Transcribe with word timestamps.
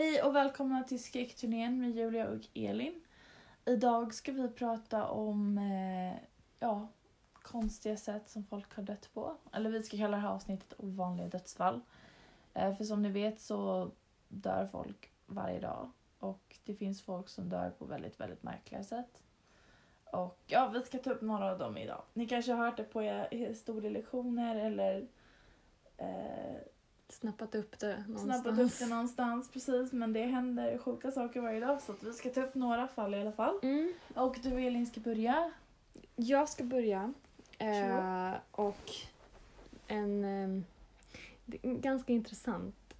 Hej 0.00 0.22
och 0.22 0.36
välkomna 0.36 0.84
till 0.84 1.02
Skräckturnén 1.02 1.80
med 1.80 1.90
Julia 1.90 2.28
och 2.28 2.40
Elin. 2.54 3.00
Idag 3.64 4.14
ska 4.14 4.32
vi 4.32 4.48
prata 4.48 5.06
om 5.06 5.58
eh, 5.58 6.18
ja, 6.58 6.88
konstiga 7.32 7.96
sätt 7.96 8.30
som 8.30 8.44
folk 8.44 8.74
har 8.74 8.82
dött 8.82 9.10
på. 9.14 9.36
Eller 9.52 9.70
vi 9.70 9.82
ska 9.82 9.96
kalla 9.96 10.16
det 10.16 10.22
här 10.22 10.30
avsnittet 10.30 10.74
ovanliga 10.78 11.28
dödsfall. 11.28 11.80
Eh, 12.54 12.76
för 12.76 12.84
som 12.84 13.02
ni 13.02 13.08
vet 13.08 13.40
så 13.40 13.90
dör 14.28 14.66
folk 14.66 15.12
varje 15.26 15.60
dag. 15.60 15.90
Och 16.18 16.56
det 16.64 16.74
finns 16.74 17.02
folk 17.02 17.28
som 17.28 17.48
dör 17.48 17.70
på 17.70 17.84
väldigt, 17.84 18.20
väldigt 18.20 18.42
märkliga 18.42 18.84
sätt. 18.84 19.22
Och 20.04 20.42
ja, 20.46 20.68
vi 20.68 20.82
ska 20.82 20.98
ta 20.98 21.10
upp 21.10 21.22
några 21.22 21.52
av 21.52 21.58
dem 21.58 21.76
idag. 21.76 22.02
Ni 22.12 22.26
kanske 22.26 22.52
har 22.52 22.64
hört 22.64 22.76
det 22.76 22.84
på 22.84 23.02
era 23.02 23.26
historielektioner 23.30 24.56
eller 24.56 25.08
eh, 25.96 26.56
Snappat 27.12 27.54
upp 27.54 27.78
det 27.78 28.04
någonstans. 28.08 28.42
snappat 28.42 28.58
upp 28.58 28.78
det 28.78 28.86
någonstans 28.86 29.50
precis 29.50 29.92
men 29.92 30.12
det 30.12 30.24
händer 30.24 30.78
sjuka 30.78 31.10
saker 31.10 31.40
varje 31.40 31.60
dag 31.60 31.82
så 31.82 31.92
att 31.92 32.02
vi 32.02 32.12
ska 32.12 32.30
ta 32.30 32.42
upp 32.42 32.54
några 32.54 32.88
fall 32.88 33.14
i 33.14 33.20
alla 33.20 33.32
fall. 33.32 33.58
Mm. 33.62 33.92
Och 34.14 34.38
du 34.42 34.66
Elin 34.66 34.86
ska 34.86 35.00
börja. 35.00 35.50
Jag 36.16 36.48
ska 36.48 36.64
börja. 36.64 37.14
Eh, 37.58 38.32
och 38.50 38.90
en, 39.86 40.24
eh, 40.24 40.62
det 41.46 41.58
ganska 41.62 42.12
intressant 42.12 42.94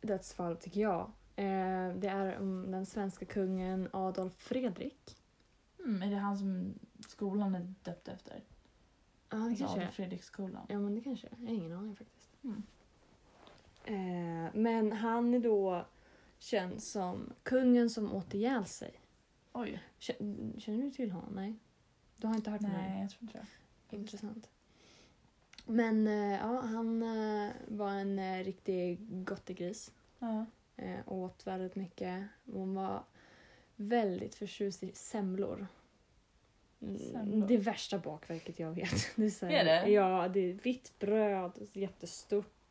dödsfall 0.00 0.56
tycker 0.56 0.80
jag. 0.80 1.10
Eh, 1.36 1.94
det 1.96 2.08
är 2.08 2.38
om 2.38 2.70
den 2.70 2.86
svenska 2.86 3.24
kungen 3.24 3.88
Adolf 3.92 4.34
Fredrik. 4.38 5.16
Mm, 5.78 6.02
är 6.02 6.10
det 6.10 6.16
han 6.16 6.38
som 6.38 6.74
skolan 7.08 7.54
är 7.54 7.74
döpt 7.82 8.08
efter? 8.08 8.42
Ja, 9.30 9.36
det 9.36 9.44
Alltså 9.44 9.58
kanske 9.64 9.78
är. 9.78 9.82
Adolf 9.82 9.94
Fredriksskolan. 9.94 10.66
Ja, 10.68 10.78
men 10.78 10.94
det 10.94 11.00
kanske. 11.00 11.28
Jag 11.40 11.48
har 11.48 11.54
ingen 11.54 11.72
aning 11.72 11.96
faktiskt. 11.96 12.30
Mm. 12.44 12.62
Eh, 13.84 14.54
men 14.54 14.92
han 14.92 15.34
är 15.34 15.38
då 15.38 15.86
känd 16.38 16.82
som 16.82 17.32
kungen 17.42 17.90
som 17.90 18.12
åt 18.12 18.34
ihjäl 18.34 18.64
sig. 18.64 19.00
Oj. 19.52 19.82
Känner, 19.98 20.60
känner 20.60 20.84
du 20.84 20.90
till 20.90 21.10
honom? 21.10 21.32
Nej? 21.34 21.54
Du 22.16 22.26
har 22.26 22.34
inte 22.34 22.50
hört 22.50 22.60
om 22.60 22.66
honom? 22.66 22.86
Nej, 22.86 23.00
jag 23.00 23.10
tror 23.10 23.22
inte 23.22 23.38
det. 23.90 23.96
Intressant. 23.96 24.50
Men 25.66 26.06
eh, 26.06 26.32
ja, 26.32 26.60
han 26.60 27.02
eh, 27.02 27.52
var 27.68 27.90
en 27.90 28.18
eh, 28.18 28.44
riktig 28.44 28.98
gottegris. 29.24 29.92
Ja. 30.18 30.46
Eh, 30.76 30.98
åt 31.06 31.46
väldigt 31.46 31.76
mycket. 31.76 32.24
Hon 32.52 32.74
var 32.74 33.04
väldigt 33.76 34.34
förtjust 34.34 34.82
i 34.82 34.92
semlor. 34.94 35.66
Mm, 36.82 36.98
Semlor? 36.98 37.48
Det 37.48 37.56
värsta 37.56 37.98
bakverket 37.98 38.58
jag 38.58 38.72
vet. 38.72 39.16
Det 39.16 39.42
är, 39.42 39.50
Är 39.50 39.64
det? 39.64 39.90
Ja, 39.90 40.28
det 40.28 40.40
är 40.40 40.52
vitt 40.52 40.98
bröd, 40.98 41.52
jättestort, 41.72 42.63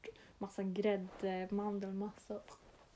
massa 0.43 0.63
grädde, 0.63 1.47
mandelmassa. 1.51 2.39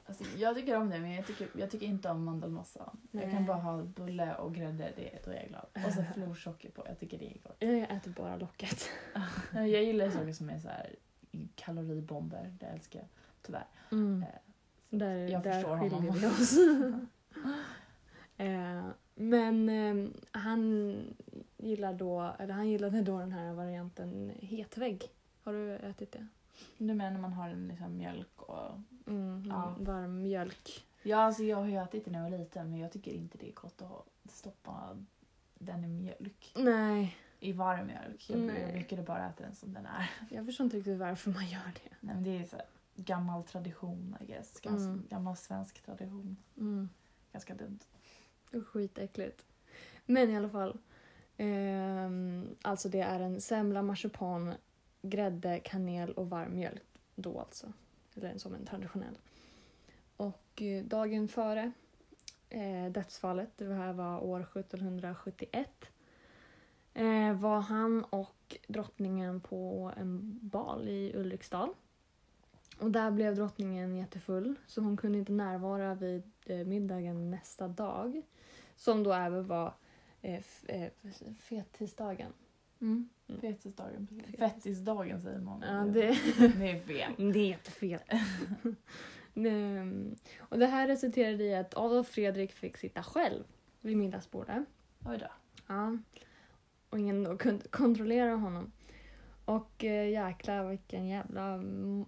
Alltså, 0.06 0.23
jag 0.38 0.56
tycker 0.56 0.78
om 0.78 0.90
det 0.90 1.00
men 1.00 1.12
jag 1.12 1.28
tycker, 1.28 1.48
jag 1.53 1.72
tycker 1.72 1.86
inte 1.86 2.09
om 2.09 2.23
mandelmassa. 2.23 2.92
Jag 3.12 3.23
kan 3.23 3.31
Nej. 3.31 3.44
bara 3.44 3.58
ha 3.58 3.84
bulle 3.84 4.36
och 4.36 4.56
grädde, 4.56 4.92
det, 4.95 5.20
då 5.26 5.31
är 5.31 5.36
jag 5.36 5.48
glad. 5.48 5.66
Och 5.88 5.94
så 5.94 6.03
florsocker 6.14 6.70
på, 6.70 6.84
jag 6.88 7.00
tycker 7.00 7.18
det 7.18 7.25
är 7.25 7.40
gott. 7.44 7.56
Jag 7.59 7.98
äter 7.98 8.12
bara 8.12 8.36
locket. 8.36 8.90
Jag 9.53 9.84
gillar 9.84 10.09
saker 10.09 10.34
som 10.34 10.50
är 10.50 10.59
så 10.59 10.68
här 10.68 10.95
kaloribomber, 11.56 12.56
det 12.59 12.66
älskar 12.66 13.00
jag. 13.00 13.08
Tyvärr. 13.42 13.66
Mm. 13.92 14.23
Eh, 14.23 14.28
Där, 14.90 15.16
jag 15.16 15.44
där 15.44 15.53
förstår 15.53 15.78
skiljer 15.78 16.00
honom. 16.00 16.16
vi 16.20 16.28
oss. 16.28 16.58
eh, 18.38 18.86
men 19.16 19.70
eh, 19.70 20.09
han 20.31 20.95
gillar 21.58 21.94
då, 21.94 22.36
eller 22.40 22.53
han 22.53 22.70
gillade 22.70 23.02
då 23.02 23.20
den 23.20 23.31
här 23.31 23.53
varianten 23.53 24.31
hetvägg. 24.40 25.03
Har 25.44 25.53
du 25.53 25.75
ätit 25.75 26.12
det? 26.12 26.28
Du 26.77 26.94
menar 26.94 27.11
när 27.11 27.19
man 27.19 27.33
har 27.33 27.50
en 27.50 27.67
liksom 27.67 27.97
mjölk 27.97 28.41
och... 28.41 28.69
Mm, 29.08 29.44
Ja. 29.50 29.75
Varm 29.79 30.22
mjölk. 30.22 30.85
Ja, 31.03 31.18
alltså 31.18 31.44
jag 31.44 31.57
har 31.57 31.66
ju 31.66 31.78
ätit 31.78 32.06
det 32.06 32.12
när 32.12 32.23
jag 32.23 32.29
var 32.31 32.38
liten 32.38 32.69
men 32.72 32.79
jag 32.79 32.91
tycker 32.91 33.12
inte 33.12 33.38
det 33.38 33.50
är 33.50 33.53
gott 33.53 33.81
att 33.81 34.31
stoppa 34.31 34.97
den 35.59 35.84
i 35.84 35.88
mjölk. 35.88 36.53
Nej, 36.56 37.17
I 37.40 37.51
varm 37.53 37.88
mjölk. 37.88 38.29
Jag, 38.29 38.40
Nej. 38.40 38.72
brukade 38.73 39.01
bara 39.03 39.29
äta 39.29 39.44
den 39.44 39.56
som 39.56 39.73
den 39.73 39.85
är. 39.85 40.09
jag 40.29 40.46
förstår 40.46 40.63
inte 40.63 40.78
riktigt 40.78 41.00
varför 41.00 41.31
man 41.31 41.46
gör 41.47 41.72
det. 41.84 41.96
Nej, 42.00 42.16
men 42.16 42.23
det 42.23 42.38
är 42.38 42.44
så 42.46 42.56
här, 42.56 42.66
gammal 42.96 43.44
tradition 43.44 44.17
I 44.22 44.25
guess. 44.25 44.59
Ganska, 44.62 44.84
Mm. 44.90 45.03
Gammal 45.09 45.35
svensk 45.38 45.81
tradition. 45.85 46.38
Mm. 46.57 46.90
Ganska 47.31 47.56
dumt. 47.56 47.79
Skitäckligt. 48.66 49.46
Men 50.06 50.29
i 50.29 50.38
alla 50.38 50.50
fall. 50.50 50.78
ehm, 51.38 52.56
alltså 52.62 52.90
det 52.90 53.01
är 53.01 53.19
en 53.19 53.41
semla, 53.41 53.81
marsipan, 53.81 54.53
grädde, 55.02 55.59
kanel 55.59 56.12
och 56.13 56.30
varm 56.30 56.56
mjölk. 56.56 56.84
Då 57.16 57.40
alltså. 57.40 57.74
Eller 58.16 58.38
som 58.38 58.53
en 58.56 58.66
traditionell. 58.66 59.18
Och 60.18 60.62
eh, 60.62 60.84
dagen 60.84 61.28
före 61.28 61.72
eh, 62.50 62.85
dödsfallet, 62.91 63.50
det 63.58 63.74
här 63.74 63.94
var 63.94 64.24
år 64.24 64.40
1771, 64.59 65.69
eh, 66.94 67.34
var 67.34 67.59
han 67.59 68.03
och 68.03 68.58
drottningen 68.68 69.41
på 69.41 69.91
en 69.97 70.40
bal 70.41 70.88
i 70.88 71.12
Ulriksdal. 71.16 71.69
Och 72.79 72.91
där 72.91 73.12
blev 73.12 73.35
drottningen 73.35 73.96
jättefull 73.96 74.56
så 74.68 74.81
hon 74.81 74.97
kunde 74.97 75.18
inte 75.18 75.31
närvara 75.31 75.96
vid 75.96 76.24
eh, 76.46 76.58
middagen 76.66 77.31
nästa 77.31 77.68
dag. 77.68 78.22
Som 78.75 79.03
då 79.03 79.14
även 79.14 79.47
var 79.47 79.74
eh, 80.22 80.35
f- 80.40 80.66
eh, 80.68 80.91
fettisdagen. 81.40 82.34
Mm. 82.82 83.10
Mm. 83.28 83.42
Fetisdagen. 83.42 84.08
precis. 84.08 84.40
Fettisdagen 84.40 85.22
säger 85.22 85.40
man. 85.40 85.62
Ja, 85.62 85.86
det, 85.86 86.02
det 86.58 86.72
är 86.72 86.80
fel. 86.80 87.12
det 87.34 87.40
är 87.40 87.48
jättefel. 87.48 88.00
Och 90.40 90.60
det 90.60 90.66
här 90.66 90.88
resulterade 90.88 91.44
i 91.44 91.56
att 91.56 91.78
Adolf 91.78 92.08
Fredrik 92.08 92.52
fick 92.52 92.78
sitta 92.78 93.04
själv 93.04 93.44
vid 93.82 93.98
middagsbordet. 93.98 94.64
Oj 95.06 95.18
då. 95.18 95.28
Ja. 95.68 95.98
Och 96.90 97.00
ingen 97.00 97.24
då 97.24 97.38
kunde 97.38 97.68
kontrollera 97.68 98.36
honom. 98.36 98.72
Och 99.46 99.84
eh, 99.84 100.09
jäklar 100.09 100.70
vilken 100.70 101.08
jävla 101.08 101.58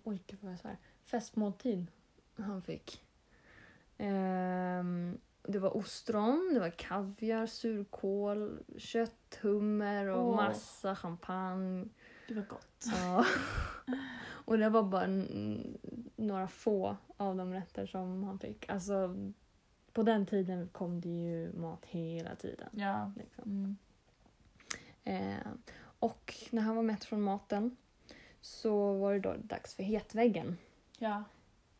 oj, 0.03 0.21
vad 0.41 0.51
jag 0.51 0.59
svär, 0.59 0.77
festmåltid 1.05 1.87
han 2.35 2.61
fick. 2.61 3.03
Ehm, 3.97 5.17
det 5.51 5.59
var 5.59 5.77
ostron, 5.77 6.51
det 6.53 6.59
var 6.59 6.69
kaviar, 6.69 7.45
surkål, 7.45 8.63
kött, 8.77 9.39
hummer 9.41 10.07
och 10.07 10.29
Åh. 10.29 10.35
massa 10.35 10.95
champagne. 10.95 11.89
Det 12.27 12.33
var 12.33 12.43
gott. 12.43 12.85
Ja. 12.85 13.25
och 14.45 14.57
det 14.57 14.69
var 14.69 14.83
bara 14.83 15.07
några 16.15 16.47
få 16.47 16.97
av 17.17 17.35
de 17.35 17.53
rätter 17.53 17.85
som 17.85 18.23
han 18.23 18.39
fick. 18.39 18.69
Alltså, 18.69 19.15
på 19.93 20.03
den 20.03 20.25
tiden 20.25 20.69
kom 20.71 21.01
det 21.01 21.09
ju 21.09 21.53
mat 21.53 21.85
hela 21.85 22.35
tiden. 22.35 22.69
Ja. 22.71 23.11
Liksom. 23.15 23.43
Mm. 23.43 23.77
Eh, 25.03 25.47
och 25.99 26.33
när 26.51 26.61
han 26.61 26.75
var 26.75 26.83
mätt 26.83 27.03
från 27.03 27.21
maten 27.21 27.77
så 28.41 28.93
var 28.93 29.13
det 29.13 29.19
då 29.19 29.35
dags 29.43 29.75
för 29.75 29.83
hetväggen. 29.83 30.57
Ja. 30.97 31.23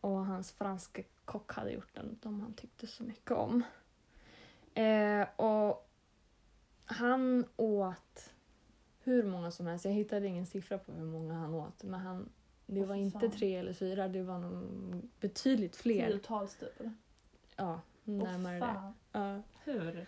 Och 0.02 0.26
hans 0.26 0.52
franska 0.52 1.04
kock 1.26 1.54
hade 1.54 1.72
gjort 1.72 1.96
den, 1.96 2.18
de 2.22 2.42
han 2.42 2.54
tyckte 2.54 2.88
så 2.88 3.04
mycket 3.04 3.32
om. 3.32 3.64
Eh, 4.74 5.28
och 5.36 5.90
han 6.86 7.46
åt 7.56 8.34
hur 9.04 9.24
många 9.24 9.52
som 9.52 9.68
helst. 9.68 9.86
Jag 9.86 9.92
hittade 9.92 10.28
ingen 10.28 10.46
siffra 10.46 10.78
på 10.78 10.92
hur 10.92 11.06
många 11.06 11.34
han 11.34 11.54
åt. 11.54 11.84
Men 11.84 12.00
han, 12.00 12.30
det 12.66 12.86
var 12.86 12.96
inte 12.96 13.30
tre 13.30 13.56
eller 13.56 13.74
fyra, 13.74 14.08
det 14.08 14.24
var 14.24 14.40
nog 14.40 14.64
betydligt 15.20 15.76
fler. 15.76 16.08
Tiotals 16.08 16.56
typ? 16.56 16.82
Ja, 17.56 17.82
närmare 18.04 18.54
det. 18.54 18.60
fan. 18.60 18.94
Ja. 19.12 19.42
Hur? 19.64 20.06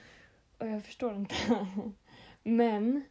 Och 0.58 0.68
jag 0.68 0.84
förstår 0.84 1.16
inte. 1.16 1.36
Men 2.44 3.04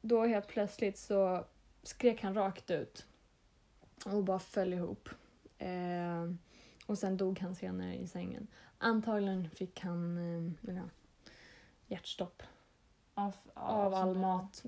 då 0.00 0.24
helt 0.24 0.48
plötsligt 0.48 0.98
så 0.98 1.44
skrek 1.82 2.22
han 2.22 2.34
rakt 2.34 2.70
ut 2.70 3.06
och 4.04 4.24
bara 4.24 4.38
föll 4.38 4.72
ihop. 4.72 5.08
Eh, 5.64 6.30
och 6.86 6.98
sen 6.98 7.16
dog 7.16 7.38
han 7.38 7.54
senare 7.54 7.96
i 7.96 8.06
sängen. 8.06 8.46
Antagligen 8.78 9.50
fick 9.50 9.80
han 9.80 10.18
eh, 10.66 10.74
ja, 10.74 10.82
hjärtstopp 11.86 12.42
f- 13.16 13.46
ja, 13.54 13.60
av 13.60 13.94
all 13.94 14.16
mat. 14.18 14.64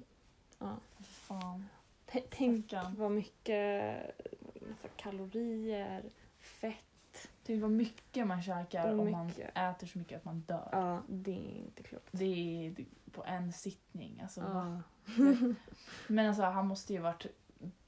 Ja. 0.59 0.77
Fan. 1.01 1.67
Tänk 2.31 2.73
vad 2.97 3.11
mycket 3.11 3.97
massa 4.69 4.89
kalorier, 4.97 6.05
fett. 6.39 7.29
Det 7.43 7.61
var 7.61 7.69
mycket 7.69 8.27
man 8.27 8.43
käkar 8.43 8.91
om 9.01 9.11
man 9.13 9.31
äter 9.55 9.87
så 9.87 9.99
mycket 9.99 10.17
att 10.19 10.25
man 10.25 10.41
dör. 10.41 10.69
Ja, 10.73 11.03
det 11.09 11.31
är 11.31 11.59
inte 11.59 11.83
klokt. 11.83 12.09
Det 12.11 12.25
är 12.67 12.71
det- 12.71 12.85
på 13.13 13.25
en 13.25 13.53
sittning. 13.53 14.21
Alltså? 14.23 14.41
Ja. 14.41 14.83
Men 16.09 16.29
alltså 16.29 16.43
han 16.43 16.67
måste 16.67 16.93
ju 16.93 16.99
varit 16.99 17.27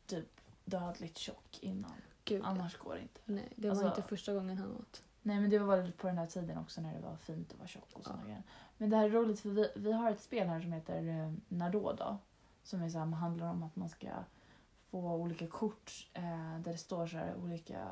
typ 0.07 0.41
dödligt 0.65 1.19
tjock 1.19 1.59
innan. 1.61 1.93
Gud. 2.29 2.43
Annars 2.45 2.79
går 2.79 2.95
det 2.95 3.01
inte. 3.01 3.21
Nej, 3.25 3.53
det 3.57 3.69
var 3.69 3.71
Alltså- 3.77 3.87
inte 3.89 4.03
första 4.03 4.35
gången 4.35 4.59
han 4.59 4.77
åt. 4.77 5.03
Nej 5.23 5.41
men 5.41 5.51
det 5.51 5.59
var 5.59 5.91
på 5.97 6.07
den 6.07 6.19
här 6.19 6.27
tiden 6.27 6.59
också 6.59 6.81
när 6.81 6.95
det 6.95 7.01
var 7.01 7.17
fint 7.17 7.53
att 7.53 7.59
vara 7.59 7.69
tjock 7.69 7.89
och 7.93 8.05
såna 8.05 8.19
Ja. 8.21 8.25
grejer. 8.25 8.43
Men 8.77 8.91
det 8.91 8.97
här 8.97 9.05
är 9.05 9.11
roligt 9.11 9.41
för 9.41 9.49
vi, 9.51 9.69
vi 9.77 9.93
har 9.93 10.11
ett 10.11 10.21
spel 10.21 10.49
här 10.49 10.61
som 10.61 10.73
heter 10.73 11.09
eh, 11.09 11.71
då. 11.97 12.19
Som 12.63 12.83
är 12.83 12.89
så 12.89 12.99
här, 12.99 13.07
handlar 13.07 13.51
om 13.51 13.63
att 13.63 13.77
man 13.77 13.89
ska 13.89 14.09
få 14.91 15.15
olika 15.15 15.47
kort 15.47 16.09
eh, 16.15 16.59
där 16.61 16.73
det 16.73 16.79
står 16.79 17.07
så 17.07 17.17
här 17.17 17.35
olika 17.37 17.89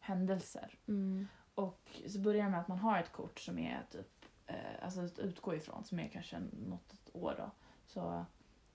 händelser. 0.00 0.78
Mm. 0.88 1.28
och 1.54 2.00
så 2.08 2.18
börjar 2.18 2.44
det 2.44 2.50
med 2.50 2.60
att 2.60 2.68
man 2.68 2.78
har 2.78 2.98
ett 2.98 3.12
kort 3.12 3.38
som 3.40 3.58
är 3.58 3.82
typ, 3.90 4.24
eh, 4.46 4.56
alltså 4.84 5.00
att 5.00 5.18
utgå 5.18 5.54
ifrån, 5.54 5.84
som 5.84 5.98
är 5.98 6.08
kanske 6.08 6.38
något 6.68 6.94
år 7.12 7.34
då. 7.38 7.50
Så, 7.86 8.24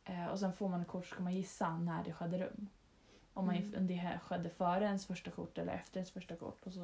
eh, 0.03 0.25
och 0.25 0.39
sen 0.39 0.53
får 0.53 0.69
man 0.69 0.81
ett 0.81 0.87
kort 0.87 1.05
så 1.05 1.13
ska 1.13 1.23
man 1.23 1.33
gissa 1.35 1.77
när 1.77 2.03
det 2.03 2.13
skedde 2.13 2.37
rum. 2.37 2.69
Om, 3.33 3.45
man, 3.45 3.55
Mm. 3.55 3.87
det 3.87 3.93
här 3.93 4.17
skedde 4.19 4.49
före 4.49 4.85
ens 4.85 5.05
första 5.05 5.31
kort 5.31 5.57
eller 5.57 5.73
efter 5.73 5.97
ens 5.97 6.11
första 6.11 6.35
kort. 6.35 6.65
Och 6.67 6.73
så 6.73 6.79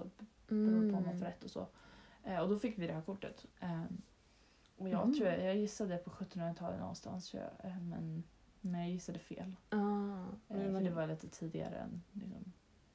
beror 0.48 0.82
det 0.84 0.92
på 0.92 0.98
om 0.98 1.04
man 1.06 1.18
får 1.20 1.26
rätt 1.26 1.44
och 1.44 1.52
så. 1.52 1.68
Eh, 2.24 2.40
och 2.40 2.50
då 2.50 2.60
fick 2.60 2.78
vi 2.80 2.88
det 2.88 2.94
här 2.94 3.02
kortet. 3.02 3.46
Eh, 3.60 3.84
och 4.78 4.90
jag 4.90 5.02
Mm. 5.04 5.14
tror 5.16 5.28
jag, 5.30 5.44
jag 5.44 5.56
gissade 5.56 5.98
på 5.98 6.10
1700-talet 6.10 6.80
någonstans 6.80 7.30
tror 7.32 7.44
jag. 7.44 7.72
Eh, 7.72 7.80
men, 7.82 8.24
men 8.62 8.82
jag 8.82 8.90
gissade 8.90 9.20
fel. 9.20 9.56
Ah, 9.70 9.76
Eh, 9.78 10.58
men 10.58 10.74
för 10.74 10.82
det 10.82 10.90
var 10.92 11.08
lite 11.08 11.30
tidigare 11.30 11.76
än, 11.78 12.04
liksom, 12.14 12.54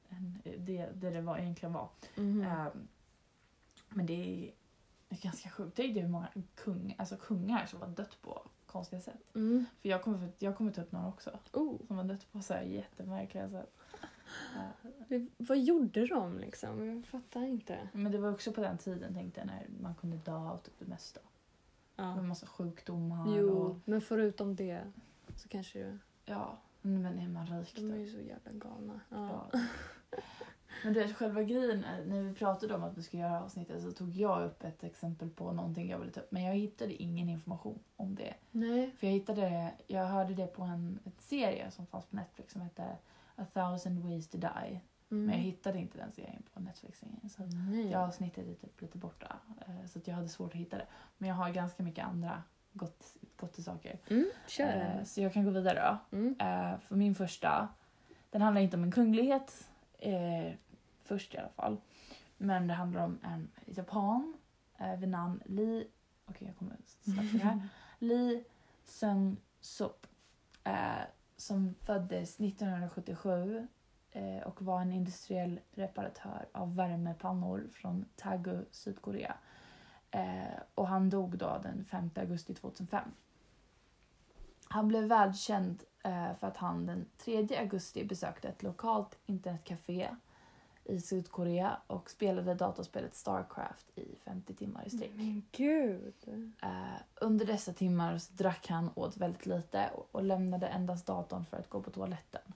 än 0.09 0.41
det, 0.43 0.89
det 0.93 1.09
det 1.09 1.21
var, 1.21 1.37
egentligen 1.37 1.73
var. 1.73 1.89
Mhm. 2.15 2.43
Ehm, 2.43 2.87
men 3.89 4.05
det 4.05 4.13
är, 4.13 4.51
det 5.07 5.15
är 5.15 5.21
ganska 5.21 5.49
sjukt. 5.49 5.75
Tänk 5.75 5.93
dig 5.93 6.03
hur 6.03 6.09
många 6.09 6.27
kung, 6.55 6.95
alltså 6.97 7.17
kungar 7.17 7.65
som 7.65 7.81
har 7.81 7.87
dött 7.87 8.17
på 8.21 8.41
konstiga 8.71 9.01
sätt. 9.01 9.35
Mm. 9.35 9.65
För 9.81 9.89
jag 9.89 10.03
kommer, 10.03 10.29
jag 10.39 10.57
kommer 10.57 10.71
ta 10.71 10.81
upp 10.81 10.91
några 10.91 11.07
också. 11.07 11.39
Oh, 11.53 11.77
Som 11.87 11.97
har 11.97 12.03
dött 12.03 12.31
på 12.31 12.41
så 12.41 12.53
här 12.53 12.61
jättemärkliga 12.61 13.49
sätt. 13.49 13.77
Det- 15.07 15.27
vad 15.37 15.59
gjorde 15.59 16.07
de 16.07 16.37
liksom? 16.39 16.85
Jag 16.85 17.05
fattar 17.05 17.41
inte. 17.43 17.89
men 17.93 18.11
det 18.11 18.17
var 18.17 18.31
också 18.31 18.51
på 18.53 18.61
den 18.61 18.77
tiden 18.77 19.13
tänkte 19.13 19.39
jag 19.39 19.47
när 19.47 19.67
man 19.81 19.95
kunde 19.95 20.17
dö 20.17 20.33
av 20.35 20.57
typ 20.57 20.73
det 20.79 20.85
mesta. 20.85 21.19
Ja. 21.95 22.15
Med 22.15 22.25
massa 22.25 22.45
sjukdomar 22.47 23.37
Jo, 23.37 23.49
och 23.57 23.77
men 23.85 24.01
förutom 24.01 24.55
det 24.55 24.91
så 25.35 25.47
kanske 25.49 25.79
det, 25.83 25.97
ja. 26.25 26.57
Men 26.81 27.19
är 27.19 27.27
man 27.29 27.47
rik 27.47 27.75
de 27.75 27.81
är 27.91 27.95
då? 27.95 28.01
ju 28.01 28.07
så 28.11 28.19
jävla 28.19 28.51
galna. 28.51 28.99
Ja. 29.09 29.49
Ja. 29.53 29.59
Men 30.83 30.93
det, 30.93 31.13
själva 31.13 31.43
grejen, 31.43 31.83
är, 31.83 32.05
när 32.05 32.21
vi 32.23 32.33
pratade 32.33 32.75
om 32.75 32.83
att 32.83 32.97
vi 32.97 33.03
skulle 33.03 33.23
göra 33.23 33.43
avsnittet 33.43 33.81
så 33.83 33.91
tog 33.91 34.09
jag 34.09 34.43
upp 34.45 34.63
ett 34.63 34.83
exempel 34.83 35.29
på 35.29 35.51
någonting 35.51 35.89
jag 35.89 35.99
ville 35.99 36.11
ta 36.11 36.19
upp. 36.19 36.31
Men 36.31 36.43
jag 36.43 36.53
hittade 36.55 36.93
ingen 37.03 37.29
information 37.29 37.79
om 37.95 38.15
det. 38.15 38.33
Nej. 38.51 38.91
För 38.97 39.07
jag 39.07 39.13
hittade 39.13 39.41
det, 39.41 39.71
jag 39.87 40.05
hörde 40.05 40.33
det 40.33 40.47
på 40.47 40.63
en 40.63 40.99
ett 41.05 41.21
serie 41.21 41.71
som 41.71 41.85
fanns 41.87 42.05
på 42.05 42.15
Netflix 42.15 42.53
som 42.53 42.61
hette 42.61 42.83
A 43.35 43.45
thousand 43.53 43.99
ways 44.03 44.27
to 44.29 44.37
die. 44.37 44.81
Mm. 45.11 45.25
Men 45.25 45.29
jag 45.35 45.43
hittade 45.43 45.79
inte 45.79 45.97
den 45.97 46.11
serien 46.11 46.43
på 46.53 46.59
Netflix. 46.59 46.99
Så 47.35 47.43
Nej. 47.43 47.83
det 47.89 47.95
avsnittet 47.95 48.47
är 48.47 48.53
typ 48.53 48.81
lite 48.81 48.97
borta. 48.97 49.35
eh, 49.67 49.85
Så 49.87 49.99
jag 50.05 50.15
hade 50.15 50.29
svårt 50.29 50.51
att 50.51 50.59
hitta 50.59 50.77
det. 50.77 50.85
Men 51.17 51.29
jag 51.29 51.35
har 51.35 51.49
ganska 51.49 51.83
mycket 51.83 52.05
andra 52.05 52.43
gott, 52.73 53.15
gott 53.37 53.55
saker. 53.63 53.99
Mm, 54.09 54.25
kör 54.47 54.95
Eh. 54.97 55.03
Så 55.03 55.21
jag 55.21 55.33
kan 55.33 55.43
gå 55.45 55.49
vidare 55.51 55.97
då. 56.11 56.17
Mm. 56.17 56.35
Eh, 56.39 56.79
För 56.79 56.95
min 56.95 57.15
första, 57.15 57.67
den 58.29 58.41
handlar 58.41 58.61
inte 58.61 58.77
om 58.77 58.83
en 58.83 58.91
kunglighet. 58.91 59.67
Först 61.11 61.33
i 61.33 61.37
alla 61.37 61.49
fall. 61.49 61.77
Men 62.37 62.67
det 62.67 62.73
handlar 62.73 63.03
om 63.03 63.19
en 63.23 63.51
japan 63.65 64.33
eh, 64.77 64.95
vid 64.95 65.09
namn 65.09 65.41
Li... 65.45 65.87
Okej, 66.25 66.47
jag 66.47 66.57
kommer 66.57 66.77
släppa 66.85 67.21
det 67.21 67.43
här. 67.43 67.67
Lee 67.99 68.43
Seung-sup 68.85 70.07
eh, 70.63 71.03
som 71.37 71.75
föddes 71.81 72.39
1977 72.39 73.67
eh, 74.11 74.47
och 74.47 74.61
var 74.61 74.81
en 74.81 74.91
industriell 74.91 75.59
reparatör 75.71 76.45
av 76.51 76.75
värmepannor 76.75 77.69
från 77.73 78.05
Tagu, 78.15 78.65
Sydkorea. 78.71 79.35
Eh, 80.11 80.59
och 80.75 80.87
han 80.87 81.09
dog 81.09 81.37
då 81.37 81.59
den 81.63 81.85
5 81.85 82.09
augusti 82.15 82.53
2005. 82.53 83.03
Han 84.67 84.87
blev 84.87 85.03
världskänd 85.03 85.83
eh, 86.03 86.35
för 86.35 86.47
att 86.47 86.57
han 86.57 86.85
den 86.85 87.05
3 87.17 87.57
augusti 87.57 88.05
besökte 88.05 88.47
ett 88.49 88.63
lokalt 88.63 89.17
internetcafé 89.25 90.09
i 90.85 90.99
Sydkorea 90.99 91.77
och 91.87 92.09
spelade 92.09 92.53
datorspelet 92.53 93.15
Starcraft 93.15 93.97
i 93.97 94.15
50 94.25 94.53
timmar 94.53 94.83
i 94.85 94.89
sträck. 94.89 95.11
Men 95.15 95.43
gud. 95.51 96.13
Eh, 96.61 97.01
under 97.15 97.45
dessa 97.45 97.73
timmar 97.73 98.17
så 98.17 98.33
drack 98.33 98.67
han 98.67 98.89
åt 98.95 99.17
väldigt 99.17 99.45
lite 99.45 99.91
och, 99.95 100.09
och 100.11 100.23
lämnade 100.23 100.67
endast 100.67 101.05
datorn 101.05 101.45
för 101.45 101.57
att 101.57 101.69
gå 101.69 101.81
på 101.81 101.91
toaletten. 101.91 102.53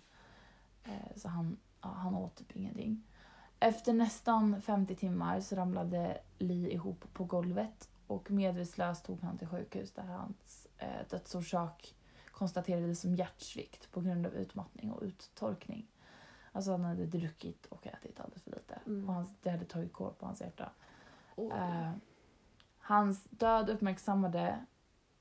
Eh, 0.84 1.16
så 1.16 1.28
han, 1.28 1.58
ja, 1.82 1.90
han 1.90 2.16
åt 2.16 2.36
typ 2.36 2.56
ingenting. 2.56 3.04
Efter 3.60 3.94
nästan 3.94 4.62
50 4.62 4.96
timmar 4.96 5.40
så 5.40 5.56
ramlade 5.56 6.18
Lee 6.38 6.72
ihop 6.72 7.06
på 7.14 7.24
golvet 7.24 7.90
och 8.08 8.32
medvetslös 8.32 9.02
tog 9.02 9.22
han 9.22 9.38
till 9.38 9.48
sjukhus 9.48 9.92
där 9.92 10.04
hans 10.04 10.68
eh, 10.78 11.08
dödsorsak 11.10 11.96
konstaterades 12.32 13.00
som 13.00 13.16
hjärtsvikt 13.16 13.92
på 13.92 14.02
grund 14.02 14.26
av 14.26 14.34
utmattning 14.34 14.92
och 14.92 15.04
uttorkning. 15.04 15.88
Alltså 16.56 16.72
han 16.72 16.84
hade 16.84 17.06
druckit 17.06 17.66
och 17.66 17.88
ätit 17.88 18.20
alldeles 18.20 18.44
för 18.44 18.52
lite. 18.52 18.80
Mm. 18.86 19.10
Och 19.10 19.16
hans, 19.16 19.30
det 19.42 19.50
hade 19.50 19.66
tagit 19.66 19.94
kål 19.94 20.14
på 20.20 20.26
hans 20.26 20.42
hjärta. 20.42 20.72
Oj. 21.36 21.52
Eh, 21.52 21.92
hans 22.78 23.24
död 23.24 23.70
uppmärksammade, 23.70 24.66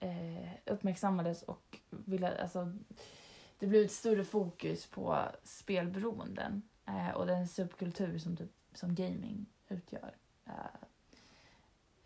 eh, 0.01 0.51
uppmärksammades 0.67 1.43
och 1.43 1.79
ville, 1.91 2.43
alltså, 2.43 2.73
det 3.59 3.67
blev 3.67 3.85
ett 3.85 3.93
större 3.93 4.25
fokus 4.25 4.87
på 4.87 5.19
spelberoenden 5.43 6.63
eh, 6.87 7.11
och 7.11 7.27
den 7.27 7.49
subkultur 7.49 8.19
som, 8.19 8.37
typ, 8.37 8.53
som 8.73 8.95
gaming 8.95 9.47
utgör. 9.69 10.15
Eh, 10.47 10.53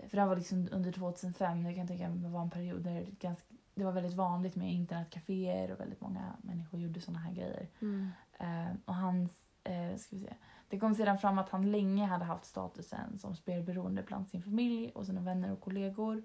för 0.08 0.16
det 0.16 0.20
här 0.20 0.28
var 0.28 0.36
liksom 0.36 0.69
under 0.72 0.92
2005, 0.92 1.66
jag 1.66 1.76
kan 1.76 1.86
tänka 1.86 2.08
mig 2.08 2.31
var 2.31 2.42
en 2.42 2.50
period 2.50 2.82
där 2.82 2.94
det, 2.94 3.10
ganska, 3.10 3.54
det 3.74 3.84
var 3.84 3.92
väldigt 3.92 4.14
vanligt 4.14 4.56
med 4.56 4.72
internetcaféer 4.72 5.72
och 5.72 5.81
väldigt 5.81 6.00
många 6.00 6.36
människor 6.42 6.81
gjorde 6.81 7.00
såna 7.00 7.19
här 7.19 7.32
grejer. 7.32 7.69
Mm. 7.81 8.10
Eh, 8.38 8.73
och 8.85 8.94
hans, 8.94 9.44
eh, 9.64 9.96
ska 9.96 10.17
vi 10.17 10.23
se. 10.23 10.35
Det 10.69 10.79
kom 10.79 10.94
sedan 10.94 11.19
fram 11.19 11.38
att 11.38 11.49
han 11.49 11.70
länge 11.70 12.06
hade 12.06 12.25
haft 12.25 12.44
statusen 12.44 13.19
som 13.19 13.37
spelberoende 13.37 14.02
bland 14.02 14.29
sin 14.29 14.43
familj 14.43 14.90
och 14.94 15.06
sina 15.06 15.20
vänner 15.20 15.52
och 15.52 15.61
kollegor. 15.61 16.23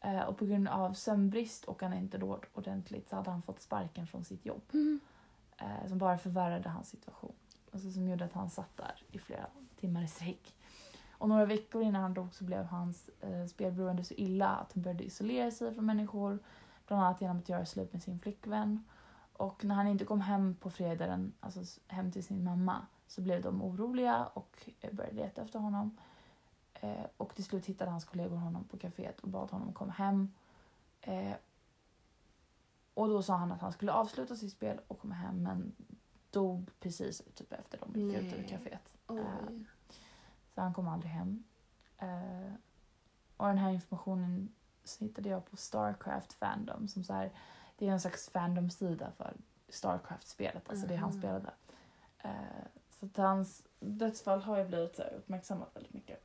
Eh, 0.00 0.20
och 0.20 0.38
på 0.38 0.46
grund 0.46 0.68
av 0.68 0.92
sömnbrist 0.92 1.64
och 1.64 1.82
han 1.82 1.92
inte 1.92 2.18
låg 2.18 2.44
ordentligt 2.52 3.08
så 3.08 3.16
hade 3.16 3.30
han 3.30 3.42
fått 3.42 3.62
sparken 3.62 4.06
från 4.06 4.24
sitt 4.24 4.46
jobb. 4.46 4.62
Mm. 4.72 5.00
Eh, 5.56 5.88
som 5.88 5.98
bara 5.98 6.18
förvärrade 6.18 6.68
hans 6.68 6.88
situation. 6.88 7.32
Alltså 7.72 7.90
som 7.90 8.08
gjorde 8.08 8.24
att 8.24 8.32
han 8.32 8.50
satt 8.50 8.76
där 8.76 9.02
i 9.10 9.18
flera 9.18 9.46
timmar 9.80 10.02
i 10.02 10.08
sträck. 10.08 10.54
Och 11.12 11.28
några 11.28 11.44
veckor 11.44 11.82
innan 11.82 12.02
han 12.02 12.14
dog 12.14 12.34
så 12.34 12.44
blev 12.44 12.64
hans 12.64 13.10
eh, 13.20 13.46
spelberoende 13.46 14.04
så 14.04 14.14
illa 14.14 14.48
att 14.48 14.72
han 14.72 14.82
började 14.82 15.04
isolera 15.04 15.50
sig 15.50 15.74
från 15.74 15.86
människor. 15.86 16.38
Bland 16.86 17.02
annat 17.02 17.20
genom 17.20 17.38
att 17.38 17.48
göra 17.48 17.66
slut 17.66 17.92
med 17.92 18.02
sin 18.02 18.18
flickvän. 18.18 18.84
Och 19.38 19.64
när 19.64 19.74
han 19.74 19.86
inte 19.86 20.04
kom 20.04 20.20
hem 20.20 20.54
på 20.54 20.70
fredagen, 20.70 21.32
alltså 21.40 21.80
hem 21.86 22.12
till 22.12 22.24
sin 22.24 22.44
mamma, 22.44 22.86
så 23.06 23.20
blev 23.20 23.42
de 23.42 23.62
oroliga 23.62 24.26
och 24.26 24.70
eh, 24.80 24.92
började 24.94 25.16
leta 25.16 25.42
efter 25.42 25.58
honom. 25.58 25.96
Eh, 26.74 27.06
och 27.16 27.34
till 27.34 27.44
slut 27.44 27.66
hittade 27.66 27.90
hans 27.90 28.04
kollegor 28.04 28.36
honom 28.36 28.64
på 28.64 28.76
kaféet 28.76 29.20
och 29.20 29.28
bad 29.28 29.50
honom 29.50 29.72
komma 29.72 29.92
hem. 29.92 30.32
Eh, 31.00 31.34
och 32.94 33.08
då 33.08 33.22
sa 33.22 33.36
han 33.36 33.52
att 33.52 33.60
han 33.60 33.72
skulle 33.72 33.92
avsluta 33.92 34.36
sitt 34.36 34.52
spel 34.52 34.80
och 34.88 34.98
komma 34.98 35.14
hem 35.14 35.42
men 35.42 35.72
dog 36.30 36.70
precis 36.80 37.22
typ 37.34 37.52
efter 37.52 37.78
de 37.78 38.00
gick 38.00 38.22
ut 38.22 38.32
ur 38.32 38.48
kaféet. 38.48 38.96
Eh, 39.10 39.48
så 40.54 40.60
han 40.60 40.74
kom 40.74 40.88
aldrig 40.88 41.12
hem. 41.12 41.44
Eh, 41.98 42.52
och 43.36 43.46
den 43.46 43.58
här 43.58 43.70
informationen 43.70 44.52
så 44.84 45.04
hittade 45.04 45.28
jag 45.28 45.50
på 45.50 45.56
Starcraft 45.56 46.32
Fandom 46.32 46.88
som 46.88 47.04
så 47.04 47.12
här, 47.12 47.30
det 47.78 47.88
är 47.88 47.92
en 47.92 48.00
slags 48.00 48.30
fandom-sida 48.30 49.12
för 49.16 49.32
Starcraft-spelet, 49.68 50.70
alltså 50.70 50.86
det 50.86 50.96
han 50.96 51.10
Mhm. 51.10 51.18
spelade. 51.18 51.50
Eh, 52.18 52.30
så 53.00 53.06
att 53.06 53.16
hans 53.16 53.62
dödsfall 53.80 54.40
har 54.40 54.58
ju 54.58 54.64
blivit 54.64 54.96
så 54.96 55.02
här 55.02 55.12
uppmärksammat 55.16 55.70
väldigt 55.76 55.94
mycket. 55.94 56.20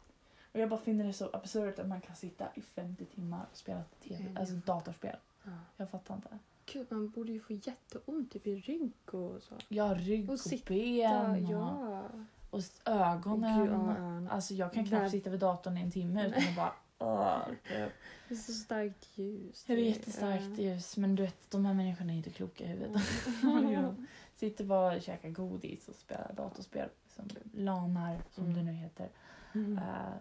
Och 0.53 0.59
jag 0.59 0.69
bara 0.69 0.79
finner 0.79 1.05
det 1.05 1.13
så 1.13 1.29
absurt 1.33 1.79
att 1.79 1.87
man 1.87 2.01
kan 2.01 2.15
sitta 2.15 2.47
i 2.55 2.61
50 2.61 3.05
timmar 3.05 3.45
och 3.51 3.57
spela 3.57 3.81
TV, 4.03 4.23
Nej, 4.23 4.35
alltså 4.39 4.55
datorspel. 4.55 5.15
Ja. 5.43 5.51
Jag 5.77 5.89
fattar 5.89 6.15
inte. 6.15 6.37
Gud, 6.65 6.87
man 6.91 7.09
borde 7.09 7.31
ju 7.31 7.39
få 7.39 7.53
jätteont 7.53 8.31
typ 8.31 8.47
i 8.47 8.55
rygg 8.55 8.91
och 9.13 9.41
så. 9.43 9.79
Har 9.81 9.95
rygg 9.95 10.29
och, 10.29 10.33
Och 10.33 10.39
sitta, 10.39 10.65
ben 10.73 11.31
och, 11.31 11.51
ja. 11.51 12.01
och 12.49 12.61
ögonen. 12.85 13.59
Gud, 13.59 13.71
ja. 13.73 14.33
Alltså 14.35 14.53
jag 14.53 14.73
kan 14.73 14.85
knappt 14.85 15.11
sitta 15.11 15.29
vid 15.29 15.39
datorn 15.39 15.77
i 15.77 15.81
en 15.81 15.91
timme 15.91 16.27
utan 16.27 16.43
att 16.49 16.55
bara 16.55 16.73
Åh, 17.03 17.45
typ. 17.47 17.91
Det 18.27 18.33
är 18.33 18.35
så 18.35 18.53
starkt 18.53 19.09
ljus. 19.17 19.63
Det 19.67 19.73
är 19.73 19.77
jättestarkt 19.77 20.59
ljus 20.59 20.97
men 20.97 21.15
du 21.15 21.23
vet 21.23 21.51
de 21.51 21.65
här 21.65 21.73
människorna 21.73 22.13
är 22.13 22.17
inte 22.17 22.29
kloka 22.29 22.63
i 22.63 22.67
huvudet. 22.67 23.01
Ja. 23.73 23.95
Sitter 24.35 24.63
bara 24.65 24.95
och 24.95 25.01
käkar 25.01 25.29
godis 25.29 25.87
och 25.87 25.95
spelar 25.95 26.33
datorspel. 26.33 26.89
Som 27.07 27.25
lanar 27.53 28.19
som 28.31 28.43
Mm. 28.43 28.55
det 28.55 28.63
nu 28.63 28.71
heter. 28.71 29.09
Mm. 29.55 29.77
Eh, 29.77 30.13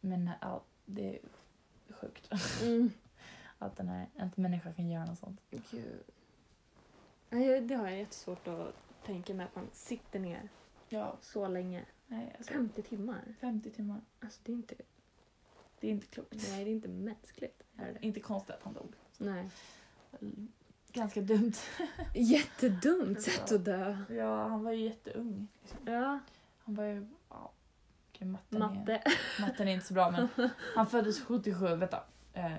men 0.00 0.30
ja, 0.40 0.62
det 0.84 1.14
är 1.14 1.18
sjukt 1.94 2.30
Mm. 2.62 2.90
att 3.58 3.76
den 3.76 3.88
här, 3.88 4.06
en 4.16 4.30
människa 4.36 4.72
kan 4.72 4.88
göra 4.90 5.04
något 5.04 5.18
sånt. 5.18 5.40
Gud. 5.50 6.02
Nej, 7.30 7.60
Det 7.60 7.74
har 7.74 7.88
jag 7.88 7.98
jättesvårt 7.98 8.48
att 8.48 8.74
tänka 9.04 9.34
mig 9.34 9.46
att 9.46 9.54
man 9.56 9.66
sitter 9.72 10.18
ner 10.20 10.48
Ja, 10.88 11.16
så 11.20 11.48
länge. 11.48 11.84
nej 12.06 12.34
alltså 12.38 12.52
50 12.52 12.82
timmar. 12.82 13.34
50 13.40 13.70
timmar. 13.70 14.00
Alltså 14.20 14.40
det 14.44 14.52
är 14.52 14.56
inte, 14.56 14.74
Det 15.80 15.86
är 15.86 15.90
inte 15.90 16.06
klokt. 16.06 16.32
nej, 16.50 16.64
det 16.64 16.70
är 16.70 16.74
inte 16.74 16.88
mänskligt. 16.88 17.62
Är? 17.76 17.98
Inte 18.00 18.20
konstigt 18.20 18.54
att 18.54 18.62
han 18.62 18.74
dog. 18.74 18.94
Nej. 19.18 19.50
Ganska 20.92 21.20
dumt. 21.20 21.52
Jättedumt 22.14 23.22
sätt 23.22 23.52
att 23.52 23.64
dö. 23.64 23.96
Ja, 24.10 24.48
han 24.48 24.64
var 24.64 24.72
ju 24.72 24.84
jätteung. 24.84 25.48
Liksom. 25.62 25.78
Ja. 25.92 26.18
Han 26.58 26.74
var 26.74 26.84
ju 26.84 27.06
ja, 27.28 27.52
Okej, 28.10 28.28
matten, 28.28 28.58
Matte. 28.58 28.92
Är, 28.92 29.40
matten 29.40 29.68
är 29.68 29.72
inte 29.72 29.86
så 29.86 29.94
bra 29.94 30.10
men 30.10 30.50
han 30.74 30.86
föddes 30.86 31.20
77, 31.20 31.66
vänta. 31.66 32.04
Eh. 32.32 32.52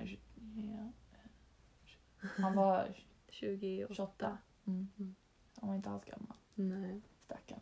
Han 2.38 2.56
var 2.56 2.96
28. 3.30 3.94
28. 3.94 4.38
Mm. 4.68 4.88
Mm. 5.00 5.16
Han 5.62 5.70
var 5.70 5.76
inte 5.76 5.90
alls 5.90 6.06
gammal. 6.06 6.38
Nej. 6.56 7.02
Stackarn. 7.20 7.60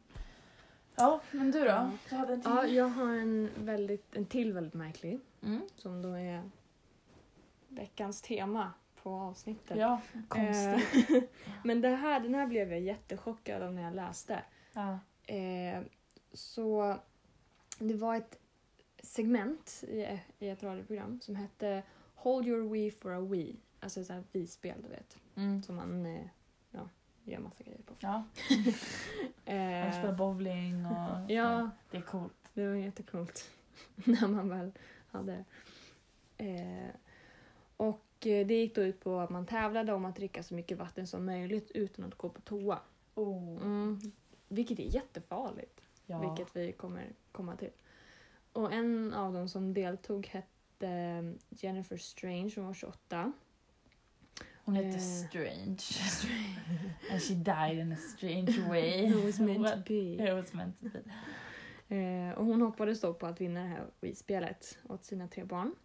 Ja, 0.96 1.22
men 1.32 1.52
du 1.52 1.60
då? 1.64 1.92
Du 2.10 2.16
hade 2.16 2.34
en 2.34 2.42
till? 2.42 2.52
Ja, 2.52 2.68
jag 2.68 2.88
har 2.90 3.14
en, 3.14 3.50
väldigt, 3.58 4.16
en 4.16 4.26
till 4.26 4.54
väldigt 4.54 4.74
märklig 4.74 5.20
Mm. 5.46 5.62
som 5.76 6.02
då 6.02 6.10
är 6.10 6.50
veckans 7.68 8.22
tema 8.22 8.74
på 9.04 9.16
avsnittet. 9.16 9.78
Ja, 9.78 10.02
konstigt. 10.28 11.10
Eh, 11.16 11.24
Men 11.64 11.82
det 11.82 11.90
här, 11.90 12.20
den 12.20 12.36
här 12.36 12.48
blev 12.48 12.72
jag 12.72 12.82
jättechockad 12.82 13.62
av 13.62 13.74
när 13.74 13.84
jag 13.84 13.96
läste. 13.96 14.44
Ja. 14.74 15.00
Eh, 15.36 15.82
så 16.34 16.98
det 17.80 17.94
var 17.94 18.16
ett 18.16 18.40
segment 19.04 19.84
i, 19.88 20.20
i 20.40 20.50
ett 20.50 20.64
radioprogram 20.64 21.20
som 21.22 21.36
hette 21.36 21.84
Hold 22.16 22.48
your 22.48 22.70
Wii 22.70 22.92
for 22.92 23.12
a 23.12 23.20
Wii. 23.20 23.60
Alltså 23.80 24.02
ett 24.02 24.26
Wii-spel 24.32 24.82
du 24.82 24.90
vet. 24.90 25.18
Mm. 25.36 25.64
Som 25.64 25.76
man 25.76 26.06
eh, 26.06 26.26
ja, 26.72 26.90
gör 27.24 27.40
massa 27.40 27.64
grejer 27.64 27.82
på. 27.86 27.94
Ja, 28.00 28.24
han 29.84 29.94
spelar 29.94 30.16
bowling 30.18 30.86
och 30.86 31.32
ja, 31.32 31.70
det 31.92 31.98
är 31.98 32.02
coolt. 32.02 32.50
det 32.54 32.68
var 32.68 32.76
jättecoolt. 32.76 33.50
när 33.96 34.28
man 34.28 34.50
väl 34.50 34.72
hade 35.16 35.46
eh, 36.38 36.96
Och 37.78 38.28
eh, 38.28 38.48
det 38.48 38.54
gick 38.54 38.76
då 38.76 38.82
ut 38.82 39.00
på 39.00 39.20
att 39.20 39.30
man 39.30 39.46
tävlade 39.46 39.94
om 39.94 40.06
att 40.06 40.16
dricka 40.16 40.44
så 40.44 40.54
mycket 40.54 40.78
vatten 40.78 41.08
som 41.08 41.26
möjligt 41.26 41.72
utan 41.72 42.06
att 42.06 42.16
gå 42.16 42.30
på 42.30 42.42
toa. 42.42 42.80
Oh. 43.16 43.62
Mm. 43.62 44.00
Vilket 44.48 44.80
är 44.80 44.84
jättefarligt. 44.84 45.82
Ja. 46.06 46.20
Vilket 46.20 46.56
vi 46.56 46.72
kommer 46.72 47.06
komma 47.32 47.56
till. 47.56 47.72
Och 48.54 48.74
en 48.74 49.14
av 49.14 49.34
dem 49.34 49.50
som 49.50 49.74
deltog 49.74 50.28
hette 50.28 51.34
Jennifer 51.50 51.98
Strange, 51.98 52.52
hon 52.56 52.66
var 52.66 52.74
28. 52.74 53.34
Hon 54.66 54.76
heter 54.76 54.98
Eh. 54.98 55.28
Strange. 55.28 55.82
And 57.12 57.22
she 57.22 57.34
died 57.34 57.78
in 57.78 57.92
a 57.92 57.98
strange 58.18 58.70
way. 58.70 59.06
It 59.10 59.26
was 59.26 59.40
meant 59.40 59.68
to 59.68 59.78
be. 59.88 60.24
It 60.24 60.34
was 60.34 60.54
meant 60.54 60.80
to 60.80 60.90
be. 60.90 61.00
Eh, 61.88 62.32
och 62.38 62.46
hon 62.46 62.62
hoppades 62.62 63.02
då 63.02 63.14
på 63.14 63.28
att 63.28 63.42
vinna 63.42 63.62
det 63.62 63.68
här 63.68 63.86
Wii-spelet 64.02 64.78
åt 64.90 65.06
sina 65.06 65.28
tre 65.28 65.44
barn. 65.44 65.76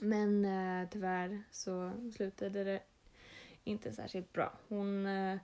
Men 0.00 0.44
eh, 0.44 0.88
tyvärr 0.90 1.42
så 1.50 1.92
slutade 2.16 2.64
det 2.64 2.82
inte 3.64 3.92
särskilt 3.92 4.32
bra. 4.32 4.52
Hon, 4.68 5.06
eh, 5.06 5.38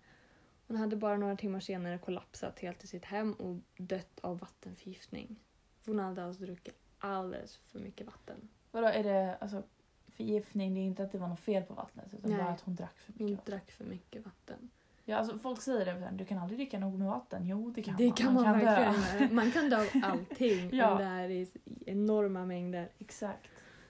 hon 0.67 0.77
hade 0.77 0.97
bara 0.97 1.17
några 1.17 1.37
timmar 1.37 1.61
senare 1.61 1.99
kollapsat 1.99 2.59
helt 2.59 2.85
i 2.85 2.87
sitt 2.87 3.05
hem 3.05 3.33
och 3.33 3.57
dött 3.77 4.21
av 4.21 4.39
vattenförgiftning. 4.39 5.41
Hon 5.87 5.99
hade 5.99 6.25
alltså 6.25 6.43
druckit 6.43 6.77
alldeles 6.99 7.57
för 7.57 7.79
mycket 7.79 8.07
vatten. 8.07 8.49
Vadå, 8.71 8.87
är 8.87 9.03
det 9.05 9.37
alltså 9.37 9.63
förgiftning? 10.09 10.75
Det 10.75 10.81
är 10.81 10.85
inte 10.85 11.03
att 11.03 11.13
det 11.13 11.19
var 11.19 11.29
något 11.29 11.41
fel 11.41 11.63
på 11.63 11.75
vattnet 11.75 12.15
utan 12.15 12.31
Nej. 12.31 12.41
bara 12.41 12.51
att 12.51 12.61
hon 12.61 12.75
drack 12.75 12.99
för 12.99 13.13
mycket 13.13 13.27
Hon 13.29 13.37
vatten. 13.37 13.53
drack 13.53 13.71
för 13.71 13.85
mycket 13.85 14.25
vatten. 14.25 14.71
Ja, 15.11 15.17
alltså, 15.17 15.39
folk 15.39 15.63
säger 15.63 15.85
det, 15.85 16.11
du 16.17 16.25
kan 16.25 16.39
aldrig 16.39 16.59
dricka 16.59 16.79
nog 16.79 16.99
med 16.99 17.09
vatten. 17.09 17.47
Jo, 17.47 17.71
det 17.71 17.83
kan 17.83 17.97
det 17.97 18.05
man. 18.07 18.13
kan 18.17 18.35
man, 18.35 18.45
dö. 18.45 18.53
verkligen 18.65 19.21
göra. 19.21 19.33
Man 19.35 19.51
kan 19.53 19.71
dö 19.71 19.77
av 19.81 19.87
allting 20.03 20.71
Ja. 20.77 20.93
om 20.93 20.99
det 20.99 21.05
är 21.05 21.31
i 21.31 21.49
enorma 21.87 22.47
mängder. 22.47 22.89
Exakt. 22.99 23.47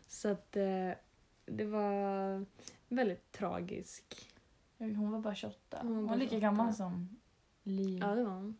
Så 0.07 0.29
att 0.29 0.57
eh, 0.57 0.91
det 1.47 1.65
var 1.65 2.47
väldigt 2.89 3.33
tragisk. 3.33 4.31
Hon 4.79 5.11
var 5.11 5.21
bara 5.21 5.35
28. 5.35 5.79
Hon 5.83 5.89
var 5.91 5.97
Hon 5.97 6.07
var 6.07 6.17
lika 6.17 6.31
28. 6.31 6.41
gammal 6.41 6.75
som 6.75 7.09
Liv. 7.63 7.99
Ja, 7.99 8.15
det 8.15 8.25
var 8.25 8.33
hon. 8.33 8.57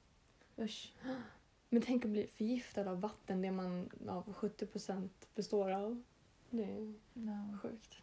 Usch. 0.59 0.93
Men 1.69 1.83
tänk 1.83 2.05
att 2.05 2.11
bli 2.11 2.27
förgiftad 2.27 2.91
av 2.91 3.01
vatten, 3.01 3.43
det 3.43 3.51
man 3.51 3.91
av 4.09 4.35
70% 4.35 5.09
består 5.35 5.71
av. 5.71 6.03
Det 6.51 6.65
är 6.65 6.95
No. 7.13 7.59
sjukt. 7.63 7.97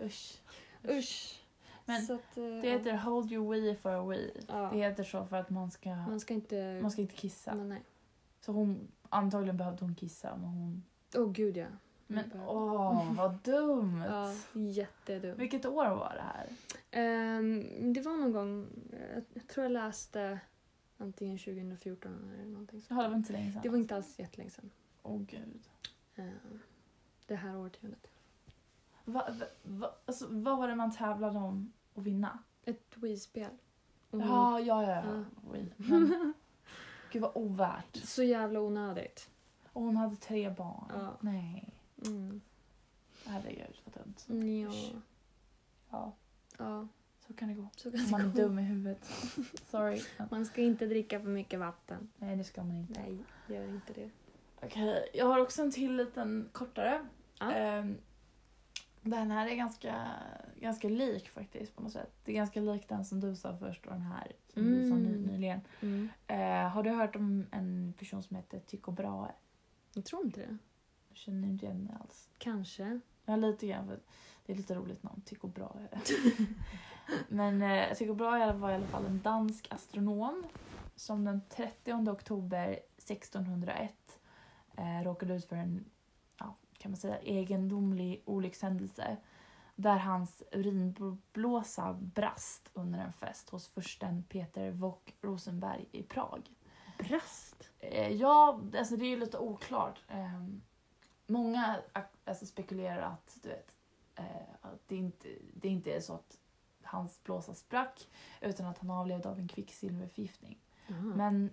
Usch. 0.00 0.40
Usch. 0.88 1.43
Men 1.84 2.02
att, 2.02 2.10
eh, 2.36 2.44
Det 2.44 2.70
heter 2.70 2.96
Hold 2.96 3.32
your 3.32 3.50
wee 3.52 3.76
for 3.76 3.90
a 3.90 4.04
wee. 4.04 4.30
ja. 4.48 4.70
Det 4.72 4.76
heter 4.78 5.04
så 5.04 5.24
för 5.26 5.36
att 5.36 5.50
man 5.50 5.70
ska, 5.70 5.94
Man 5.96 6.20
ska 6.20 6.34
inte... 6.34 6.78
man 6.82 6.90
ska 6.90 7.00
inte 7.02 7.14
kissa. 7.14 7.54
Nej, 7.54 7.64
nej. 7.66 7.82
Så 8.40 8.52
hon, 8.52 8.88
antagligen 9.08 9.56
behövde 9.56 9.84
hon 9.84 9.94
kissa 9.94 10.36
men 10.36 10.48
hon... 10.48 10.82
Åh 11.16 11.32
gud 11.32 11.56
ja. 11.56 11.66
Men 12.06 12.32
åh, 12.46 13.12
vad 13.14 13.34
dumt! 13.44 14.02
Ja, 14.08 14.32
jättedumt. 14.52 15.38
Vilket 15.38 15.66
år 15.66 15.88
var 15.88 16.14
det 16.14 16.22
här? 16.22 16.48
Ehm, 16.90 17.92
det 17.92 18.00
var 18.00 18.12
någon 18.16 18.32
gång, 18.32 18.66
jag, 19.34 19.48
tror 19.48 19.64
jag 19.64 19.72
läste 19.72 20.40
antingen 20.98 21.38
2014 21.38 22.30
eller 22.40 22.50
någonting 22.50 22.82
Det 22.88 22.94
var 22.94 23.02
sånt. 23.04 23.16
inte 23.16 23.26
så 23.26 23.32
länge 23.32 23.52
sedan. 23.52 23.60
Det 23.62 23.68
var 23.68 23.76
inte 23.78 23.96
alls 23.96 24.18
jättelänge 24.18 24.50
sedan. 24.50 24.70
Åh 25.02 25.20
gud. 25.20 25.62
Ehm, 26.16 26.60
det 27.26 27.34
här 27.36 27.56
årtiondet. 27.58 28.06
Va, 29.04 29.24
va, 29.38 29.46
va, 29.62 29.90
alltså, 30.06 30.26
vad 30.30 30.58
var 30.58 30.68
det 30.68 30.74
man 30.74 30.92
tävlade 30.96 31.38
om 31.38 31.72
att 31.94 32.02
vinna? 32.02 32.38
Ett 32.64 32.96
Wii-spel. 32.96 33.50
Och 34.10 34.20
Ja, 34.20 34.60
ja, 34.60 34.82
ja. 34.82 35.02
ja. 35.04 35.24
Wii. 35.52 35.72
Men, 35.76 36.32
gud 37.12 37.22
vad 37.22 37.32
ovärt. 37.34 37.96
Så 37.96 38.22
jävla 38.22 38.60
onödigt. 38.60 39.30
Och 39.72 39.82
hon 39.82 39.96
hade 39.96 40.16
tre 40.16 40.50
barn. 40.50 40.90
Ja. 40.94 41.16
Nej, 41.20 41.68
Mm. 42.06 42.40
herregud 43.26 43.76
vad 43.84 43.94
dumt. 44.04 44.14
Ja. 44.70 45.00
Ja, 45.90 46.12
ja, 46.58 46.88
så 47.26 47.32
kan 47.34 47.48
det 47.48 47.54
gå. 47.54 47.68
så 47.76 47.90
kan 47.90 48.00
Om 48.00 48.06
det 48.06 48.10
man 48.12 48.20
är 48.20 48.34
dum 48.34 48.58
i 48.58 48.62
huvudet. 48.62 49.04
Sorry. 49.70 50.02
Man 50.30 50.46
ska 50.46 50.62
inte 50.62 50.86
dricka 50.86 51.20
för 51.20 51.28
mycket 51.28 51.60
vatten. 51.60 52.08
Nej, 52.16 52.36
det 52.36 52.44
ska 52.44 52.64
man 52.64 52.76
inte. 52.76 53.00
Nej, 53.00 53.18
gör 53.48 53.64
inte 53.68 53.92
det. 53.92 54.10
Okej, 54.62 55.10
jag 55.14 55.26
har 55.26 55.40
också 55.40 55.62
en 55.62 55.70
till 55.72 55.96
liten 55.96 56.48
kortare. 56.52 57.06
Ja. 57.38 57.52
Ehm, 57.52 57.96
den 59.10 59.30
här 59.30 59.46
är 59.46 59.54
ganska, 59.54 60.06
ganska 60.60 60.88
lik 60.88 61.28
faktiskt 61.28 61.76
på 61.76 61.82
något 61.82 61.92
sätt. 61.92 62.12
Det 62.24 62.32
är 62.32 62.36
ganska 62.36 62.60
lik 62.60 62.88
den 62.88 63.04
som 63.04 63.20
du 63.20 63.36
sa 63.36 63.56
först 63.56 63.86
och 63.86 63.92
den 63.92 64.02
här 64.02 64.32
som 64.54 64.62
du 64.62 64.88
sa 64.88 64.94
Mm. 64.94 65.12
nyligen. 65.22 65.60
Mm. 65.80 66.08
Eh, 66.26 66.68
har 66.70 66.82
du 66.82 66.90
hört 66.90 67.16
om 67.16 67.46
en 67.50 67.94
person 67.98 68.22
som 68.22 68.36
heter 68.36 68.58
Tycho 68.60 68.90
Brahe? 68.90 69.32
Jag 69.94 70.04
tror 70.04 70.24
inte 70.26 70.40
det. 70.40 70.56
Jag 71.08 71.16
känner 71.16 71.48
inte 71.48 71.66
igen 71.66 71.86
det 71.86 71.98
alls. 72.00 72.28
Kanske. 72.38 73.00
Ja, 73.24 73.36
lite 73.36 73.66
grann. 73.66 73.86
För 73.86 74.00
det 74.46 74.52
är 74.52 74.56
lite 74.56 74.74
roligt 74.74 75.02
namn, 75.02 75.20
Tycho 75.24 75.46
Brahe. 75.48 75.88
Men 77.28 77.62
eh, 77.62 77.94
Tycho 77.94 78.14
Brahe 78.14 78.52
var 78.52 78.70
i 78.70 78.74
alla 78.74 78.86
fall 78.86 79.06
en 79.06 79.20
dansk 79.22 79.68
astronom 79.70 80.44
som 80.96 81.24
den 81.24 81.40
30 81.48 81.92
oktober 82.10 82.78
1601 82.98 83.92
eh, 84.76 85.04
råkade 85.04 85.34
ut 85.34 85.44
för 85.44 85.56
en, 85.56 85.84
kan 86.84 86.90
man 86.90 86.96
säga, 86.96 87.18
egendomlig 87.18 88.22
olyckshändelse 88.24 89.16
där 89.74 89.96
hans 89.96 90.42
urinblåsa 90.52 91.92
brast 91.92 92.70
under 92.72 92.98
en 92.98 93.12
fest 93.12 93.50
hos 93.50 93.68
fursten 93.68 94.24
Peter 94.28 94.70
Wock 94.70 95.14
Rosenberg 95.20 95.88
i 95.92 96.02
Prag. 96.02 96.50
Brast? 96.98 97.70
Eh, 97.78 98.08
ja, 98.08 98.60
alltså 98.78 98.96
det 98.96 99.04
är 99.04 99.08
ju 99.08 99.16
lite 99.16 99.38
oklart. 99.38 100.02
Eh, 100.08 100.44
många 101.26 101.80
alltså, 102.24 102.46
spekulerar 102.46 103.02
att, 103.02 103.38
du 103.42 103.48
vet, 103.48 103.74
eh, 104.14 104.24
att 104.60 104.88
det, 104.88 104.96
inte, 104.96 105.28
det 105.54 105.68
inte 105.68 105.92
är 105.92 106.00
så 106.00 106.14
att 106.14 106.38
hans 106.82 107.22
blåsa 107.22 107.54
sprack 107.54 108.08
utan 108.40 108.66
att 108.66 108.78
han 108.78 108.90
avled 108.90 109.26
av 109.26 109.38
en 109.38 109.48
kvicksilverförgiftning. 109.48 110.58
Jaha. 110.86 111.00
Men 111.00 111.50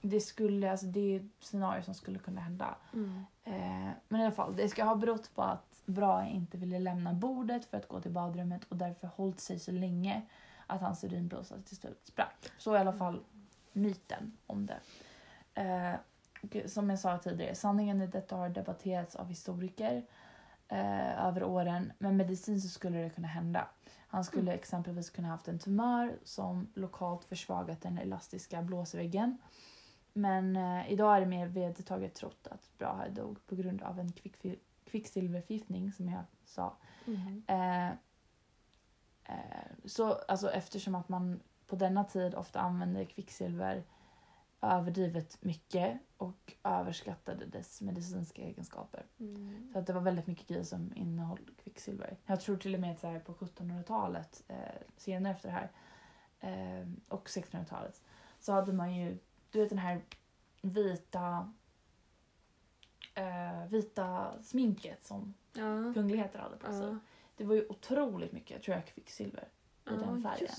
det 0.00 0.20
skulle, 0.20 0.70
alltså 0.70 0.86
det 0.86 1.16
är 1.16 1.28
scenarier 1.40 1.82
som 1.82 1.94
skulle 1.94 2.18
kunna 2.18 2.40
hända. 2.40 2.76
Mm. 2.92 3.24
Eh, 3.44 3.90
men 4.08 4.20
i 4.20 4.24
alla 4.24 4.34
fall, 4.34 4.56
det 4.56 4.68
ska 4.68 4.84
ha 4.84 4.94
berott 4.94 5.34
på 5.34 5.42
att 5.42 5.82
Brahe 5.86 6.30
inte 6.30 6.58
ville 6.58 6.78
lämna 6.78 7.12
bordet 7.12 7.64
för 7.64 7.76
att 7.76 7.88
gå 7.88 8.00
till 8.00 8.10
badrummet 8.10 8.64
och 8.68 8.76
därför 8.76 9.06
hållit 9.16 9.40
sig 9.40 9.58
så 9.58 9.72
länge 9.72 10.22
att 10.66 10.80
hans 10.80 11.04
urinblåsa 11.04 11.54
till 11.64 11.76
slut 11.76 12.00
sprack. 12.04 12.50
Så 12.58 12.74
i 12.74 12.78
alla 12.78 12.92
fall 12.92 13.20
myten 13.72 14.36
om 14.46 14.66
det. 14.66 14.80
Eh, 15.54 15.94
som 16.66 16.90
jag 16.90 16.98
sa 16.98 17.18
tidigare, 17.18 17.54
sanningen 17.54 18.02
i 18.02 18.06
detta 18.06 18.36
har 18.36 18.48
debatterats 18.48 19.16
av 19.16 19.28
historiker 19.28 20.02
eh, 20.68 21.26
över 21.26 21.42
åren, 21.42 21.92
men 21.98 22.16
medicinskt 22.16 22.68
så 22.68 22.74
skulle 22.74 22.98
det 22.98 23.10
kunna 23.10 23.28
hända. 23.28 23.68
Han 24.08 24.24
skulle 24.24 24.52
exempelvis 24.52 25.10
kunna 25.10 25.28
haft 25.28 25.48
en 25.48 25.58
tumör 25.58 26.16
som 26.24 26.66
lokalt 26.74 27.24
försvagat 27.24 27.80
den 27.80 27.98
elastiska 27.98 28.62
blåsväggen. 28.62 29.38
Men 30.12 30.56
eh, 30.56 30.92
idag 30.92 31.16
är 31.16 31.20
det 31.20 31.26
mer 31.26 31.46
vedertaget 31.46 32.14
trott 32.14 32.46
att 32.50 32.78
Brahe 32.78 33.08
dog 33.08 33.46
på 33.46 33.56
grund 33.56 33.82
av 33.82 34.00
en 34.00 34.08
kvickfil- 34.08 34.58
kvicksilverförgiftning 34.84 35.92
som 35.92 36.08
jag 36.08 36.22
sa. 36.44 36.76
Mm. 37.06 37.42
Eh, 37.46 37.88
eh, 39.24 39.66
så 39.84 40.12
alltså 40.12 40.50
eftersom 40.50 40.94
att 40.94 41.08
man 41.08 41.40
på 41.66 41.76
denna 41.76 42.04
tid 42.04 42.34
ofta 42.34 42.60
använde 42.60 43.04
kvicksilver 43.04 43.84
överdrivet 44.60 45.42
mycket 45.42 45.98
och 46.16 46.52
överskattade 46.64 47.46
dess 47.46 47.80
medicinska 47.80 48.42
egenskaper. 48.42 49.06
Mm. 49.20 49.70
Så 49.72 49.78
att 49.78 49.86
det 49.86 49.92
var 49.92 50.00
väldigt 50.00 50.26
mycket 50.26 50.48
grejer 50.48 50.64
som 50.64 50.92
innehöll 50.96 51.50
kvicksilver. 51.64 52.16
Jag 52.26 52.40
tror 52.40 52.56
till 52.56 52.74
och 52.74 52.80
med 52.80 52.92
att 52.92 53.00
så 53.00 53.06
här 53.06 53.20
på 53.20 53.34
1700-talet, 53.34 54.44
eh, 54.48 54.56
senare 54.96 55.32
efter 55.32 55.48
det 55.48 55.54
här, 55.54 55.70
eh, 56.40 56.88
och 57.08 57.28
1600-talet, 57.28 58.02
så 58.40 58.52
hade 58.52 58.72
man 58.72 58.94
ju, 58.94 59.18
du 59.50 59.60
vet 59.60 59.68
den 59.68 59.78
här 59.78 60.00
vita 60.62 61.52
eh, 63.14 63.66
vita 63.68 64.32
sminket 64.42 65.04
som 65.06 65.34
Ja. 65.52 65.92
kungligheter 65.94 66.38
hade 66.38 66.56
på 66.56 66.72
sig. 66.72 66.86
Ja. 66.88 66.98
Det 67.36 67.44
var 67.44 67.54
ju 67.54 67.66
otroligt 67.68 68.32
mycket, 68.32 68.62
tror 68.62 68.76
jag, 68.76 68.86
kvicksilver 68.86 69.48
i 69.86 69.90
den 69.90 70.22
färgen. 70.22 70.50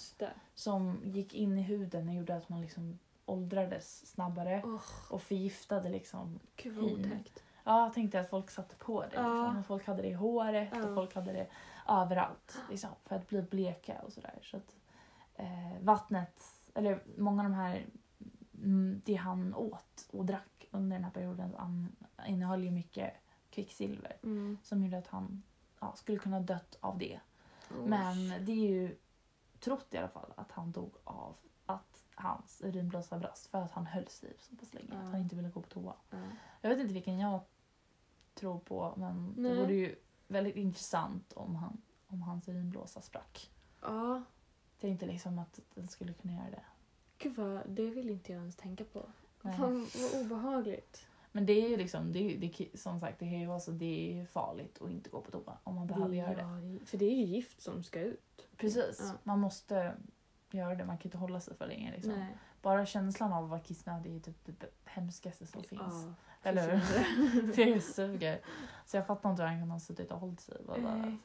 Som 0.55 1.01
gick 1.03 1.34
in 1.34 1.58
i 1.58 1.62
huden 1.62 2.10
och 2.10 2.15
gjorde 2.15 2.36
att 2.36 2.50
man 2.50 2.62
liksom 2.62 3.00
åldrades 3.25 4.08
snabbare 4.08 4.62
Åh, 4.65 4.81
och 5.10 5.22
förgiftade 5.22 5.89
liksom. 5.89 6.39
gud 6.55 6.75
vad 6.77 6.89
Fin. 6.89 7.00
otäckt. 7.05 7.43
Ja, 7.63 7.84
jag 7.84 7.93
tänkte 7.93 8.19
att 8.19 8.29
folk 8.29 8.50
satte 8.51 8.75
på 8.75 9.01
det. 9.01 9.10
Ja. 9.15 9.43
Liksom. 9.46 9.63
Folk 9.63 9.88
hade 9.88 10.01
det 10.01 10.08
i 10.08 10.13
håret 10.13 10.69
Ja. 10.75 10.84
och 10.88 10.96
folk 10.96 11.15
hade 11.15 11.31
det 11.34 11.48
överallt. 11.88 12.58
Liksom, 12.69 12.89
för 13.05 13.15
att 13.15 13.27
bli 13.29 13.41
bleka 13.41 14.01
och 14.01 14.13
sådär. 14.13 14.39
Så 14.41 14.58
att 14.58 14.75
eh, 15.36 15.81
vattnet, 15.81 16.43
eller 16.74 17.03
många 17.17 17.43
av 17.43 17.50
de 17.50 17.55
här, 17.55 17.86
det 19.05 19.15
han 19.15 19.53
åt 19.53 20.07
och 20.11 20.25
drack 20.25 20.67
under 20.71 20.95
den 20.95 21.03
här 21.03 21.11
perioden 21.11 21.55
an, 21.55 21.95
innehöll 22.27 22.63
ju 22.63 22.71
mycket 22.71 23.13
kvicksilver. 23.49 24.17
Mm. 24.23 24.57
Som 24.63 24.83
gjorde 24.83 24.97
att 24.97 25.07
han 25.07 25.43
ja, 25.79 25.95
skulle 25.95 26.17
kunna 26.17 26.39
dött 26.39 26.77
av 26.79 26.97
det. 26.97 27.19
Oj. 27.71 27.89
Men 27.89 28.45
det 28.45 28.51
är 28.51 28.69
ju 28.69 28.97
trott 29.59 29.93
i 29.93 29.97
alla 29.97 30.07
fall 30.07 30.33
att 30.35 30.51
han 30.51 30.71
dog 30.71 30.95
av 31.03 31.35
att 31.65 32.03
hans 32.15 32.61
urinblåsa 32.65 33.19
brast 33.19 33.47
för 33.47 33.61
att 33.61 33.71
han 33.71 33.85
höll 33.85 34.07
sig 34.07 34.35
så 34.39 34.55
pass 34.55 34.73
länge. 34.73 34.87
Ja. 34.91 34.97
Att 34.97 35.11
han 35.11 35.21
inte 35.21 35.35
ville 35.35 35.49
gå 35.49 35.61
på 35.61 35.69
toa. 35.69 35.93
Ja. 36.09 36.17
Jag 36.61 36.69
vet 36.69 36.79
inte 36.79 36.93
vilken 36.93 37.19
jag 37.19 37.41
tror 38.33 38.59
på 38.59 38.93
men 38.97 39.33
Nej. 39.37 39.51
det 39.51 39.61
vore 39.61 39.73
ju 39.73 39.95
väldigt 40.27 40.55
intressant 40.55 41.33
om, 41.33 41.55
han, 41.55 41.81
om 42.07 42.21
hans 42.21 42.49
urinblåsa 42.49 43.01
sprack. 43.01 43.51
ja. 43.81 44.23
Tänkte 44.79 45.05
liksom 45.05 45.39
att 45.39 45.59
den 45.73 45.87
skulle 45.87 46.13
kunna 46.13 46.33
göra 46.33 46.49
det. 46.49 46.63
Gud 47.19 47.35
vad, 47.35 47.61
det 47.67 47.89
vill 47.89 48.09
inte 48.09 48.31
jag 48.31 48.39
ens 48.39 48.55
tänka 48.55 48.83
på. 48.83 49.05
Nej. 49.41 49.57
Fan 49.57 49.88
vad 49.95 50.21
obehagligt. 50.21 51.05
Men 51.31 51.45
det 51.45 51.53
är 51.53 51.69
ju 51.69 51.77
liksom, 51.77 52.11
det 52.11 52.19
är, 52.19 52.23
ju- 52.23 52.38
det, 52.38 52.79
som 52.79 52.99
sagt, 52.99 53.19
det 53.19 53.25
är 53.25 53.39
ju 53.39 53.51
alltså, 53.53 53.71
det 53.71 54.09
är 54.11 54.15
ju 54.15 54.25
farligt 54.25 54.81
att 54.81 54.89
inte 54.89 55.09
gå 55.09 55.21
på 55.21 55.31
toa 55.31 55.57
om 55.63 55.75
man 55.75 55.88
behöver 55.88 56.15
göra 56.15 56.35
det. 56.35 56.41
ja. 56.41 56.85
För 56.85 56.97
det 56.97 57.05
är 57.05 57.15
ju 57.15 57.23
gift 57.23 57.61
som 57.61 57.83
ska 57.83 57.99
ut. 58.01 58.47
Precis, 58.57 58.99
Ja. 59.03 59.13
man 59.23 59.39
måste 59.39 59.93
göra 60.51 60.75
det. 60.75 60.85
Man 60.85 60.97
kan 60.97 61.07
inte 61.07 61.17
hålla 61.17 61.39
sig 61.39 61.55
för 61.55 61.67
länge. 61.67 61.91
Liksom. 61.91 62.13
Nej. 62.13 62.38
Bara 62.61 62.85
känslan 62.85 63.33
av 63.33 63.43
att 63.43 63.49
vara 63.49 63.59
kissnödig 63.59 64.15
är 64.15 64.19
typ 64.19 64.45
det 64.59 64.67
hemskaste 64.85 65.45
som 65.45 65.63
finns. 65.63 65.81
Ja, 65.81 66.13
Eller 66.43 66.75
hur? 66.77 67.55
Det 67.55 67.81
suger. 67.81 68.39
Så 68.85 68.97
jag 68.97 69.07
fattar 69.07 69.29
inte 69.31 69.41
hur 69.43 69.49
han 69.49 69.59
kan 69.59 69.71
ha 69.71 69.79
suttit 69.79 70.11
och 70.11 70.19
hållit 70.19 70.39
sig. 70.39 70.57
Bara, 70.67 71.17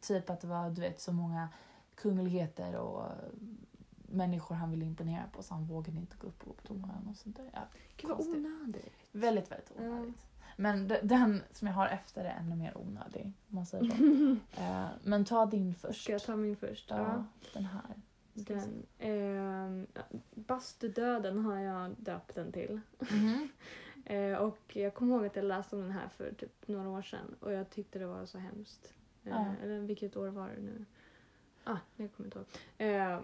typ 0.00 0.30
att 0.30 0.40
det 0.40 0.46
var 0.46 0.70
du 0.70 0.80
vet, 0.80 1.00
så 1.00 1.12
många 1.12 1.48
kungligheter 1.94 2.76
och 2.76 3.04
människor 4.10 4.54
han 4.54 4.70
ville 4.70 4.84
imponera 4.84 5.24
på 5.32 5.42
så 5.42 5.54
han 5.54 5.64
vågade 5.66 5.98
inte 5.98 6.16
gå 6.16 6.26
upp 6.26 6.38
på 6.38 6.54
toa. 6.66 7.02
Och 7.10 7.16
sånt 7.16 7.36
där. 7.36 7.50
Ja, 7.52 7.60
Gud 7.96 8.10
vad 8.10 8.20
onödigt. 8.20 8.92
väldigt, 9.12 9.50
väldigt 9.50 9.72
onödigt. 9.78 10.26
Men 10.56 10.88
de- 10.88 11.00
den 11.02 11.42
som 11.50 11.68
jag 11.68 11.74
har 11.74 11.86
efter 11.86 12.24
är 12.24 12.30
ännu 12.40 12.56
mer 12.56 12.78
onödig. 12.78 13.32
Man 13.46 13.66
säger 13.66 13.90
så. 13.96 14.60
eh, 14.62 14.86
men 15.02 15.24
ta 15.24 15.46
din 15.46 15.74
först. 15.74 16.02
Ska 16.02 16.12
jag 16.12 16.22
ta 16.22 16.36
min 16.36 16.56
först? 16.56 16.90
Ja, 16.90 17.24
den 17.54 17.64
här. 17.66 17.82
Ska. 18.42 18.54
Den, 18.54 18.86
ehm, 18.98 19.86
bastudöden 20.34 21.38
har 21.44 21.56
jag 21.58 21.94
döpt 21.98 22.34
den 22.34 22.52
till. 22.52 22.80
Mhm. 23.10 23.48
Eh, 24.04 24.34
och 24.36 24.76
jag 24.76 24.94
kommer 24.94 25.14
ihåg 25.16 25.26
att 25.26 25.36
jag 25.36 25.44
läste 25.44 25.76
om 25.76 25.82
den 25.82 25.90
här 25.90 26.08
för 26.08 26.32
typ 26.32 26.68
några 26.68 26.88
år 26.88 27.02
sedan 27.02 27.34
och 27.40 27.52
jag 27.52 27.70
tyckte 27.70 27.98
det 27.98 28.06
var 28.06 28.26
så 28.26 28.38
hemskt. 28.38 28.92
Eh, 29.24 29.30
Ja. 29.30 29.46
Eller 29.62 29.80
vilket 29.80 30.16
år 30.16 30.28
var 30.28 30.48
det 30.48 30.62
nu? 30.62 30.84
Ah, 31.64 31.76
det 31.96 32.08
kommer 32.08 32.30
jag 32.34 32.40
inte 32.42 32.84
ihåg. 32.84 32.92
Eh, 33.12 33.20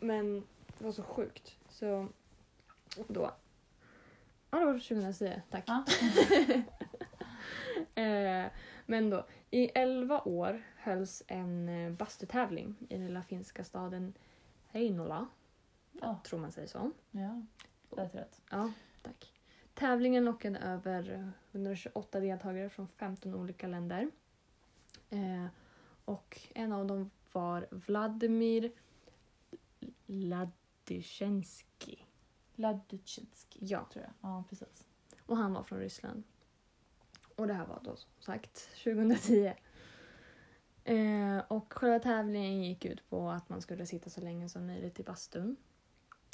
men 0.00 0.46
det 0.78 0.84
var 0.84 0.92
så 0.92 1.02
sjukt. 1.02 1.58
Så 1.68 2.08
då. 3.08 3.30
Ja, 4.50 4.58
det 4.58 4.64
var 4.64 4.72
2010. 4.72 5.42
Tack. 5.50 5.64
Ja. 5.66 5.84
eh, 8.02 8.50
men 8.86 9.10
då, 9.10 9.26
i 9.50 9.70
11 9.74 10.20
år 10.20 10.62
hölls 10.76 11.22
en 11.26 11.68
eh, 11.68 11.92
bastutävling 11.92 12.76
i 12.88 12.94
den 12.94 13.06
lilla 13.06 13.22
finska 13.22 13.64
staden 13.64 14.14
Heinola. 14.68 15.26
Ja. 15.92 16.20
Tror 16.24 16.40
man 16.40 16.52
säger 16.52 16.68
så. 16.68 16.90
Ja, 17.10 17.42
lät 17.96 18.14
rätt. 18.14 18.40
Ja, 18.50 18.72
tack. 19.02 19.32
Tävlingen 19.74 20.24
lockade 20.24 20.58
över 20.58 21.32
128 21.52 22.20
deltagare 22.20 22.70
från 22.70 22.88
15 22.88 23.34
olika 23.34 23.66
länder. 23.66 24.10
Eh, 25.10 25.46
och 26.04 26.40
en 26.54 26.72
av 26.72 26.86
dem 26.86 27.10
var 27.32 27.66
Vladimir 27.70 28.72
Ladysjenski. 30.06 32.04
Ladutjinski, 32.54 33.58
Ja, 33.62 33.86
tror 33.92 34.04
jag. 34.04 34.12
Ja, 34.30 34.44
precis. 34.48 34.86
och 35.26 35.36
han 35.36 35.52
var 35.54 35.62
från 35.62 35.78
Ryssland. 35.78 36.22
Och 37.36 37.46
det 37.46 37.54
här 37.54 37.66
var 37.66 37.80
då 37.84 37.96
som 37.96 38.10
sagt 38.20 38.68
2010. 38.84 39.52
Eh, 40.84 41.38
och 41.48 41.72
själva 41.72 41.98
tävlingen 41.98 42.62
gick 42.64 42.84
ut 42.84 43.10
på 43.10 43.30
att 43.30 43.48
man 43.48 43.62
skulle 43.62 43.86
sitta 43.86 44.10
så 44.10 44.20
länge 44.20 44.48
som 44.48 44.66
möjligt 44.66 45.00
i 45.00 45.02
bastun. 45.02 45.56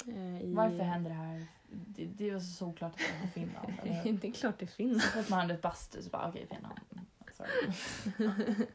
Eh, 0.07 0.41
i- 0.41 0.53
Varför 0.53 0.83
händer 0.83 1.09
det 1.09 1.15
här? 1.15 1.47
Det, 1.69 2.05
det 2.05 2.31
var 2.31 2.39
så 2.39 2.45
solklart 2.51 2.91
att 2.93 2.97
det 2.99 3.19
var 3.21 3.27
Finland. 3.27 3.73
Eller? 3.83 4.13
det 4.13 4.27
är 4.27 4.31
klart 4.31 4.59
det 4.59 4.67
finns. 4.67 5.03
Så 5.03 5.09
fort 5.09 5.29
man 5.29 5.39
hade 5.39 5.53
ett 5.53 5.61
bastu 5.61 6.01
så 6.03 6.09
bara 6.09 6.29
okej 6.29 6.47
Finland. 6.47 6.79
Sorry. 7.33 7.73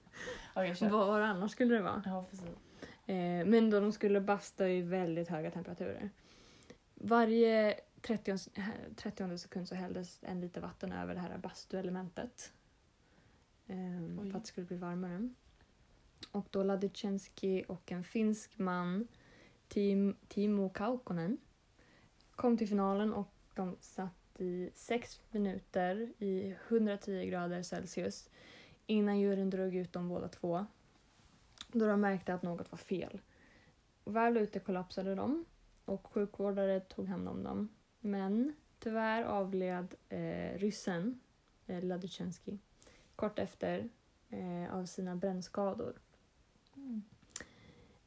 Okej 0.55 0.75
kör. 0.77 0.89
Vad 0.91 1.07
var 1.07 1.21
annars 1.21 1.51
skulle 1.51 1.75
det 1.75 1.83
vara? 1.83 2.03
Ja 2.07 2.25
precis. 2.31 2.49
Eh, 3.07 3.47
men 3.47 3.71
då 3.71 3.81
de 3.81 3.93
skulle 3.93 4.21
basta 4.21 4.69
i 4.69 4.83
väldigt 4.83 5.29
höga 5.29 5.51
temperaturer. 5.51 6.11
Varje 6.95 7.81
30, 8.01 8.31
eh, 8.31 8.65
30 8.97 9.39
sekund 9.39 9.69
så 9.69 9.75
hälldes 9.75 10.19
en 10.23 10.41
liter 10.41 10.61
vatten 10.61 10.93
över 10.93 11.15
det 11.15 11.21
här 11.21 11.39
bastuelementet. 11.39 12.53
Eh, 13.67 14.31
för 14.31 14.37
att 14.37 14.45
det 14.45 14.49
skulle 14.49 14.67
bli 14.67 14.77
varmare. 14.77 15.29
Och 16.31 16.47
då 16.51 16.63
Ladutjenski 16.63 17.65
och 17.69 17.93
en 17.93 18.05
finsk 18.05 18.59
man, 18.59 19.09
Tim, 19.69 20.17
Timo 20.29 20.69
Kaukonen, 20.69 21.39
kom 22.31 22.57
till 22.57 22.69
finalen 22.69 23.13
och 23.13 23.35
de 23.55 23.77
satt 23.81 24.41
i 24.41 24.71
sex 24.75 25.21
minuter 25.31 26.13
i 26.19 26.55
110 26.69 27.27
grader 27.27 27.63
Celsius 27.63 28.31
innan 28.87 29.19
juryn 29.19 29.51
drog 29.51 29.75
ut 29.75 29.93
dem 29.93 30.09
båda 30.09 30.29
två 30.29 30.67
då 31.79 31.87
de 31.87 32.01
märkte 32.01 32.35
att 32.35 32.43
något 32.43 32.73
var 32.73 32.79
fel. 32.79 33.21
Väl 34.05 34.37
ute 34.37 34.59
kollapsade 34.59 35.15
de 35.15 35.45
och 35.85 36.07
sjukvårdare 36.07 36.81
tog 36.81 37.07
hand 37.07 37.29
om 37.29 37.43
dem. 37.43 37.69
Men 38.01 38.55
tyvärr 38.79 39.23
avled 39.23 39.95
eh, 40.09 40.59
ryssen, 40.59 41.21
eh, 41.67 41.85
Ladutjenski, 41.85 42.59
kort 43.17 43.39
efter 43.39 43.89
eh, 44.31 44.75
av 44.75 44.87
sina 44.87 45.17
brännskador. 45.17 46.01
Mm. 46.77 47.03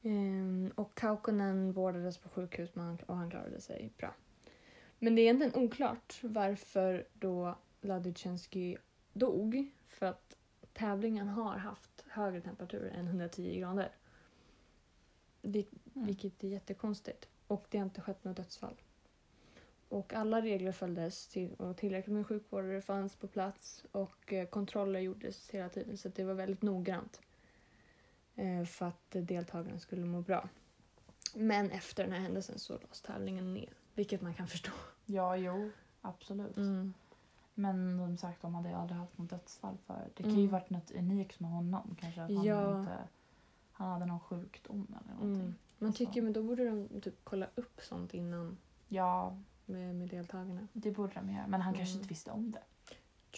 Ehm, 0.02 0.72
och 0.76 0.96
Kaukonen 0.96 1.72
vårdades 1.72 2.18
på 2.18 2.30
sjukhus 2.30 2.76
men 2.76 2.86
han, 2.86 2.98
och 3.06 3.16
han 3.16 3.30
klarade 3.30 3.62
sig 3.62 3.94
bra. 3.98 4.14
Men 5.00 5.16
det 5.16 5.22
är 5.22 5.24
egentligen 5.24 5.66
oklart 5.66 6.20
varför 6.24 7.08
då 7.14 7.56
Ladutjenski 7.82 8.78
dog. 9.14 9.72
För 9.88 10.06
att 10.06 10.36
tävlingen 10.74 11.28
har 11.28 11.58
haft 11.58 11.99
högre 12.10 12.42
temperaturer 12.42 12.92
än 12.92 13.08
110 13.08 13.60
grader. 13.60 13.92
Mm. 15.44 15.66
Vilket 15.94 16.44
är 16.44 16.48
jättekonstigt. 16.48 17.28
Och 17.48 17.66
det 17.70 17.78
har 17.78 17.86
inte 17.86 18.02
skett 18.02 18.24
något 18.24 18.38
dödsfall. 18.38 18.76
Och 19.90 20.14
alla 20.14 20.42
regler 20.42 20.72
följdes 20.72 21.28
till, 21.28 21.54
och 21.54 21.78
tillräckligt 21.78 22.16
med 22.16 22.28
sjukvårdare 22.28 22.82
fanns 22.82 23.16
på 23.16 23.28
plats 23.28 23.86
och 23.92 24.34
eh, 24.34 24.48
kontroller 24.48 25.00
gjordes 25.00 25.50
hela 25.50 25.70
tiden 25.70 25.98
så 25.98 26.10
det 26.10 26.24
var 26.24 26.34
väldigt 26.34 26.62
noggrant. 26.62 27.22
Eh, 28.36 28.66
för 28.66 28.86
att 28.86 29.10
deltagarna 29.10 29.80
skulle 29.80 30.06
må 30.06 30.22
bra. 30.22 30.50
Men 31.36 31.72
efter 31.72 32.04
den 32.04 32.14
här 32.14 32.20
händelsen 32.20 32.60
så 32.60 32.74
lades 32.74 33.02
tävlingen 33.02 33.54
ner. 33.54 33.74
Vilket 33.96 34.22
man 34.22 34.34
kan 34.34 34.48
förstå. 34.48 34.72
Ja 35.06 35.38
jo, 35.38 35.72
absolut. 36.02 36.58
Mm. 36.58 36.94
Men 37.60 37.98
som 37.98 38.18
sagt 38.18 38.42
de 38.42 38.56
hade 38.56 38.70
ju 38.70 38.76
aldrig 38.76 39.00
haft 39.00 39.18
något 39.18 39.30
dödsfall 39.30 39.78
för. 39.86 40.08
Det 40.16 40.24
kan 40.24 40.32
ju 40.32 40.40
Mm. 40.40 40.52
varit 40.52 40.70
något 40.70 40.92
unikt 40.92 41.40
med 41.40 41.52
honom. 41.52 41.96
Kanske 42.00 42.22
att 42.24 42.32
han 42.36 42.44
Ja. 42.46 42.80
inte 42.80 42.98
han 43.72 43.92
hade 43.92 44.06
någon 44.06 44.20
sjukdom 44.20 44.88
eller 44.90 45.14
någonting. 45.14 45.42
Mm. 45.46 45.56
Man 45.78 45.94
tycker 45.94 46.22
men 46.22 46.34
då 46.34 46.44
borde 46.44 46.66
de 46.70 47.02
typ 47.02 47.16
kolla 47.24 47.48
upp 47.56 47.82
sånt 47.82 48.14
innan 48.14 48.58
Ja, 48.88 49.38
med, 49.66 49.96
med 49.96 50.10
deltagarna. 50.10 50.68
det 50.74 50.92
borde 50.92 51.14
de 51.14 51.30
göra. 51.34 51.48
Men 51.48 51.62
han 51.62 51.74
kanske 51.74 51.92
Mm. 51.94 52.02
inte 52.02 52.10
visste 52.10 52.32
om 52.32 52.52
det. 52.52 52.64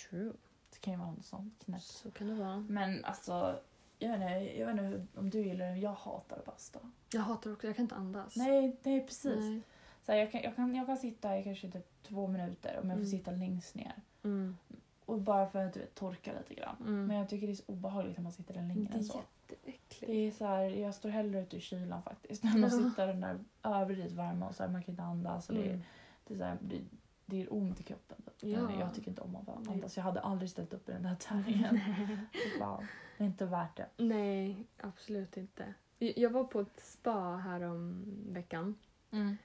True. 0.09 0.33
Det 0.69 0.79
kan 0.79 0.93
ju 0.93 0.99
vara 0.99 1.11
något 1.11 1.25
sånt 1.25 1.59
knäppt. 1.65 1.83
Så 1.83 2.11
kan 2.11 2.27
det 2.27 2.33
vara. 2.35 2.57
Men 2.59 3.05
alltså, 3.05 3.59
jag 3.99 4.09
vet 4.09 4.21
inte, 4.21 4.59
jag 4.59 4.67
vet 4.67 4.75
inte 4.85 5.19
om 5.19 5.29
du 5.29 5.39
gillar 5.41 5.65
det, 5.65 5.77
jag 5.77 5.93
hatar 5.93 6.37
att 6.37 6.45
basta. 6.45 6.79
Jag 7.13 7.21
hatar 7.21 7.53
också, 7.53 7.67
jag 7.67 7.75
kan 7.75 7.83
inte 7.85 7.95
andas. 7.95 8.35
Nej, 8.35 8.77
nej 8.83 9.05
precis. 9.07 9.39
Nej. 9.39 9.61
Så 10.05 10.11
här, 10.11 10.19
jag, 10.19 10.31
kan, 10.31 10.41
jag, 10.41 10.55
kan, 10.55 10.75
jag 10.75 10.85
kan 10.85 10.97
sitta 10.97 11.37
i 11.37 11.43
kanske 11.43 11.71
typ 11.71 12.03
två 12.03 12.27
minuter 12.27 12.79
om 12.83 12.89
jag 12.89 12.97
får 12.97 13.05
Mm. 13.05 13.05
sitta 13.05 13.31
längst 13.31 13.75
ner. 13.75 13.93
Mm. 14.23 14.57
Och 15.05 15.21
bara 15.21 15.47
för 15.47 15.65
att 15.65 15.73
du 15.73 15.79
vet, 15.79 15.95
torka 15.95 16.31
lite 16.39 16.61
grann. 16.61 16.75
Mm. 16.81 17.05
Men 17.05 17.17
jag 17.17 17.29
tycker 17.29 17.47
det 17.47 17.53
är 17.53 17.55
så 17.55 17.63
obehagligt 17.67 18.17
när 18.17 18.23
man 18.23 18.31
sitter 18.31 18.53
där 18.53 18.61
länge 18.61 18.87
det 18.89 18.93
än 18.93 18.99
är 18.99 19.03
så. 19.03 19.21
jätteäckligt. 19.49 20.07
Det 20.11 20.27
är 20.27 20.31
så 20.31 20.45
här, 20.45 20.63
jag 20.63 20.95
står 20.95 21.09
hellre 21.09 21.41
ute 21.41 21.57
i 21.57 21.59
kylan 21.59 22.01
faktiskt. 22.03 22.45
Att 22.45 22.59
Ja. 22.59 22.69
sitta 22.69 23.05
den 23.05 23.21
där 23.21 23.39
överdrivet 23.63 24.11
varma 24.11 24.47
och 24.49 24.55
så 24.55 24.63
här, 24.63 24.69
man 24.69 24.83
kan 24.83 24.91
inte 24.93 25.03
andas. 25.03 25.49
Och 25.49 25.55
det, 25.55 25.67
Mm. 25.69 25.81
det, 26.27 26.33
är 26.33 26.37
så 26.37 26.43
här, 26.43 26.57
det, 26.61 26.81
det 27.25 27.37
gör 27.37 27.53
ont 27.53 27.79
i 27.79 27.83
kroppen. 27.83 28.17
Typ. 28.37 28.57
Ja. 28.57 28.71
Jag 28.79 28.93
tycker 28.93 29.09
inte 29.09 29.21
om 29.21 29.35
att 29.35 29.49
andas. 29.69 29.97
Jag 29.97 30.03
hade 30.03 30.19
aldrig 30.19 30.49
ställt 30.49 30.73
upp 30.73 30.89
i 30.89 30.91
den 30.91 31.05
här 31.05 31.15
tävlingen. 31.15 31.79
Fan, 32.59 32.87
det 33.17 33.23
är 33.23 33.27
inte 33.27 33.45
värt 33.45 33.77
det. 33.77 33.87
Nej, 33.97 34.65
absolut 34.77 35.37
inte. 35.37 35.73
Jag 35.99 36.17
jag 36.17 36.29
var 36.29 36.43
på 36.43 36.59
ett 36.59 36.79
spa 36.79 37.35
här 37.37 37.61
om 37.61 38.05
veckan. 38.29 38.75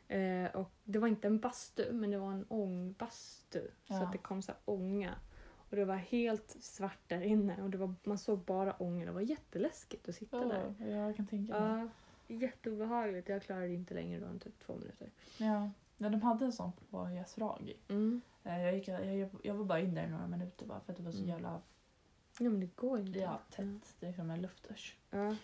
Eh, 0.09 0.50
och 0.57 0.70
det 0.85 0.98
var 0.98 1.09
inte 1.09 1.26
en 1.26 1.38
bastu, 1.40 1.92
men 1.92 2.11
det 2.11 2.18
var 2.18 2.33
en 2.33 2.46
ångbastu. 2.48 3.61
Så 3.85 3.94
Ja. 3.94 4.02
att 4.02 4.12
det 4.12 4.18
kom 4.18 4.42
så 4.42 4.52
ånga. 4.64 5.14
Och 5.70 5.76
det 5.76 5.85
var 5.85 5.94
helt 5.96 6.57
svart 6.61 6.98
där 7.07 7.20
inne 7.20 7.62
och 7.62 7.70
det 7.70 7.79
var, 7.79 7.94
man 8.05 8.18
såg 8.18 8.38
bara 8.38 8.72
ånga. 8.72 9.05
Det 9.05 9.12
var 9.12 9.20
jätteläskigt 9.20 10.09
att 10.09 10.14
sitta 10.14 10.44
där. 10.44 10.74
Oh, 10.81 10.88
jag 10.90 11.16
kan 11.16 11.26
tänka 11.26 11.61
mig. 11.61 11.88
Ja, 12.29 12.35
jätteobehagligt. 12.37 13.29
Jag 13.29 13.42
klarade 13.42 13.68
inte 13.72 13.94
längre 13.94 14.20
då 14.20 14.26
än 14.26 14.38
typ 14.40 14.59
två 14.59 14.76
minuter. 14.76 15.11
Ja. 15.38 15.70
ja, 15.96 16.09
de 16.09 16.22
hade 16.22 16.44
en 16.44 16.52
sån 16.52 16.72
på 16.90 17.09
Yasuragi. 17.11 17.76
Mm. 17.88 18.20
Eh, 18.44 18.62
Jag, 18.62 18.74
gick, 18.74 18.88
jag, 18.88 19.16
jag, 19.16 19.29
jag 19.42 19.55
var 19.55 19.64
bara 19.64 19.81
in 19.81 19.94
där 19.94 20.05
i 20.07 20.11
några 20.11 20.26
minuter 20.26 20.66
bara 20.66 20.81
för 20.81 20.92
att 20.92 20.96
det 20.96 21.02
var 21.05 21.12
så 21.12 21.18
Mm. 21.18 21.29
jävla 21.31 21.61
Ja 22.38 22.50
men 22.50 22.61
det 22.61 22.76
går 22.76 22.98
inte. 23.00 23.18
ja, 23.18 23.40
tätt. 23.50 23.96
Det 24.00 24.07
är 24.07 24.12
som 24.12 24.31
en 24.31 24.42
luftdusch. 24.42 24.96
Ja, 25.11 25.37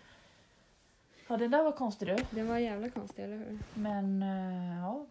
Ja, 1.28 1.36
det 1.36 1.48
där 1.48 1.62
var 1.62 1.72
konstigt 1.72 2.08
du. 2.08 2.16
det 2.30 2.42
var 2.42 2.58
jävla 2.58 2.90
konstigt, 2.90 3.18
eller 3.18 3.36
hur? 3.36 3.58
Men 3.74 4.22
eh, 4.22 4.78
ja, 4.78 5.06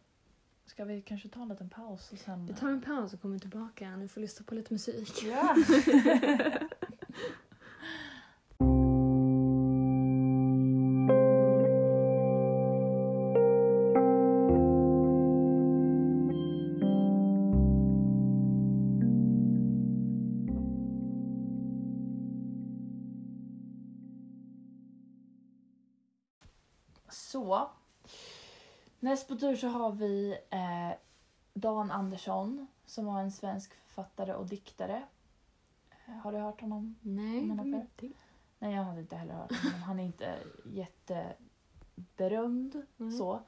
ska 0.66 0.86
vi 0.86 1.02
kanske 1.02 1.30
ta 1.30 1.42
en 1.42 1.50
liten 1.50 1.70
paus 1.70 2.12
och 2.12 2.18
sen... 2.18 2.46
Vi 2.46 2.54
tar 2.54 2.70
en 2.70 2.82
paus 2.82 3.14
och 3.14 3.22
kommer 3.22 3.40
tillbaka. 3.40 3.96
Ni 3.96 4.08
får 4.08 4.22
lyssna 4.22 4.46
på 4.46 4.56
lite 4.56 4.74
musik. 4.74 5.24
Ja! 5.24 5.56
Näst 29.22 29.30
på 29.30 29.36
tur 29.36 29.56
så 29.56 29.68
har 29.68 29.92
vi 29.92 30.38
eh, 30.50 30.92
Dan 31.54 31.92
Andersson 31.92 32.68
som 32.86 33.06
var 33.06 33.20
en 33.22 33.32
svensk 33.32 33.74
författare 33.74 34.34
och 34.34 34.46
diktare. 34.48 35.04
Eh, 36.08 36.14
Har 36.14 36.32
du 36.32 36.38
hört 36.38 36.62
honom? 36.62 36.96
Nej, 37.02 37.38
ingenting. 37.40 38.14
Nej, 38.60 38.74
jag 38.76 38.84
hade 38.84 39.00
inte 39.02 39.16
heller 39.16 39.34
hört 39.34 39.52
honom. 39.64 39.82
Han 39.82 40.00
är 40.00 40.04
inte 40.04 40.36
jätteberömd 40.66 42.82
Mm. 43.00 43.12
så. 43.12 43.40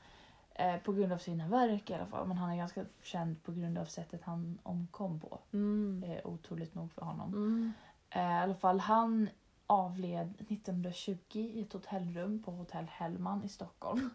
Eh, 0.55 0.77
på 0.77 0.93
grund 0.93 1.13
av 1.13 1.17
sina 1.17 1.47
verk 1.47 1.89
i 1.89 1.93
alla 1.93 2.05
fall. 2.05 2.27
Men 2.27 2.38
han 2.38 2.49
är 2.51 2.57
ganska 2.57 2.86
känd 3.01 3.43
på 3.43 3.51
grund 3.51 3.77
av 3.77 3.86
sättet 3.86 4.23
han 4.23 4.59
omkom 4.63 5.19
på. 5.19 5.39
Mm. 5.53 6.01
Det 6.01 6.07
är 6.07 6.27
otroligt 6.27 6.75
nog 6.75 6.91
för 6.91 7.01
honom. 7.01 7.33
Mm. 7.33 7.73
Eh, 8.09 8.21
I 8.21 8.43
alla 8.43 8.55
fall, 8.55 8.79
han 8.79 9.29
avled 9.67 10.33
1920 10.49 11.15
i 11.39 11.62
ett 11.62 11.73
hotellrum 11.73 12.43
på 12.43 12.51
Hotell 12.51 12.86
Hellman 12.86 13.43
i 13.43 13.49
Stockholm. 13.49 14.09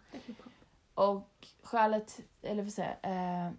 Och 0.99 1.47
skälet, 1.63 2.21
eller 2.43 2.63
vad 2.63 2.73
säger 2.73 2.99
eh, 3.03 3.53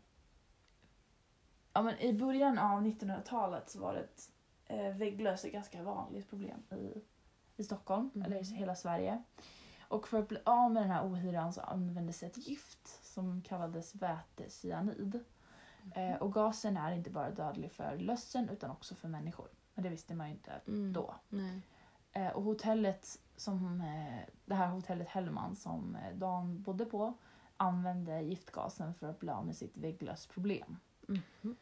ja, 1.73 1.81
men 1.81 1.99
I 1.99 2.13
början 2.13 2.57
av 2.59 2.81
1900-talet 2.81 3.69
så 3.69 3.79
var 3.79 3.93
det 3.93 3.99
ett 3.99 4.31
eh, 4.65 4.95
vägglöss 4.97 5.45
ett 5.45 5.51
ganska 5.53 5.83
vanligt 5.83 6.29
problem 6.29 6.63
i, 6.71 7.01
i 7.55 7.63
Stockholm, 7.63 8.11
Mhm. 8.13 8.23
eller 8.25 8.37
i 8.37 8.43
hela 8.55 8.75
Sverige. 8.75 9.23
Och 9.87 10.07
för 10.07 10.19
att 10.19 10.27
bli 10.27 10.37
av 10.45 10.71
med 10.71 10.83
den 10.83 10.91
här 10.91 11.05
ohyran 11.07 11.53
så 11.53 11.61
användes 11.61 12.23
ett 12.23 12.37
gift 12.37 13.05
som 13.05 13.41
kallades 13.41 13.95
vätecyanid. 13.95 15.19
Eh, 15.95 16.15
och 16.15 16.33
gasen 16.33 16.77
är 16.77 16.91
inte 16.91 17.09
bara 17.09 17.31
dödlig 17.31 17.71
för 17.71 17.97
lössen 17.97 18.49
utan 18.49 18.71
också 18.71 18.95
för 18.95 19.07
människor. 19.07 19.47
Men 19.73 19.83
det 19.83 19.89
visste 19.89 20.15
man 20.15 20.27
ju 20.27 20.33
inte 20.33 20.51
Mm. 20.67 20.93
då. 20.93 21.15
Eh, 22.11 22.27
och 22.27 22.43
hotellet 22.43 23.19
som, 23.39 23.81
eh, 23.81 24.19
det 24.45 24.55
här 24.55 24.67
hotellet 24.67 25.07
Hellman 25.07 25.55
som 25.55 25.95
eh, 25.95 26.15
Dan 26.15 26.61
bodde 26.61 26.85
på 26.85 27.13
använde 27.57 28.21
giftgasen 28.21 28.93
för 28.93 29.09
att 29.09 29.19
bli 29.19 29.29
av 29.29 29.45
med 29.45 29.55
sitt 29.55 29.77
vägglössproblem. 29.77 30.77
Mhm. 31.07 31.55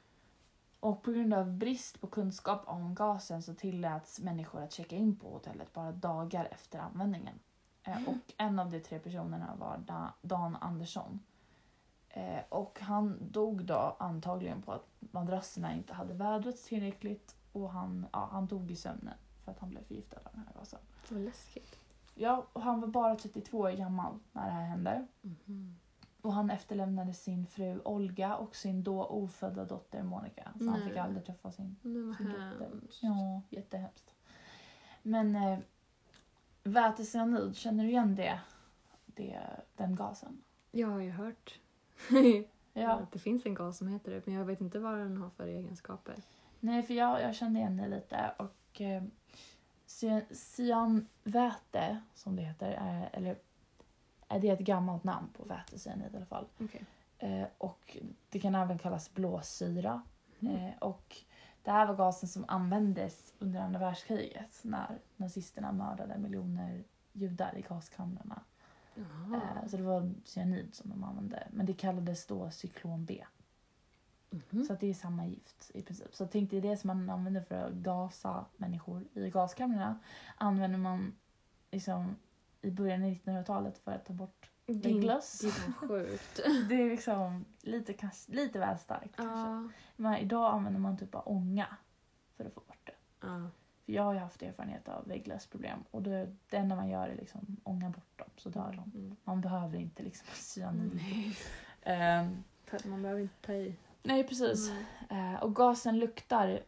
Och 0.80 1.04
på 1.04 1.12
grund 1.12 1.34
av 1.34 1.52
brist 1.52 2.02
på 2.02 2.08
kunskap 2.08 2.62
om 2.66 2.96
gasen 2.96 3.44
så 3.44 3.54
tilläts 3.54 4.20
människor 4.20 4.62
att 4.62 4.72
checka 4.74 4.96
in 4.96 5.16
på 5.20 5.30
hotellet 5.30 5.74
bara 5.74 5.92
dagar 5.92 6.46
efter 6.52 6.80
användningen. 6.80 7.40
Eh, 7.84 7.98
Mm. 7.98 8.08
och 8.08 8.34
en 8.38 8.60
av 8.60 8.70
de 8.72 8.80
tre 8.80 9.00
personerna 9.00 9.56
var 9.60 9.78
Da- 9.78 10.13
Dan 10.22 10.56
Andersson. 10.56 11.20
Och 12.50 12.80
han 12.82 13.32
dog 13.32 13.66
då 13.66 13.96
antagligen 14.00 14.62
på 14.62 14.72
att 14.72 14.88
madrasserna 15.00 15.74
inte 15.74 15.94
hade 15.94 16.13
vädrats 16.13 16.63
tillräckligt 16.66 17.36
och 17.52 17.70
han, 17.72 18.06
ja, 18.13 18.30
han 18.32 18.48
dog 18.48 18.72
i 18.72 18.76
sömnen 18.76 19.13
för 19.48 19.52
att 19.52 19.60
han 19.60 19.70
blev 19.70 19.84
förgiftad 19.84 20.18
av 20.18 20.32
den 20.34 20.44
här 20.48 20.54
gasen. 20.54 20.80
Vad 21.10 21.22
läskigt. 21.22 21.80
Ja, 22.16 22.48
och 22.54 22.62
han 22.62 22.82
var 22.82 22.88
bara 22.88 23.16
32 23.16 23.58
år 23.58 23.72
gammal 23.72 24.20
när 24.32 24.46
det 24.46 24.52
här 24.52 24.66
hände. 24.66 25.08
Mhm. 25.22 25.76
Och 26.22 26.34
han 26.34 26.50
efterlämnade 26.50 27.14
sin 27.14 27.46
fru 27.46 27.82
Olga 27.86 28.36
och 28.36 28.56
sin 28.56 28.84
då 28.84 29.06
ofödda 29.06 29.66
dotter 29.66 30.04
Monica. 30.04 30.52
Så 30.60 30.66
han 30.66 30.80
Nej. 30.80 30.90
fick 30.90 30.98
aldrig 30.98 31.26
träffa 31.26 31.52
sin, 31.52 31.76
sin 32.18 32.32
dotter. 32.32 32.72
Ja, 33.02 33.42
jättehemskt. 33.50 34.14
Men 35.04 35.36
eh, 35.36 35.60
vätecyanid, 36.64 37.56
känner 37.56 37.84
du 37.84 37.90
igen 37.90 38.16
det? 38.16 38.40
det? 39.06 39.42
Den 39.76 39.96
gasen? 39.96 40.44
Jag 40.72 40.88
har 40.88 41.00
ju 41.00 41.12
hört 41.12 41.60
Ja. 42.74 42.92
att 42.92 43.12
det 43.12 43.20
finns 43.20 43.46
en 43.46 43.54
gas 43.54 43.78
som 43.78 43.88
heter 43.88 44.12
det, 44.12 44.26
men 44.26 44.36
jag 44.36 44.46
vet 44.46 44.62
inte 44.62 44.80
vad 44.80 44.98
den 44.98 45.18
har 45.18 45.30
för 45.30 45.48
egenskaper. 45.48 46.16
Nej, 46.60 46.84
för 46.84 46.94
jag, 46.94 47.22
jag 47.22 47.36
kände 47.36 47.60
igen 47.60 47.78
det 47.78 47.88
lite. 47.88 48.32
Och 48.38 48.82
eh, 48.82 49.04
cyanväte, 50.32 52.02
som 52.15 52.36
det 52.36 52.41
heter, 52.41 52.71
är, 52.71 53.10
eller 53.13 53.38
är 54.28 54.39
det 54.39 54.50
ett 54.50 54.60
gammalt 54.60 55.04
namn 55.04 55.28
på 55.38 55.43
vätecyanid 55.43 56.13
i 56.13 56.17
alla 56.17 56.26
fall. 56.26 56.45
Okej. 56.60 56.86
Eh, 57.17 57.47
och 57.58 57.97
det 58.30 58.39
kan 58.39 58.56
även 58.56 58.78
kallas 58.78 59.13
blåsyra. 59.13 60.02
Mm. 60.39 60.56
Eh, 60.56 60.73
och 60.80 61.17
det 61.63 61.71
här 61.71 61.86
var 61.86 61.95
gasen 61.95 62.30
som 62.30 62.45
användes 62.47 63.34
under 63.39 63.62
andra 63.62 63.80
världskriget 63.80 64.60
när 64.62 65.00
nazisterna 65.15 65.71
mördade 65.71 66.17
miljoner 66.17 66.84
judar 67.13 67.58
i 67.58 67.62
gaskamrarna. 67.62 68.41
Eh, 68.97 69.67
så 69.67 69.78
det 69.78 69.84
var 69.84 70.13
cyanid 70.23 70.76
som 70.76 70.89
de 70.89 71.04
använde. 71.04 71.47
Men 71.52 71.65
det 71.65 71.73
kallades 71.73 72.26
då 72.26 72.52
cyklon 72.52 73.06
B. 73.06 73.26
Mhm. 74.30 74.63
Så 74.66 74.74
att 74.74 74.80
det 74.80 74.88
är 74.90 74.94
samma 74.94 75.26
gift 75.26 75.72
i 75.74 75.82
princip. 75.82 76.16
Så 76.16 76.26
tänk 76.28 76.52
dig 76.52 76.62
det 76.62 76.78
som 76.78 76.88
man 76.88 77.10
använder 77.10 77.42
för 77.42 77.56
att 77.56 77.74
gasa 77.74 78.46
människor 78.58 79.04
i 79.13 79.30
gaskamrarna 79.30 80.00
använder 80.38 80.78
man 80.80 81.16
liksom 81.72 82.16
i 82.62 82.72
början 82.72 83.04
av 83.04 83.10
1900-talet 83.10 83.78
för 83.78 83.92
att 83.92 84.06
ta 84.06 84.13
bort 84.13 84.50
Det 84.66 84.74
är 84.74 84.78
vägglöss. 84.94 85.40
det 85.42 85.48
är 85.48 85.72
sjukt. 85.74 86.40
Det 86.70 86.76
är 86.82 86.90
liksom 86.90 87.46
lite, 87.62 87.94
kanske, 87.94 88.32
lite 88.32 88.60
väl 88.60 88.78
starkt 88.80 89.16
kanske. 89.16 89.40
Ja. 89.40 89.70
Men 89.96 90.16
idag 90.18 90.54
använder 90.54 90.80
man 90.80 90.98
typ 90.98 91.16
av 91.16 91.24
ånga 91.26 91.68
för 92.38 92.46
att 92.46 92.54
få 92.54 92.60
bort 92.68 92.78
det. 92.86 92.94
Ja. 93.22 93.50
För 93.86 93.94
jag 93.94 94.04
har 94.04 94.13
ju 94.13 94.20
haft 94.20 94.42
erfarenhet 94.42 94.88
av 94.90 95.08
vägglössproblem 95.08 95.80
och 95.92 96.02
det, 96.04 96.36
det 96.50 96.58
enda 96.58 96.76
man 96.76 96.90
gör 96.90 97.08
är 97.08 97.16
liksom 97.16 97.58
ånga 97.63 97.90
bort 97.90 98.18
dem 98.20 98.28
så 98.38 98.50
dör 98.50 98.74
de. 98.86 99.00
Mm. 99.00 99.16
Man 99.24 99.42
behöver 99.42 99.78
inte 99.80 100.04
liksom 100.04 100.28
cyanid. 100.34 101.36
Ehm, 101.82 102.44
Ta- 102.70 102.88
Man 102.90 103.02
behöver 103.02 103.22
inte 103.22 103.42
ta 103.42 103.54
i. 103.54 103.76
nej 104.04 104.28
precis. 104.28 104.72
Nej. 105.10 105.34
Eh, 105.34 105.44
och 105.44 105.56
gasen 105.56 106.00
luktar 106.00 106.64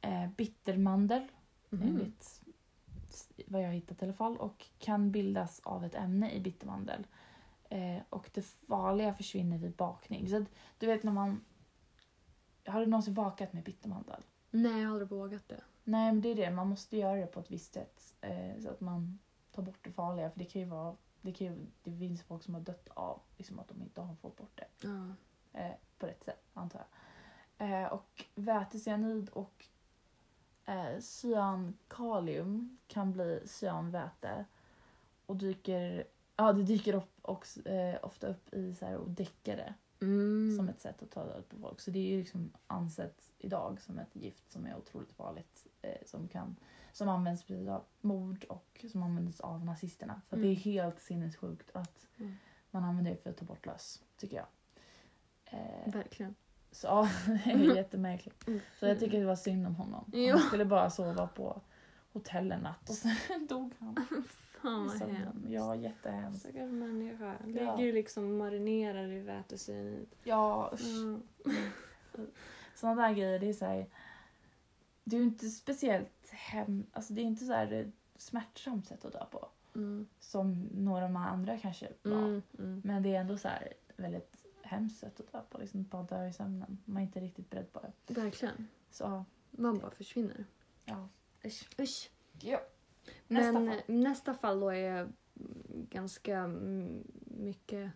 eh, 0.00 0.28
bittermandel 0.36 1.26
Mhm. 1.70 1.82
enligt 1.88 2.42
vad 3.46 3.62
jag 3.62 3.66
har 3.68 3.74
hittat 3.74 4.02
i 4.02 4.04
alla 4.04 4.14
fall 4.14 4.36
och 4.36 4.66
kan 4.78 5.10
bildas 5.12 5.60
av 5.64 5.84
ett 5.84 5.94
ämne 5.94 6.32
i 6.32 6.40
bittermandel. 6.40 7.06
Eh, 7.70 7.98
och 8.10 8.30
det 8.34 8.42
farliga 8.42 9.14
försvinner 9.14 9.58
vid 9.58 9.72
bakning. 9.76 10.28
Så 10.28 10.36
att, 10.36 10.48
du 10.78 10.86
vet 10.86 11.02
när 11.02 11.12
man... 11.12 11.44
Har 12.66 12.80
du 12.80 12.86
någonsin 12.86 13.14
bakat 13.14 13.52
med 13.52 13.62
bittermandel? 13.64 14.22
Nej, 14.50 14.72
jag 14.82 14.88
har 14.88 14.92
aldrig 14.92 15.08
vågat 15.08 15.48
det. 15.48 15.60
Nej, 15.84 16.12
men 16.12 16.20
det 16.20 16.28
är 16.28 16.34
det. 16.34 16.50
Man 16.50 16.68
måste 16.68 16.96
göra 16.96 17.20
det 17.20 17.26
på 17.26 17.40
ett 17.40 17.50
visst 17.50 17.74
sätt 17.74 18.14
eh, 18.20 18.60
så 18.62 18.70
att 18.70 18.80
man 18.80 19.18
tar 19.52 19.62
bort 19.62 19.78
det 19.84 19.92
farliga. 19.92 20.30
För 20.30 20.38
det 20.38 20.44
kan 20.44 20.62
ju 20.62 20.68
vara... 20.68 20.96
Det, 21.20 21.32
kan 21.32 21.46
ju, 21.46 21.66
det 21.82 21.98
finns 21.98 22.22
folk 22.22 22.42
som 22.42 22.54
har 22.54 22.60
dött 22.60 22.88
av 22.94 23.20
liksom 23.36 23.58
att 23.58 23.68
de 23.68 23.82
inte 23.82 24.00
har 24.00 24.14
fått 24.14 24.36
bort 24.36 24.52
det 24.54 24.88
Ja. 24.88 25.14
Eh, 25.56 25.72
på 25.98 26.06
rätt 26.06 26.24
sätt, 26.24 26.44
antar 26.54 26.84
jag. 27.58 27.82
Eh, 27.84 27.92
och 27.92 28.24
vätecyanid 28.34 29.28
och 29.28 29.64
eh, 30.64 31.00
cyankalium 31.00 32.78
kan 32.86 33.12
bli 33.12 33.42
cyanväte 33.46 34.44
och 35.26 35.36
dyker, 35.36 36.04
ja, 36.36 36.52
det 36.52 36.62
dyker 36.62 36.94
upp 36.94 37.18
också, 37.22 37.68
eh, 37.68 37.98
ofta 38.02 38.26
upp 38.26 38.54
i 38.54 38.74
så 38.74 38.86
här, 38.86 39.00
däckare 39.06 39.74
Mm. 40.02 40.56
som 40.56 40.68
ett 40.68 40.80
sätt 40.80 41.02
att 41.02 41.10
ta 41.10 41.24
död 41.24 41.48
på 41.48 41.56
folk. 41.58 41.80
Så 41.80 41.90
det 41.90 41.98
är 41.98 42.06
ju 42.12 42.18
liksom 42.18 42.52
ansett 42.66 43.30
idag 43.38 43.80
som 43.80 43.98
ett 43.98 44.16
gift 44.16 44.50
som 44.50 44.66
är 44.66 44.76
otroligt 44.76 45.12
farligt. 45.12 45.66
Eh, 45.82 46.06
som, 46.06 46.28
kan, 46.28 46.56
som 46.92 47.08
används 47.08 47.50
vid 47.50 47.70
mord 48.00 48.44
och 48.44 48.84
som 48.92 49.02
används 49.02 49.40
av 49.40 49.64
nazisterna. 49.64 50.20
Så 50.28 50.34
att 50.34 50.40
det 50.42 50.46
är 50.48 50.50
Mm. 50.50 50.62
helt 50.62 51.00
sinnessjukt 51.00 51.70
att 51.76 52.06
Mm. 52.18 52.34
man 52.70 52.84
använder 52.84 53.10
det 53.10 53.16
för 53.16 53.30
att 53.30 53.36
ta 53.36 53.44
bort 53.44 53.66
löss, 53.66 54.02
tycker 54.16 54.36
jag. 54.36 54.46
Eh, 55.50 55.92
Verkligen. 55.92 56.34
Så 56.72 56.86
ja, 56.86 57.08
det 57.44 57.50
är 57.50 57.76
jättemärkligt. 57.76 58.46
Mm. 58.46 58.60
Så 58.80 58.86
jag 58.86 59.00
tycker 59.00 59.20
det 59.20 59.26
var 59.26 59.36
synd 59.36 59.66
om 59.66 59.74
honom. 59.74 60.04
Ja. 60.12 60.32
Han 60.32 60.40
skulle 60.40 60.64
bara 60.64 60.90
sova 60.90 61.26
på 61.26 61.60
hotell 62.12 62.52
en 62.52 62.60
natt 62.60 62.88
och 62.88 62.94
sen 62.94 63.16
dog 63.48 63.72
han. 63.78 63.96
Fan 64.62 64.86
vad 64.86 65.10
hemskt. 65.10 65.48
Ja, 65.48 65.76
jättehemskt. 65.76 66.40
Stackars 66.40 66.70
människa. 66.70 67.34
Ja. 67.40 67.46
Ligger 67.46 67.78
ju 67.78 67.92
liksom 67.92 68.36
marinerad 68.36 69.12
i 69.12 69.18
vätecyanid. 69.18 70.08
Ja, 70.24 70.70
usch. 70.74 70.86
Mm. 70.86 71.22
Sådana 72.74 73.02
där 73.02 73.14
grejer, 73.14 73.38
det 73.38 73.48
är 73.48 73.52
så 73.52 73.64
här, 73.64 73.86
Det 75.04 75.16
är 75.16 75.20
ju 75.20 75.26
inte 75.26 75.48
speciellt 75.48 76.30
hem... 76.30 76.86
Alltså 76.92 77.12
det 77.12 77.20
är 77.20 77.24
inte 77.24 77.44
så 77.44 77.52
här 77.52 77.72
ett 77.72 77.94
smärtsamt 78.16 78.86
sätt 78.86 79.04
att 79.04 79.12
dö 79.12 79.24
på. 79.30 79.48
Mm. 79.74 80.06
Som 80.20 80.68
några 80.72 81.04
av 81.04 81.12
de 81.12 81.16
andra 81.16 81.58
kanske 81.58 81.88
var. 82.02 82.12
Mm. 82.12 82.42
Mm. 82.58 82.82
Men 82.84 83.02
det 83.02 83.16
är 83.16 83.20
ändå 83.20 83.38
så 83.38 83.48
här 83.48 83.72
väldigt 83.96 84.35
hemskt 84.66 84.98
sätt 84.98 85.20
att 85.20 85.32
dö 85.32 85.40
på. 85.50 85.58
Liksom 85.58 85.82
bara 85.84 86.02
dö 86.02 86.28
i 86.28 86.32
sömnen. 86.32 86.78
Man 86.84 86.96
är 87.02 87.06
inte 87.06 87.20
riktigt 87.20 87.50
beredd 87.50 87.72
på 87.72 87.80
det. 88.06 88.14
Verkligen. 88.14 88.68
Så. 88.90 89.24
Man 89.50 89.78
bara 89.78 89.90
försvinner. 89.90 90.44
ja. 90.84 91.08
Usch. 91.44 91.68
Usch. 91.80 92.10
Ja. 92.40 92.60
Men 93.28 93.54
Nästa 93.54 93.66
fall. 93.86 93.96
nästa 93.96 94.34
fall 94.34 94.60
då 94.60 94.68
är 94.70 95.08
ganska 95.90 96.38
mm, 96.38 97.04
mycket 97.24 97.90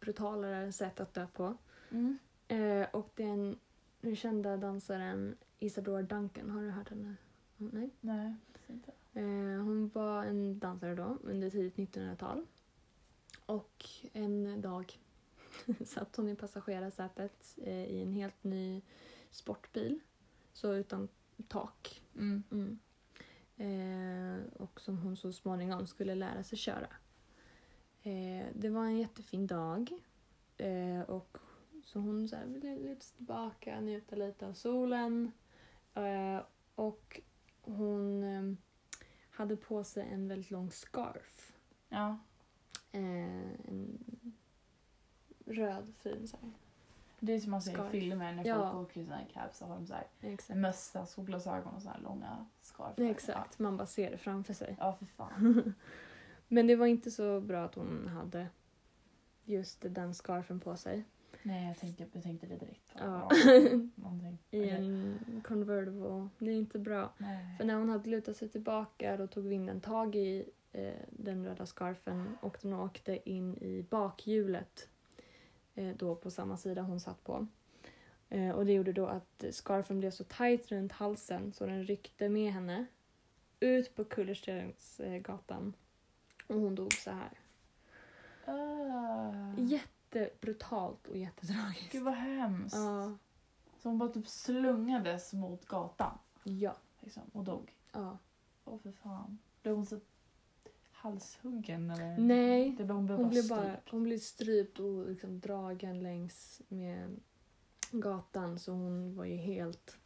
brutalare 0.00 0.72
sätt 0.72 1.00
att 1.00 1.14
dö 1.14 1.26
på. 1.26 1.56
Mm. 1.90 2.18
Eh, 2.48 2.86
och 2.92 3.10
den 3.14 3.58
den 4.00 4.16
kända 4.16 4.56
dansaren 4.56 5.36
Isadora 5.58 6.02
Duncan, 6.02 6.50
har 6.50 6.62
du 6.62 6.70
hört 6.70 6.90
henne? 6.90 7.14
Mm, 7.58 7.72
Nej. 7.74 7.90
Nej, 8.00 8.34
inte. 8.68 8.92
Eh, 9.12 9.62
hon 9.62 9.88
var 9.94 10.24
en 10.24 10.58
dansare 10.58 10.94
då 10.94 11.18
under 11.22 11.50
tidigt 11.50 11.76
1900-tal. 11.76 12.46
Och 13.46 13.84
en 14.12 14.60
dag 14.60 14.98
satt 15.86 16.16
hon 16.16 16.28
i 16.28 16.34
passagerarsätet 16.34 17.58
eh, 17.62 17.84
i 17.84 18.02
en 18.02 18.12
helt 18.12 18.44
ny 18.44 18.82
sportbil. 19.30 20.00
Så 20.52 20.74
utan 20.74 21.08
tak. 21.48 22.02
Mm. 22.16 22.42
Mm. 22.50 22.78
Eh, 23.56 24.52
och 24.52 24.80
som 24.80 24.98
hon 24.98 25.16
så 25.16 25.32
småningom 25.32 25.86
skulle 25.86 26.14
lära 26.14 26.44
sig 26.44 26.58
köra. 26.58 26.88
Eh, 28.02 28.46
det 28.54 28.68
var 28.68 28.84
en 28.84 28.98
jättefin 28.98 29.46
dag. 29.46 29.92
Eh, 30.56 31.00
och 31.00 31.38
så 31.84 31.98
hon 31.98 32.28
så 32.28 32.36
här, 32.36 32.46
ville 32.46 32.96
sig 33.00 33.16
tillbaka, 33.16 33.80
njuta 33.80 34.16
lite 34.16 34.46
av 34.46 34.52
solen. 34.52 35.32
Eh, 35.94 36.42
och 36.74 37.20
hon 37.60 38.22
eh, 38.24 38.54
hade 39.30 39.56
på 39.56 39.84
sig 39.84 40.08
en 40.12 40.28
väldigt 40.28 40.50
lång 40.50 40.70
scarf. 40.70 41.52
Ja. 41.88 42.18
En 42.92 44.33
röd 45.44 45.92
fin 45.98 46.28
så 46.28 46.36
här. 46.42 46.50
Det 47.20 47.32
är 47.32 47.40
som 47.40 47.50
man 47.50 47.62
ser 47.62 47.86
i 47.86 47.90
filmer 47.90 48.32
när 48.34 48.46
Ja. 48.46 48.72
folk 48.72 48.90
åker 48.90 49.00
i 49.00 49.04
här 49.04 49.26
cabs 49.32 49.58
så 49.58 49.64
har 49.64 49.74
de 49.74 49.86
så 49.86 49.94
här 49.94 50.06
Exakt. 50.20 50.58
mössa, 50.58 51.06
solglasögon 51.06 51.74
och 51.74 51.82
så 51.82 51.88
här 51.88 52.00
långa 52.00 52.46
scarf. 52.62 52.98
Exakt, 52.98 53.58
man 53.58 53.76
bara 53.76 53.86
ser 53.86 54.10
det 54.10 54.18
framför 54.18 54.54
sig. 54.54 54.76
Ja, 54.80 54.92
för 54.92 55.06
fan. 55.06 55.74
Men 56.48 56.66
det 56.66 56.76
var 56.76 56.86
inte 56.86 57.10
så 57.10 57.40
bra 57.40 57.64
att 57.64 57.74
hon 57.74 58.08
hade 58.08 58.46
just 59.44 59.84
den 59.88 60.14
scarfen 60.14 60.60
på 60.60 60.76
sig. 60.76 61.04
Nej, 61.42 61.68
jag 61.68 61.78
tänkte, 61.78 62.06
jag 62.12 62.22
tänkte 62.22 62.46
det 62.46 62.56
direkt. 62.56 62.92
Ja. 62.98 63.30
I 64.50 64.68
en 64.70 65.42
convertible. 65.44 66.28
Det 66.38 66.50
är 66.50 66.54
inte 66.56 66.78
bra. 66.78 67.12
Nej. 67.18 67.56
För 67.58 67.64
när 67.64 67.74
hon 67.74 67.88
hade 67.88 68.10
lutat 68.10 68.36
sig 68.36 68.48
tillbaka 68.48 69.16
då 69.16 69.26
tog 69.26 69.44
vinden 69.44 69.80
tag 69.80 70.14
i 70.16 70.44
eh, 70.72 70.92
den 71.10 71.44
röda 71.44 71.66
scarfen 71.66 72.36
och 72.40 72.58
den 72.62 72.72
åkte 72.72 73.30
in 73.30 73.56
i 73.56 73.86
bakhjulet 73.90 74.88
då 75.96 76.14
på 76.16 76.30
samma 76.30 76.56
sida 76.56 76.82
hon 76.82 77.00
satt 77.00 77.24
på. 77.24 77.46
Eh, 78.28 78.50
och 78.50 78.66
det 78.66 78.72
gjorde 78.72 78.92
då 78.92 79.06
att 79.06 79.44
scarfen 79.50 79.98
blev 80.00 80.10
så 80.10 80.24
tight 80.24 80.68
runt 80.72 80.92
halsen 80.92 81.52
så 81.52 81.66
den 81.66 81.84
ryckte 81.84 82.28
med 82.28 82.52
henne 82.52 82.86
ut 83.60 83.94
på 83.96 84.04
Kullerstensgatan. 84.04 85.74
Och 86.46 86.54
hon 86.60 86.74
dog 86.74 86.92
så 86.92 87.10
här. 87.10 87.38
Ah. 88.46 89.52
Jättebrutalt 89.58 91.06
och 91.06 91.16
jättetragiskt. 91.16 91.92
Gud 91.92 92.02
vad 92.02 92.14
hemskt. 92.14 92.76
Ja. 92.76 93.12
Så 93.82 93.88
hon 93.88 93.98
bara 93.98 94.08
typ 94.08 94.28
slungades 94.28 95.32
mot 95.32 95.66
gatan 95.66 96.18
Ja. 96.42 96.74
liksom, 97.00 97.22
och 97.32 97.44
dog. 97.44 97.72
ja. 97.92 98.18
Åh 98.64 98.78
för 98.78 98.92
fan. 98.92 99.38
Blev 99.62 99.74
hon 99.74 99.86
så 99.86 100.00
halshuggen 101.04 101.90
eller? 101.90 102.18
Nej, 102.18 102.70
Det 102.78 102.84
blev, 102.84 102.96
hon 102.96 103.06
blev 103.06 103.18
Hon 103.18 103.30
blev, 103.30 103.48
bara, 103.48 103.76
hon 103.90 104.02
blev 104.02 104.18
strypt 104.18 104.78
och 104.80 105.06
liksom 105.06 105.40
dragen 105.40 106.00
längs 106.02 106.62
med 106.68 107.20
gatan 107.90 108.58
så 108.58 108.72
hon 108.72 109.16
var 109.16 109.24
ju 109.24 109.36
helt... 109.36 109.96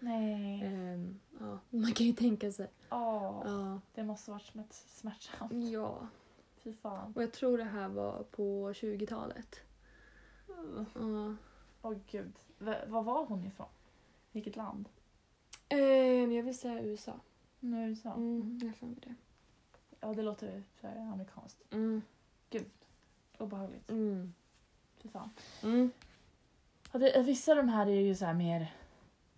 Nej. 0.00 0.62
ehm, 0.64 1.20
ja, 1.40 1.58
man 1.70 1.92
kan 1.92 2.06
ju 2.06 2.12
tänka 2.12 2.52
sig. 2.52 2.70
Åh, 2.90 3.42
Ja. 3.44 3.80
Det 3.94 4.04
måste 4.04 4.30
varit 4.30 4.42
smärt, 4.46 4.72
smärtsamt. 4.72 5.52
ja. 5.72 6.08
Fy 6.56 6.72
fan. 6.72 7.12
Och 7.16 7.22
jag 7.22 7.32
tror 7.32 7.58
det 7.58 7.64
här 7.64 7.88
var 7.88 8.22
på 8.22 8.72
20-talet. 8.72 9.56
Ja. 10.94 11.34
Åh 11.82 11.94
gud. 12.10 12.32
V- 12.58 12.84
var 12.86 13.02
var 13.02 13.24
hon 13.26 13.44
ifrån? 13.44 13.66
Vilket 14.32 14.56
land? 14.56 14.88
Ehm, 15.68 16.32
jag 16.32 16.42
vill 16.42 16.58
säga 16.58 16.82
USA. 16.82 17.20
Nu 17.60 17.88
USA? 17.88 18.14
Mm, 18.14 18.58
jag 18.62 18.76
får 18.76 18.86
det. 18.86 19.14
Ja, 20.00 20.14
det 20.14 20.22
låter 20.22 20.62
så 20.80 20.86
här 20.86 20.96
amerikanskt. 21.12 21.62
Mm. 21.72 22.02
Gud. 22.50 22.70
Obehagligt. 23.38 23.90
Mm. 23.90 24.34
Fy 25.02 25.08
fan. 25.08 25.30
Mm. 25.62 25.90
Ja, 26.92 26.98
det, 26.98 27.22
vissa 27.22 27.50
av 27.52 27.56
de 27.56 27.68
här 27.68 27.86
är 27.86 28.00
ju 28.00 28.14
så 28.14 28.24
här 28.26 28.34
mer 28.34 28.74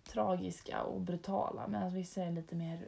tragiska 0.03 0.83
och 0.83 1.01
brutala 1.01 1.67
medan 1.67 1.93
vissa 1.93 2.23
är 2.23 2.31
lite 2.31 2.55
mer 2.55 2.87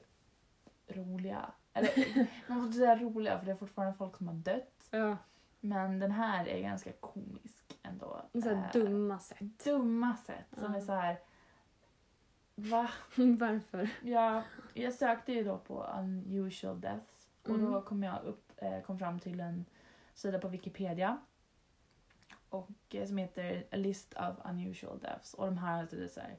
roliga. 0.88 1.52
Eller 1.74 1.90
man 2.48 2.58
får 2.58 2.66
inte 2.66 2.78
säga 2.78 2.96
roliga 2.96 3.40
för 3.40 3.46
det 3.46 3.52
är 3.52 3.56
fortfarande 3.56 3.98
folk 3.98 4.18
som 4.18 4.28
har 4.28 4.36
dött. 4.36 4.88
Ja. 4.92 5.18
Men 5.60 6.00
den 6.00 6.12
här 6.12 6.48
är 6.48 6.62
ganska 6.62 6.92
komisk 6.92 7.80
ändå. 7.84 8.22
Så 8.34 8.40
här 8.50 8.56
Eh, 8.56 8.72
dumma 8.82 9.20
sätt. 9.20 9.64
dumma 9.64 10.18
sätt 10.18 10.46
som 10.60 10.74
Ja. 10.74 10.78
är 10.78 10.82
så 10.82 10.92
här. 10.94 11.20
Va? 12.56 12.90
Varför? 13.16 13.90
Ja, 14.02 14.44
jag 14.74 14.94
sökte 14.94 15.34
ju 15.34 15.44
då 15.44 15.58
på 15.58 15.84
unusual 15.84 16.82
deaths 16.82 17.23
och 17.44 17.50
Mm. 17.50 17.72
då 17.72 17.82
kom 17.82 18.04
jag 18.04 18.24
upp, 18.24 18.52
eh, 18.58 18.82
kom 18.82 19.00
fram 19.00 19.20
till 19.20 19.40
en 19.40 19.66
sida 20.14 20.40
på 20.40 20.48
Wikipedia 20.48 21.18
och 22.50 22.70
eh, 22.90 23.08
som 23.08 23.18
heter 23.18 23.64
A 23.72 23.76
list 23.76 24.14
of 24.14 24.36
unusual 24.50 25.00
deaths 25.00 25.34
och 25.34 25.46
de 25.46 25.58
här 25.58 25.94
är 26.04 26.08
så 26.08 26.20
här, 26.20 26.38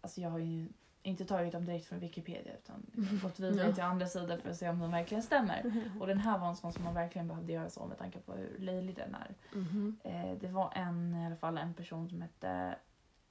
alltså 0.00 0.20
jag 0.20 0.30
har 0.30 0.38
ju 0.38 0.68
inte 1.02 1.24
tagit 1.24 1.52
dem 1.52 1.64
direkt 1.66 1.86
från 1.86 1.98
Wikipedia 1.98 2.52
utan 2.56 2.86
gått 3.22 3.38
vidare 3.40 3.66
Ja. 3.68 3.74
till 3.74 3.84
andra 3.84 4.06
sidor 4.06 4.36
för 4.36 4.50
att 4.50 4.56
se 4.56 4.68
om 4.68 4.78
de 4.78 4.90
verkligen 4.90 5.22
stämmer. 5.22 5.84
Och 6.00 6.06
den 6.06 6.18
här 6.18 6.38
var 6.38 6.48
en 6.48 6.56
sån 6.56 6.72
som 6.72 6.84
man 6.84 6.94
verkligen 6.94 7.28
behövde 7.28 7.52
göra 7.52 7.70
så 7.70 7.86
med 7.86 7.98
tanke 7.98 8.18
på 8.18 8.32
hur 8.32 8.58
löjlig 8.58 8.96
den 8.96 9.14
är. 9.14 9.34
Mhm. 9.54 9.98
Eh, 10.04 10.32
det 10.40 10.48
var 10.48 10.72
en, 10.74 11.14
i 11.14 11.26
alla 11.26 11.36
fall 11.36 11.58
en 11.58 11.74
person 11.74 12.08
som 12.08 12.22
hette 12.22 12.76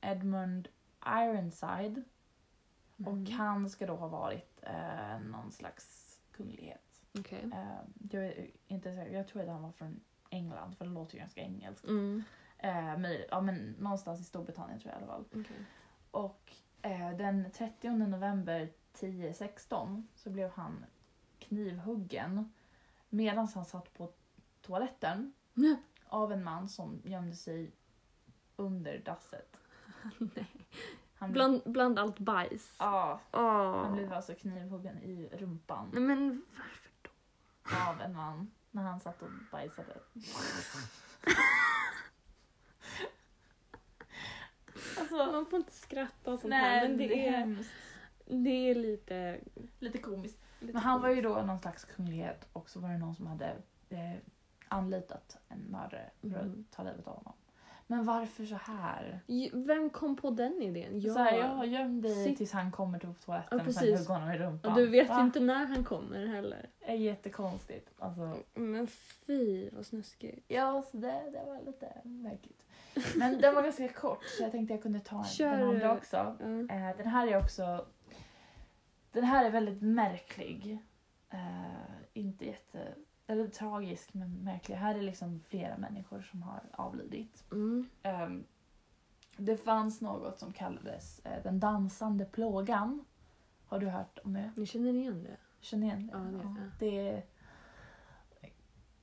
Edmund 0.01 0.67
Ironside 1.05 2.03
och 3.05 3.13
Mhm. 3.17 3.31
han 3.31 3.69
ska 3.69 3.85
då 3.87 3.95
ha 3.95 4.07
varit 4.07 4.59
eh, 4.63 5.19
någon 5.19 5.51
slags 5.51 6.06
kunglighet. 6.37 7.01
Okej. 7.19 7.49
Eh, 7.53 8.09
jag 8.11 8.25
är 8.25 8.51
inte 8.67 8.95
säker, 8.95 9.13
jag 9.13 9.27
tror 9.27 9.41
att 9.41 9.49
han 9.49 9.63
var 9.63 9.71
från 9.71 9.99
England 10.29 10.77
för 10.77 10.85
det 10.85 10.91
låter 10.91 11.13
ju 11.13 11.19
ganska 11.19 11.41
engelskt. 11.41 11.87
Mm. 11.87 12.23
Eh, 12.57 12.97
men, 12.97 13.17
ja, 13.29 13.41
men 13.41 13.71
någonstans 13.71 14.21
i 14.21 14.23
Storbritannien 14.23 14.79
tror 14.79 14.93
jag 14.93 15.01
i 15.01 15.03
alla 15.03 15.13
fall. 15.13 15.25
Okej. 15.31 15.65
Och 16.11 16.53
eh, 16.81 17.17
den 17.17 17.51
30 17.51 17.89
november 17.89 18.69
1016 18.93 20.07
så 20.15 20.29
blev 20.29 20.49
han 20.49 20.85
knivhuggen 21.39 22.53
medan 23.09 23.47
han 23.55 23.65
satt 23.65 23.93
på 23.93 24.11
toaletten 24.61 25.33
Nej. 25.53 25.75
av 26.07 26.31
en 26.31 26.43
man 26.43 26.69
som 26.69 27.01
gömde 27.05 27.35
sig 27.35 27.71
under 28.55 28.99
dasset. 29.05 29.57
Nej. 30.17 30.47
Han 31.19 31.31
blev, 31.31 31.33
Bland, 31.33 31.61
bland 31.65 31.99
allt 31.99 32.19
bajs. 32.19 32.75
ja, 32.79 33.19
Åh. 33.31 33.83
han 33.83 33.93
blev 33.93 34.13
alltså 34.13 34.35
knivhuggen 34.35 34.97
i 34.97 35.29
rumpan 35.33 35.89
Nej, 35.93 36.01
Men 36.03 36.41
varför 36.57 36.89
då? 37.01 37.09
av 37.91 38.01
en 38.01 38.15
man 38.15 38.51
när 38.71 38.83
han 38.83 38.99
satt 38.99 39.21
och 39.21 39.29
bajsade. 39.51 39.93
alltså, 44.99 45.15
Man 45.15 45.45
får 45.45 45.59
inte 45.59 45.73
skratta 45.73 46.33
och 46.33 46.39
sånt 46.39 46.53
här, 46.53 46.79
nej, 46.79 46.89
men 46.89 46.97
det 46.97 47.07
det 47.07 47.27
är 47.27 47.33
är, 47.33 47.37
hemskt. 47.37 47.71
det 48.25 48.49
är 48.69 48.75
lite... 48.75 49.39
Lite 49.79 49.97
komiskt. 49.97 50.37
lite 50.59 50.73
Men 50.73 50.81
han 50.81 51.01
var 51.01 51.09
ju 51.09 51.15
komiskt. 51.21 51.39
då 51.39 51.45
någon 51.45 51.59
slags 51.59 51.85
kunglighet 51.85 52.47
och 52.53 52.69
så 52.69 52.79
var 52.79 52.89
det 52.89 52.97
någon 52.97 53.15
som 53.15 53.27
hade 53.27 53.55
eh, 53.89 54.13
anlitat 54.67 55.37
en 55.47 55.59
mördare 55.59 56.09
för 56.21 56.27
att 56.39 56.45
Mhm. 56.45 56.65
ta 56.71 56.83
livet 56.83 57.07
av 57.07 57.15
honom. 57.15 57.33
Men 57.89 58.03
varför 58.05 58.45
så 58.45 58.55
här? 58.55 59.19
J- 59.27 59.51
Vem 59.53 59.89
kom 59.89 60.15
på 60.15 60.29
den 60.29 60.61
idén? 60.61 61.01
Så 61.01 61.19
här 61.19 61.37
jag 61.37 61.67
göm 61.67 62.01
dig 62.01 62.23
Sitt- 62.25 62.37
tills 62.37 62.51
han 62.51 62.71
kommer 62.71 62.99
till 62.99 63.13
toaletten 63.25 63.57
Ja, 63.59 63.65
och 63.67 63.73
sen 63.73 63.83
precis. 63.83 64.07
honom 64.07 64.31
i 64.31 64.37
rumpan. 64.37 64.71
Och 64.71 64.77
du 64.77 64.87
vet 64.87 65.09
Va? 65.09 65.19
ju 65.19 65.25
inte 65.25 65.39
när 65.39 65.65
han 65.65 65.83
kommer 65.83 66.25
heller. 66.25 66.69
Det 66.79 66.85
är 66.85 66.95
jättekonstigt. 66.95 67.89
Alltså, 67.99 68.37
Men 68.53 68.87
fy 68.87 69.69
vad 69.69 69.85
snuskigt. 69.85 70.45
ja, 70.47 70.83
så 70.91 70.97
det, 70.97 71.07
det 71.31 71.43
var 71.47 71.61
lite 71.65 72.01
märkligt. 72.03 72.65
Men 73.15 73.41
den 73.41 73.55
var 73.55 73.63
ganska 73.63 73.87
kort 73.87 74.23
så 74.37 74.43
jag 74.43 74.51
tänkte 74.51 74.73
jag 74.73 74.83
kunde 74.83 74.99
ta 74.99 75.23
Kör. 75.23 75.57
den 75.57 75.67
andra 75.69 75.93
också. 75.93 76.17
Ja. 76.39 76.45
Eh, 76.75 76.97
den 76.97 77.07
här 77.07 77.27
är 77.27 77.37
också... 77.37 77.85
Den 79.11 79.23
här 79.23 79.45
är 79.45 79.49
väldigt 79.49 79.81
märklig. 79.81 80.77
Eh, 81.29 81.39
inte 82.13 82.45
jätte... 82.45 82.93
Eller 83.27 83.47
tragisk 83.47 84.13
men 84.13 84.31
märklig. 84.43 84.75
Här 84.75 84.95
är 84.95 85.01
liksom 85.01 85.39
flera 85.39 85.77
människor 85.77 86.21
som 86.21 86.43
har 86.43 86.61
avlidit. 86.71 87.43
Mm. 87.51 87.89
Ehm, 88.03 88.45
det 89.37 89.57
fanns 89.57 90.01
något 90.01 90.39
som 90.39 90.53
kallades 90.53 91.19
eh, 91.19 91.43
den 91.43 91.59
dansande 91.59 92.25
plågan. 92.25 93.05
Har 93.65 93.79
du 93.79 93.87
hört 93.89 94.19
om 94.23 94.33
det? 94.33 94.51
Ni 94.55 94.65
känner 94.65 94.93
igen 94.93 95.23
det? 95.23 95.37
Känner 95.59 95.87
igen 95.87 96.07
det? 96.07 96.13
Ja, 96.13 96.19
det 96.19 96.37
jag. 96.37 96.71
det 96.79 97.09
är 97.09 97.25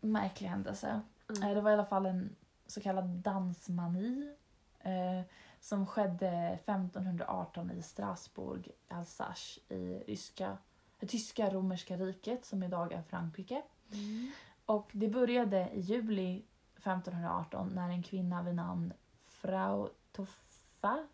en 0.01 0.13
märklig 0.13 0.49
händelse. 0.49 1.01
Mm. 1.29 1.43
Eh, 1.43 1.55
Det 1.55 1.61
var 1.61 1.71
i 1.71 1.75
alla 1.75 1.85
fall 1.85 2.07
en 2.07 2.37
så 2.67 2.81
kallad 2.81 3.05
dansmani 3.05 4.35
eh, 4.81 5.21
som 5.61 5.87
skedde 5.87 6.29
1518 6.65 7.71
i 7.71 7.83
Strasbourg, 7.83 8.71
Alsace 8.89 9.61
i 9.69 10.05
ryska, 10.07 10.59
tyska 11.07 11.51
romerska 11.51 11.97
riket 11.97 12.45
som 12.45 12.63
idag 12.63 12.93
är 12.93 13.03
Frankrike. 13.03 13.63
Mm. 13.93 14.31
Och 14.67 14.91
det 14.93 15.09
började 15.09 15.71
i 15.73 15.81
juli 15.81 16.43
1518 16.77 17.69
när 17.75 17.89
en 17.89 18.03
kvinna 18.03 18.43
vid 18.43 18.55
namn 18.55 18.93
Frau 19.27 19.89
Toffa 20.13 21.07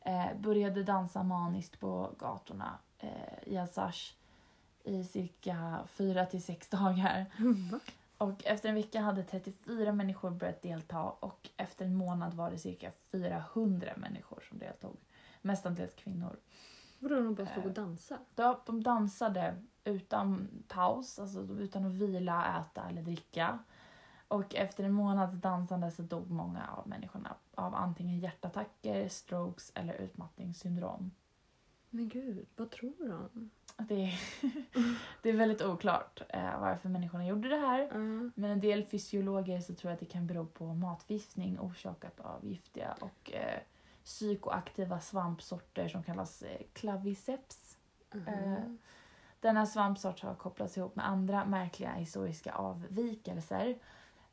eh, 0.00 0.34
började 0.38 0.82
dansa 0.82 1.22
maniskt 1.22 1.80
på 1.80 2.10
gatorna 2.18 2.78
eh, 2.98 3.08
i 3.52 3.58
Alsace 3.58 4.14
i 4.84 5.04
cirka 5.04 5.80
4 5.88 6.26
till 6.26 6.42
6 6.42 6.68
dagar. 6.68 7.26
Och 8.18 8.44
efter 8.44 8.68
en 8.68 8.74
vecka 8.74 9.00
hade 9.00 9.22
34 9.22 9.92
människor 9.92 10.30
börjat 10.30 10.62
delta 10.62 11.02
och 11.02 11.48
efter 11.56 11.84
en 11.84 11.94
månad 11.94 12.34
var 12.34 12.50
det 12.50 12.58
cirka 12.58 12.92
400 13.12 13.92
människor 13.96 14.42
som 14.48 14.58
deltog. 14.58 14.96
Mestadels 15.42 15.94
kvinnor. 15.94 16.36
Vadå, 16.98 17.14
de 17.14 17.34
bara 17.34 17.46
stod 17.46 17.64
och 17.64 17.70
Eh. 17.70 17.74
dansade? 17.74 18.20
De, 18.34 18.56
de 18.66 18.82
dansade 18.82 19.62
utan 19.84 20.48
paus, 20.68 21.18
alltså 21.18 21.40
utan 21.40 21.84
att 21.84 21.92
vila, 21.92 22.60
äta 22.60 22.88
eller 22.88 23.02
dricka. 23.02 23.58
Och 24.28 24.54
efter 24.54 24.84
en 24.84 24.92
månads 24.92 25.34
dansande 25.34 25.90
så 25.90 26.02
dog 26.02 26.30
många 26.30 26.66
av 26.66 26.88
människorna 26.88 27.34
av 27.54 27.74
antingen 27.74 28.18
hjärtattacker, 28.18 29.08
strokes 29.08 29.72
eller 29.74 29.94
utmattningssyndrom. 29.94 31.10
Men 31.90 32.08
gud, 32.08 32.46
vad 32.56 32.70
tror 32.70 33.08
de? 33.08 33.50
Det 33.88 34.04
är, 34.04 34.20
det 35.22 35.28
är 35.28 35.36
väldigt 35.36 35.62
oklart 35.62 36.22
eh, 36.28 36.60
varför 36.60 36.88
människorna 36.88 37.26
gjorde 37.26 37.48
det 37.48 37.56
här. 37.56 37.80
Ja. 37.80 38.30
Men 38.34 38.44
en 38.44 38.60
del 38.60 38.84
fysiologer 38.84 39.60
så 39.60 39.74
tror 39.74 39.90
jag 39.90 39.94
att 39.94 40.00
det 40.00 40.06
kan 40.06 40.26
bero 40.26 40.46
på 40.46 40.74
matförgiftning 40.74 41.60
orsakat 41.60 42.20
av 42.20 42.46
giftiga 42.46 42.96
och 43.00 43.32
eh, 43.32 43.60
psykoaktiva 44.04 45.00
svampsorter 45.00 45.88
som 45.88 46.02
kallas 46.02 46.42
eh, 46.42 46.60
claviceps. 46.72 47.76
Eh, 48.14 48.54
Denna 49.40 49.66
svampsort 49.66 50.20
har 50.22 50.34
kopplats 50.34 50.78
ihop 50.78 50.96
med 50.96 51.08
andra 51.08 51.44
märkliga 51.44 51.92
historiska 51.92 52.52
avvikelser 52.54 53.78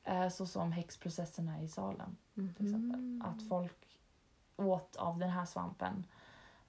eh, 0.04 0.30
såsom 0.30 0.72
häxprocesserna 0.72 1.62
i 1.62 1.68
Salem 1.68 2.18
Mhm. 2.34 2.54
till 2.54 2.66
exempel. 2.66 3.22
Att 3.26 3.48
folk 3.50 4.00
åt 4.56 4.96
av 4.96 5.18
den 5.20 5.30
här 5.30 5.46
svampen 5.46 6.06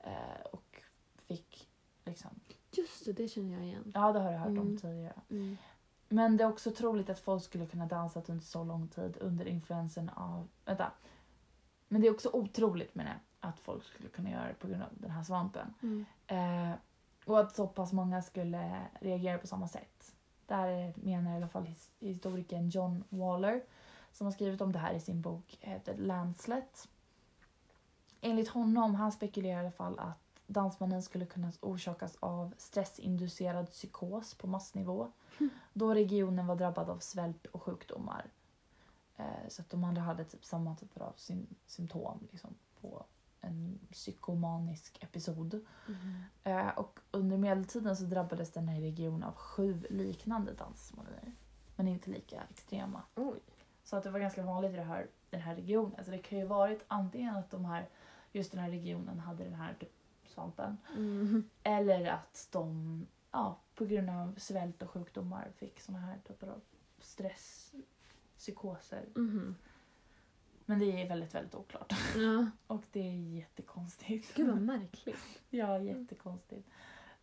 eh, 0.00 0.40
och 0.52 0.82
fick 1.16 1.68
liksom... 2.04 2.30
Just 2.70 3.04
det, 3.04 3.12
det 3.12 3.28
känner 3.28 3.54
jag 3.54 3.64
igen. 3.64 3.92
Ja, 3.94 4.12
det 4.12 4.20
har 4.20 4.30
jag 4.32 4.38
hört 4.38 4.48
om 4.48 4.58
Mm. 4.58 4.78
tidigare. 4.78 5.20
Mm. 5.30 5.56
Men 6.08 6.36
det 6.36 6.44
är 6.44 6.48
också 6.48 6.70
troligt 6.70 7.10
att 7.10 7.18
folk 7.20 7.42
skulle 7.44 7.66
kunna 7.66 7.86
dansat 7.86 8.28
under 8.28 8.44
så 8.44 8.64
lång 8.64 8.88
tid 8.88 9.16
under 9.20 9.44
influensen 9.48 10.08
av... 10.08 10.48
Vänta. 10.64 10.92
Men 11.88 12.00
det 12.00 12.06
är 12.06 12.12
också 12.14 12.30
otroligt 12.32 12.94
menar 12.94 13.10
jag, 13.10 13.48
att 13.50 13.58
folk 13.60 13.84
skulle 13.84 14.08
kunna 14.08 14.30
göra 14.30 14.48
det 14.48 14.54
på 14.54 14.66
grund 14.68 14.82
av 14.82 14.88
den 14.92 15.10
här 15.10 15.22
svampen. 15.24 15.74
Mm. 15.82 16.04
Eh, 16.26 16.76
och 17.28 17.40
att 17.40 17.56
så 17.56 17.66
pass 17.66 17.92
många 17.92 18.22
skulle 18.22 18.86
reagera 19.00 19.38
på 19.38 19.46
samma 19.46 19.68
sätt. 19.68 20.14
Där 20.46 20.94
menar 20.96 21.32
i 21.32 21.36
alla 21.36 21.48
fall 21.48 21.74
historikern 22.00 22.68
John 22.68 23.04
Waller 23.08 23.62
som 24.12 24.26
har 24.26 24.32
skrivit 24.32 24.60
om 24.60 24.72
det 24.72 24.78
här 24.78 24.94
i 24.94 25.00
sin 25.00 25.20
bok 25.20 25.58
eh, 25.60 25.82
The 25.82 25.96
Landslet. 25.96 26.88
Enligt 28.20 28.48
honom, 28.48 28.94
han 28.94 29.12
spekulerar 29.12 29.56
i 29.56 29.60
alla 29.60 29.70
fall 29.70 29.98
att 29.98 30.42
dansmanin 30.46 31.02
skulle 31.02 31.26
kunna 31.26 31.52
orsakas 31.60 32.16
av 32.20 32.54
stressinducerad 32.58 33.70
psykos 33.70 34.34
på 34.34 34.46
massnivå 34.46 35.12
då 35.72 35.94
regionen 35.94 36.46
var 36.46 36.56
drabbad 36.56 36.90
av 36.90 36.98
svält 36.98 37.46
och 37.46 37.62
sjukdomar. 37.62 38.26
Eh, 39.16 39.48
så 39.48 39.62
att 39.62 39.70
de 39.70 39.84
andra 39.84 40.02
hade 40.02 40.24
typ 40.24 40.44
samma 40.44 40.76
typer 40.76 41.00
av 41.00 41.12
sym- 41.16 41.54
symptom 41.66 42.28
liksom, 42.30 42.54
på 42.80 43.04
en 43.48 43.78
psykomanisk 43.92 44.98
episod. 45.02 45.64
Mhm. 45.86 46.22
Eh, 46.44 46.68
och 46.68 47.00
under 47.10 47.36
medeltiden 47.36 47.96
så 47.96 48.04
drabbades 48.04 48.52
den 48.52 48.68
här 48.68 48.80
regionen 48.80 49.22
av 49.22 49.34
sju 49.34 49.82
liknande 49.90 50.52
dansmanier. 50.52 51.32
Men 51.76 51.88
inte 51.88 52.10
lika 52.10 52.42
extrema. 52.50 53.02
Oj. 53.14 53.40
Så 53.84 53.96
att 53.96 54.02
det 54.02 54.10
var 54.10 54.20
ganska 54.20 54.42
vanligt 54.42 54.72
i 54.72 54.76
det 54.76 54.82
här, 54.82 55.06
den 55.30 55.40
här 55.40 55.54
regionen. 55.54 56.04
Så 56.04 56.10
det 56.10 56.18
kan 56.18 56.38
ju 56.38 56.44
varit 56.44 56.84
antingen 56.88 57.36
att 57.36 57.50
de 57.50 57.64
här, 57.64 57.88
just 58.32 58.52
den 58.52 58.60
här 58.60 58.70
regionen 58.70 59.18
hade 59.18 59.44
den 59.44 59.54
här 59.54 59.74
typ 59.80 59.92
svampen. 60.26 60.76
Mm. 60.96 61.48
Eller 61.62 62.06
att 62.06 62.48
de 62.50 63.06
ja, 63.30 63.58
på 63.74 63.84
grund 63.84 64.10
av 64.10 64.34
svält 64.36 64.82
och 64.82 64.90
sjukdomar 64.90 65.48
fick 65.56 65.80
såna 65.80 65.98
här 65.98 66.18
typer 66.28 66.46
av 66.46 66.60
stress, 66.98 67.72
psykoser. 68.36 69.04
Mhm. 69.14 69.56
Men 70.68 70.78
det 70.78 71.02
är 71.02 71.08
väldigt, 71.08 71.34
väldigt 71.34 71.54
oklart. 71.54 71.92
Ja. 72.16 72.46
Och 72.66 72.82
det 72.92 73.00
är 73.00 73.14
jättekonstigt. 73.36 74.34
Gud 74.34 74.48
vad 74.48 74.60
märkligt. 74.60 75.18
Ja, 75.50 75.78
jättekonstigt. 75.78 76.68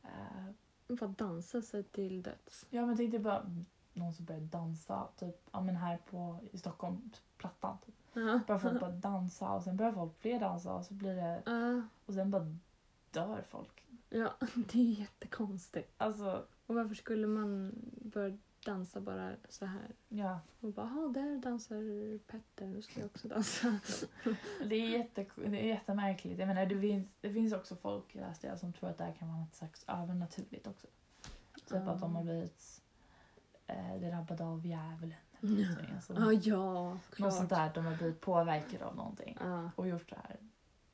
Uh, 0.04 0.52
Bara 0.96 1.08
dansa 1.08 1.62
sig 1.62 1.84
till 1.84 2.22
döds. 2.24 2.66
Ja 2.70 2.86
men 2.86 2.98
tänk 2.98 3.12
dig 3.12 3.20
bara 3.20 3.52
någon 3.94 4.14
som 4.14 4.26
börjar 4.26 4.42
dansa, 4.42 5.08
typ 5.18 5.36
ja, 5.52 5.62
men 5.62 5.76
här 5.76 5.98
på, 6.10 6.40
i 6.52 6.58
Stockholm, 6.58 7.12
Plattan. 7.38 7.78
Typ. 7.86 8.14
Börjar 8.14 8.60
folk 8.60 8.80
bara 8.80 8.92
dansa 8.92 9.50
och 9.52 9.64
sen 9.64 9.78
börjar 9.78 9.92
folk 9.92 10.18
fler 10.20 10.40
dansa 10.40 10.74
och 10.74 10.86
så 10.86 10.94
blir 10.94 11.16
det, 11.16 11.42
Ja. 11.46 11.82
och 12.06 12.14
sen 12.14 12.32
bara 12.32 12.56
dör 13.12 13.44
folk. 13.50 13.86
Ja, 14.10 14.34
det 14.56 14.80
är 14.80 15.00
jättekonstigt. 15.00 15.94
Alltså, 15.98 16.46
Och 16.66 16.76
varför 16.76 16.96
skulle 16.96 17.28
man 17.28 17.72
börja 18.02 18.38
dansa 18.66 19.02
bara 19.02 19.36
så 19.50 19.66
här? 19.66 19.96
ja. 20.10 20.40
Och 20.60 20.74
bara, 20.74 20.86
"Jaha, 20.88 21.08
där 21.08 21.38
dansar 21.38 22.18
Petter, 22.18 22.66
nu 22.68 22.82
ska 22.82 23.00
jag 23.00 23.06
också 23.06 23.28
dansa. 23.28 23.80
Det 24.66 24.76
är, 24.76 24.90
jätte, 24.98 25.26
det 25.36 25.46
är 25.64 25.68
jättemärkligt. 25.68 26.40
Jag 26.40 26.48
menar, 26.48 26.66
det, 26.66 26.80
finns, 26.82 27.08
det 27.22 27.34
finns 27.34 27.54
också 27.54 27.76
folk 27.76 28.16
läste 28.16 28.48
jag 28.48 28.60
som 28.60 28.74
tror 28.74 28.90
att 28.90 28.98
det 28.98 29.04
här 29.04 29.14
kan 29.14 29.28
vara 29.28 29.38
något 29.40 29.56
slags 29.56 29.86
övernaturligt 29.88 30.68
också. 30.68 30.88
Typ 31.66 31.88
att 31.88 32.00
de 32.00 32.16
har 32.16 32.24
blivit 32.24 32.82
eh, 33.68 33.96
drabbade 33.96 34.44
av 34.46 34.66
djävulen. 34.66 35.18
Ja. 35.40 35.96
Alltså, 35.96 36.14
Ja, 36.14 36.34
ja, 36.34 36.90
något 36.94 37.02
klart. 37.12 37.34
sånt 37.34 37.50
där, 37.50 37.72
de 37.74 37.86
har 37.86 37.96
blivit 37.96 38.22
påverkade 38.22 38.86
av 38.86 38.96
någonting. 38.96 39.38
Ja. 39.42 39.72
och 39.76 39.88
gjort 39.88 40.10
det 40.10 40.16
här. 40.24 40.38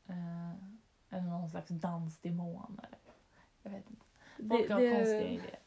Eh, 0.07 0.51
eller 1.09 1.27
någon 1.29 1.49
slags 1.49 1.69
dansdemon. 1.69 2.79
Eller, 2.83 2.99
jag 3.63 3.71
vet 3.71 3.89
inte. 3.89 4.05
Folk 4.49 4.69
har 4.69 4.95
konstiga 4.95 5.21
idéer. 5.27 5.59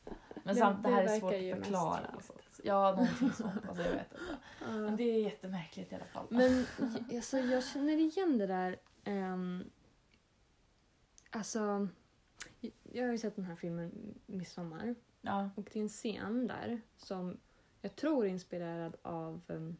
Men 0.44 0.54
det- 0.54 0.60
samt, 0.60 0.82
det 0.82 0.88
det 0.88 0.94
här 0.94 1.02
är 1.04 1.18
svårt 1.20 1.32
att 1.34 1.64
förklara. 1.64 2.06
Alltså. 2.06 2.32
Ja, 2.62 2.90
någonting 2.90 3.32
sånt. 3.32 3.68
Alltså, 3.68 3.82
jag 3.84 3.90
vet 3.92 4.12
inte. 4.12 4.80
Men 4.80 4.96
det 4.96 5.04
är 5.04 5.22
jättemärkligt 5.22 5.92
i 5.92 5.94
alla 5.94 6.04
fall. 6.04 6.26
Men 6.30 6.66
alltså, 7.16 7.38
jag 7.38 7.64
känner 7.64 7.96
igen 7.96 8.38
det 8.38 8.46
där. 8.46 8.76
Um, 9.06 9.64
alltså, 11.30 11.88
jag 12.92 13.04
har 13.04 13.12
ju 13.12 13.18
sett 13.18 13.36
den 13.36 13.44
här 13.44 13.56
filmen 13.56 14.14
Midsommar. 14.26 14.94
Ja, 15.20 15.50
Och 15.56 15.64
det 15.72 15.78
är 15.78 15.82
en 15.82 15.88
scen 15.88 16.46
där 16.46 16.80
som 16.96 17.36
jag 17.80 17.96
tror 17.96 18.24
är 18.24 18.28
inspirerad 18.28 18.96
av 19.02 19.40
um, 19.46 19.76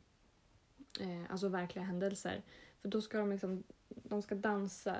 eh, 1.01 1.31
alltså 1.31 1.49
verkliga 1.49 1.85
händelser. 1.85 2.43
För 2.83 2.89
då 2.89 3.01
ska 3.01 3.19
de 3.19 3.31
liksom, 3.31 3.63
de 3.89 4.23
ska 4.23 4.35
dansa 4.35 4.97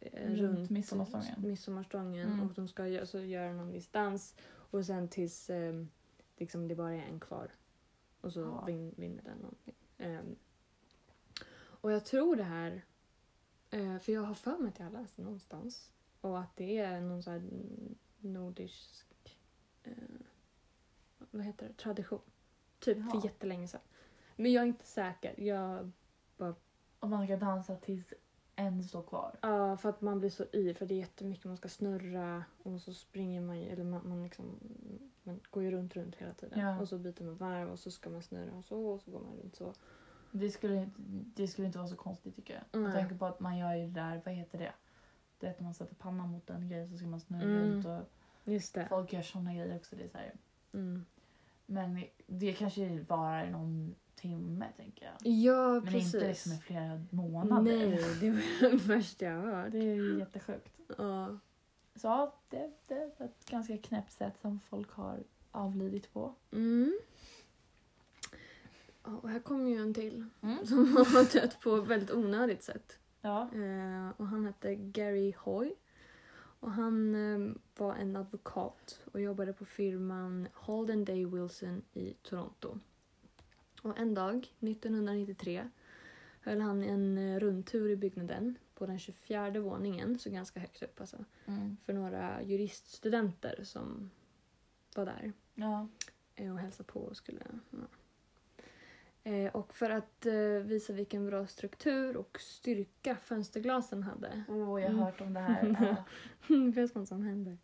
eh, 0.00 0.30
Runt 0.30 0.38
runt 0.58 0.70
midsommarstången. 0.70 1.34
midsommarstången 1.42 2.32
Mm. 2.32 2.46
och 2.46 2.54
de 2.54 2.68
ska 2.68 2.82
gö- 2.82 3.00
alltså, 3.00 3.20
göra 3.20 3.52
någon 3.52 3.72
viss 3.72 3.88
dans 3.88 4.36
och 4.48 4.86
sen 4.86 5.08
tills 5.08 5.50
eh, 5.50 5.84
liksom, 6.36 6.68
det 6.68 6.74
bara 6.74 6.92
är 6.94 7.02
en 7.02 7.20
kvar. 7.20 7.50
Och 8.20 8.32
så 8.32 8.40
Ja. 8.40 8.64
vin, 8.64 8.94
vinner 8.96 9.22
den 9.22 9.38
någonting. 9.38 9.74
Ehm, 9.98 10.36
och 11.58 11.92
jag 11.92 12.04
tror 12.04 12.36
det 12.36 12.42
här, 12.44 12.84
eh, 13.70 13.98
för 13.98 14.12
jag 14.12 14.22
har 14.22 14.34
för 14.34 14.58
mig 14.58 14.68
att 14.68 14.78
jag 14.78 14.86
har 14.86 14.92
läst 14.92 15.16
det 15.16 15.22
någonstans 15.22 15.92
och 16.20 16.38
att 16.40 16.56
det 16.56 16.78
är 16.78 17.00
någon 17.00 17.22
sån 17.22 17.32
här 17.32 17.42
nordisk 18.18 19.04
eh, 19.82 19.92
vad 21.30 21.44
heter 21.44 21.68
det? 21.68 21.74
tradition. 21.74 22.20
Typ 22.78 22.96
Jaha. 22.98 23.10
för 23.20 23.24
jättelänge 23.28 23.68
sedan. 23.68 23.80
Men 24.36 24.52
jag 24.52 24.62
är 24.62 24.66
inte 24.66 24.86
säker. 24.86 25.40
Jag, 25.40 25.90
och 27.00 27.08
man 27.08 27.26
ska 27.26 27.36
dansa 27.36 27.76
tills 27.76 28.12
en 28.58 28.84
står 28.84 29.02
kvar. 29.02 29.36
ja, 29.42 29.76
för 29.76 29.88
att 29.88 30.00
man 30.00 30.18
blir 30.18 30.30
så 30.30 30.44
yr 30.52 30.74
för 30.74 30.86
det 30.86 30.94
är 30.94 30.98
jättemycket 30.98 31.44
man 31.44 31.56
ska 31.56 31.68
snurra 31.68 32.44
och 32.62 32.80
så 32.80 32.94
springer 32.94 33.40
man 33.40 33.58
ju- 33.60 33.68
eller 33.68 33.84
man, 33.84 34.08
man 34.08 34.22
liksom 34.22 34.44
man 35.22 35.40
går 35.50 35.62
ju 35.62 35.70
runt 35.70 35.96
runt 35.96 36.16
hela 36.16 36.32
tiden 36.34 36.60
Ja. 36.60 36.80
och 36.80 36.88
så 36.88 36.98
byter 36.98 37.24
man 37.24 37.36
varv 37.36 37.68
och 37.70 37.78
så 37.78 37.90
ska 37.90 38.10
man 38.10 38.22
snurra 38.22 38.52
och 38.56 38.64
så 38.64 38.86
och 38.86 39.00
så 39.00 39.10
går 39.10 39.20
man 39.20 39.36
runt 39.42 39.56
så. 39.56 39.72
Det 40.32 40.50
skulle, 40.50 40.90
det 41.36 41.48
skulle 41.48 41.66
inte 41.66 41.78
vara 41.78 41.88
så 41.88 41.96
konstigt 41.96 42.36
tycker 42.36 42.54
jag. 42.54 42.80
Nej. 42.80 42.90
Jag 42.90 43.00
tänker 43.00 43.16
på 43.18 43.26
att 43.26 43.40
man 43.40 43.58
gör 43.58 43.74
ju 43.74 43.86
det 43.86 44.00
där, 44.00 44.22
vad 44.24 44.34
heter 44.34 44.58
det? 44.58 44.72
Det 45.38 45.46
är 45.46 45.50
att 45.50 45.60
man 45.60 45.74
sätter 45.74 45.94
pannan 45.94 46.28
mot 46.28 46.50
en 46.50 46.68
grej 46.68 46.86
så 46.88 46.96
ska 46.96 47.06
man 47.06 47.20
snurra 47.20 47.42
Mm. 47.42 47.56
runt 47.72 47.86
och 47.86 48.00
Just 48.52 48.74
det. 48.74 48.86
folk 48.88 49.12
gör 49.12 49.22
såna 49.22 49.54
grejer 49.54 49.76
också. 49.76 49.96
Det 49.96 50.04
är 50.04 50.08
så. 50.08 50.18
Mm. 50.78 51.04
Men 51.66 52.04
det 52.26 52.52
kanske 52.52 53.00
varar 53.08 53.46
i 53.46 53.50
någon 53.50 53.94
timme 54.20 54.66
tänker 54.76 55.04
jag. 55.06 55.32
Ja, 55.32 55.72
Men 55.72 55.82
precis. 55.92 56.14
inte 56.14 56.28
liksom 56.28 56.52
i 56.52 56.56
flera 56.58 57.04
månader. 57.10 57.62
Nej, 57.62 58.16
det 58.20 58.30
var 58.30 58.70
det 58.70 58.76
värsta 58.76 59.24
jag 59.24 59.40
har 59.40 59.52
hört. 59.62 59.72
Det 59.72 59.78
är 59.78 59.94
ju 59.94 60.18
jättesjukt. 60.18 60.78
Ja. 60.98 61.38
Så 61.94 62.06
ja, 62.06 62.34
det, 62.48 62.70
det 62.86 62.94
är 62.94 63.24
ett 63.24 63.50
ganska 63.50 63.78
knäppt 63.78 64.12
sätt 64.12 64.34
som 64.40 64.60
folk 64.60 64.90
har 64.92 65.18
avlidit 65.50 66.12
på. 66.12 66.34
Mm. 66.52 66.98
Och 69.02 69.28
här 69.28 69.40
kommer 69.40 69.70
ju 69.70 69.76
en 69.82 69.94
till 69.94 70.24
Mm. 70.42 70.66
som 70.66 70.96
har 70.96 71.32
dött 71.40 71.60
på 71.60 71.76
ett 71.76 71.86
väldigt 71.86 72.10
onödigt 72.10 72.62
sätt. 72.62 72.98
Ja. 73.20 73.42
Eh, 73.54 74.08
och 74.16 74.26
han 74.26 74.44
hette 74.46 74.74
Gary 74.74 75.34
Hoy. 75.38 75.74
Och 76.60 76.70
han 76.72 77.14
eh, 77.14 77.52
var 77.76 77.94
en 77.94 78.16
advokat 78.16 79.00
och 79.12 79.20
jobbade 79.20 79.52
på 79.52 79.64
firman 79.64 80.48
Holden 80.54 81.04
Day 81.04 81.24
Wilson 81.26 81.82
i 81.92 82.14
Toronto. 82.22 82.78
Och 83.82 83.98
en 83.98 84.14
dag, 84.14 84.36
1993, 84.60 85.68
höll 86.40 86.60
han 86.60 86.82
en 86.82 87.18
eh, 87.18 87.38
rundtur 87.40 87.90
i 87.90 87.96
byggnaden 87.96 88.58
på 88.74 88.86
den 88.86 88.98
24 88.98 89.50
våningen, 89.60 90.18
så 90.18 90.30
ganska 90.30 90.60
högt 90.60 90.82
upp 90.82 91.00
alltså, 91.00 91.24
Mm. 91.46 91.76
för 91.86 91.92
några 91.92 92.42
juriststudenter 92.42 93.60
som 93.64 94.10
var 94.94 95.06
där 95.06 95.32
Ja. 95.54 95.88
eh, 96.34 96.52
och 96.52 96.58
hälsade 96.58 96.84
på 96.86 97.00
och 97.00 97.16
skulle... 97.16 97.44
Ja. 97.70 97.78
Eh, 99.30 99.52
och 99.54 99.74
för 99.74 99.90
att 99.90 100.26
visa 100.64 100.92
vilken 100.92 101.26
bra 101.26 101.46
struktur 101.46 102.16
och 102.16 102.40
styrka 102.40 103.16
fönsterglasen 103.16 104.02
hade 104.02 104.44
Åh, 104.48 104.56
jag 104.56 104.66
har 104.66 104.78
Mm. 104.80 104.98
hört 104.98 105.20
om 105.20 105.34
det 105.34 105.40
här. 105.40 105.76
Ja. 106.48 106.56
vet 106.74 106.94
vad 106.94 107.08
som 107.08 107.22
händer. 107.22 107.58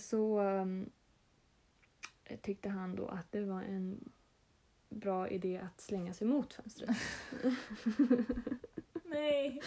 Så 0.00 0.40
um, 0.40 0.90
tyckte 2.42 2.68
han 2.68 2.96
då 2.96 3.06
att 3.08 3.32
det 3.32 3.44
var 3.44 3.62
en 3.62 4.12
bra 4.88 5.28
idé 5.28 5.58
att 5.58 5.80
slänga 5.80 6.14
sig 6.14 6.26
mot 6.26 6.54
fönstret. 6.54 6.96
Nej. 9.04 9.62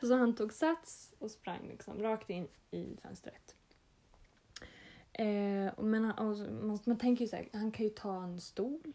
så 0.00 0.16
han 0.16 0.34
tog 0.34 0.52
sats 0.52 1.14
och 1.18 1.30
sprang 1.30 1.68
liksom 1.68 2.02
rakt 2.02 2.30
in 2.30 2.48
i 2.70 2.96
fönstret. 3.02 3.56
Eh, 5.12 5.72
men 5.78 6.04
han, 6.04 6.28
och 6.28 6.36
så- 6.36 6.50
man, 6.52 6.78
man 6.86 6.98
tänker 6.98 7.24
ju 7.24 7.28
så 7.28 7.36
här, 7.36 7.48
han 7.52 7.72
kan 7.72 7.84
ju 7.86 7.90
ta 7.90 8.22
en 8.22 8.40
stol. 8.40 8.92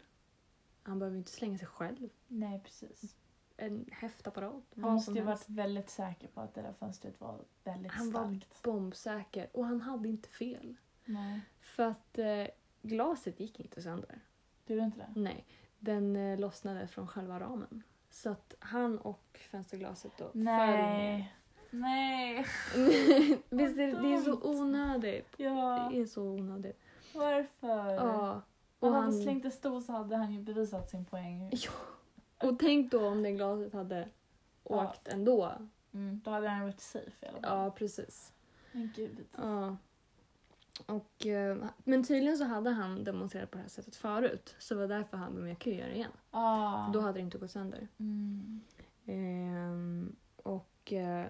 Han 0.82 0.98
behöver 0.98 1.14
ju 1.14 1.18
inte 1.18 1.30
slänga 1.32 1.58
sig 1.58 1.66
själv. 1.68 2.08
Nej, 2.28 2.60
precis. 2.64 3.16
En 3.56 3.88
häftapparat. 3.92 4.64
Han 4.74 4.92
måste 4.92 5.12
ju 5.12 5.24
helst. 5.24 5.48
varit 5.48 5.58
väldigt 5.58 5.90
säker 5.90 6.28
på 6.28 6.40
att 6.40 6.54
det 6.54 6.62
där 6.62 6.72
fönstret 6.72 7.20
var 7.20 7.40
väldigt 7.64 7.92
Han 7.92 8.10
var 8.10 8.24
starkt. 8.24 8.62
bombsäker 8.62 9.48
och 9.52 9.66
han 9.66 9.80
hade 9.80 10.08
inte 10.08 10.28
fel. 10.28 10.76
Nej. 11.04 11.40
För 11.60 11.82
att 11.82 12.18
eh, 12.18 12.46
glaset 12.82 13.40
gick 13.40 13.60
inte 13.60 13.82
sönder. 13.82 14.20
Gjorde 14.66 14.82
inte 14.82 14.98
det? 14.98 15.20
Nej, 15.20 15.44
den 15.78 16.16
eh, 16.16 16.38
lossnade 16.38 16.86
från 16.88 17.06
själva 17.06 17.40
ramen. 17.40 17.82
Så 18.10 18.30
att 18.30 18.54
han 18.58 18.98
och 18.98 19.40
fönsterglaset 19.50 20.12
då 20.18 20.30
Nej. 20.34 21.32
Nej. 21.70 22.36
Visst 23.50 23.78
är 23.78 23.86
det, 23.86 24.02
det 24.02 24.14
är 24.14 24.20
så 24.20 24.40
onödigt. 24.42 25.34
Ja. 25.36 25.88
Det 25.92 26.00
är 26.00 26.06
så 26.06 26.22
onödigt. 26.22 26.80
Varför? 27.14 27.94
Ja. 27.94 28.42
Om 28.78 28.92
han 28.92 29.04
hade 29.04 29.22
slängt 29.22 29.44
en 29.44 29.50
stol 29.50 29.82
så 29.82 29.92
hade 29.92 30.16
han 30.16 30.32
ju 30.32 30.42
bevisat 30.42 30.90
sin 30.90 31.04
poäng. 31.04 31.50
ja. 31.52 32.48
och 32.48 32.58
tänk 32.58 32.90
då 32.92 33.06
om 33.06 33.22
det 33.22 33.32
glaset 33.32 33.72
hade 33.72 34.08
Ja. 34.68 34.84
åkt 34.88 35.08
ändå. 35.08 35.52
Mm, 35.94 36.20
då 36.24 36.30
hade 36.30 36.48
han 36.48 36.62
varit 36.62 36.80
safe 36.80 37.26
i 37.26 37.28
alla 37.28 37.40
fall. 37.40 37.58
Ja, 37.64 37.70
precis. 37.70 38.32
Men 38.72 38.92
gud. 38.96 39.24
Ja. 39.36 39.76
Och, 40.86 41.26
eh, 41.26 41.64
men 41.84 42.04
tydligen 42.04 42.38
så 42.38 42.44
hade 42.44 42.70
han 42.70 43.04
demonstrerat 43.04 43.50
på 43.50 43.56
det 43.56 43.62
här 43.62 43.68
sättet 43.70 43.96
förut. 43.96 44.54
Så 44.58 44.74
det 44.74 44.80
var 44.80 44.88
därför 44.88 45.16
han, 45.16 45.32
men 45.32 45.48
jag 45.48 45.58
kan 45.58 45.72
ju 45.72 45.78
göra 45.78 45.88
det 45.88 45.94
igen. 45.96 46.12
Ah. 46.30 46.88
Då 46.92 47.00
hade 47.00 47.12
det 47.12 47.20
inte 47.20 47.38
gått 47.38 47.50
sönder. 47.50 47.88
Mm. 47.98 48.60
Ehm, 49.06 50.16
och 50.36 50.92
eh, 50.92 51.26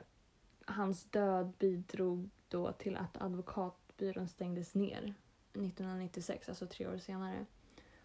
hans 0.64 1.04
död 1.04 1.52
bidrog 1.58 2.30
då 2.48 2.72
till 2.72 2.96
att 2.96 3.22
advokatbyrån 3.22 4.28
stängdes 4.28 4.74
ner 4.74 5.14
1996, 5.52 6.48
alltså 6.48 6.66
tre 6.66 6.86
år 6.86 6.98
senare. 6.98 7.46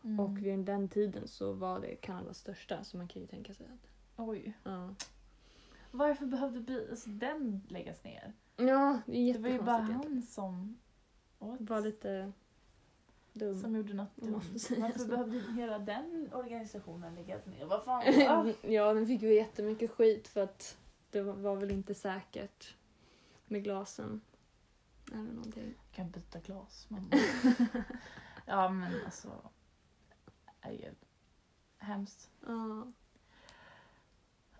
Mm. 0.04 0.20
Och 0.20 0.38
vid 0.38 0.60
den 0.60 0.90
tiden 0.90 1.28
så 1.28 1.54
var 1.54 1.80
det 1.80 1.96
Kanadas 1.96 2.38
största, 2.38 2.84
så 2.84 2.98
man 2.98 3.08
kan 3.08 3.22
ju 3.22 3.28
tänka 3.28 3.54
sig 3.54 3.66
att... 3.66 3.90
Oj. 4.16 4.58
Ja, 4.64 4.96
Varför 5.92 6.26
behövde 6.26 6.60
bi- 6.60 6.88
alltså, 6.90 7.10
den 7.10 7.62
läggas 7.68 8.04
ner? 8.04 8.34
ja 8.58 9.02
det 9.06 9.18
är 9.30 9.34
Det 9.34 9.40
var 9.40 9.50
ju 9.50 9.62
bara 9.62 9.82
han 9.82 10.22
som... 10.22 10.78
What? 11.42 11.62
var 11.62 11.82
lite 11.82 12.32
dum. 13.34 13.62
Som 13.62 13.76
gjorde 13.76 13.94
något 13.94 14.16
dumt. 14.16 14.42
Varför 14.78 15.08
behövde 15.08 15.40
hela 15.54 15.80
den 15.80 16.30
organisationen 16.34 17.16
läggas 17.16 17.46
ner? 17.46 17.66
Vad 17.66 17.84
fan? 17.84 18.54
ja, 18.62 18.94
den 18.94 19.08
fick 19.08 19.22
ju 19.22 19.34
jättemycket 19.34 19.92
skit 19.92 20.28
för 20.28 20.42
att 20.42 20.78
det 21.12 21.22
var, 21.22 21.56
väl 21.56 21.72
inte 21.72 21.94
säkert 21.96 22.76
med 23.48 23.64
glasen. 23.64 24.22
Eller 25.12 25.34
någonting. 25.34 25.74
kan 25.92 26.10
byta 26.10 26.40
glas. 26.40 26.86
Men... 26.90 27.12
ja 28.46 28.70
men 28.70 29.06
alltså. 29.06 29.32
Herregud. 30.60 30.96
Hemskt. 31.78 32.30
Ja. 32.48 32.88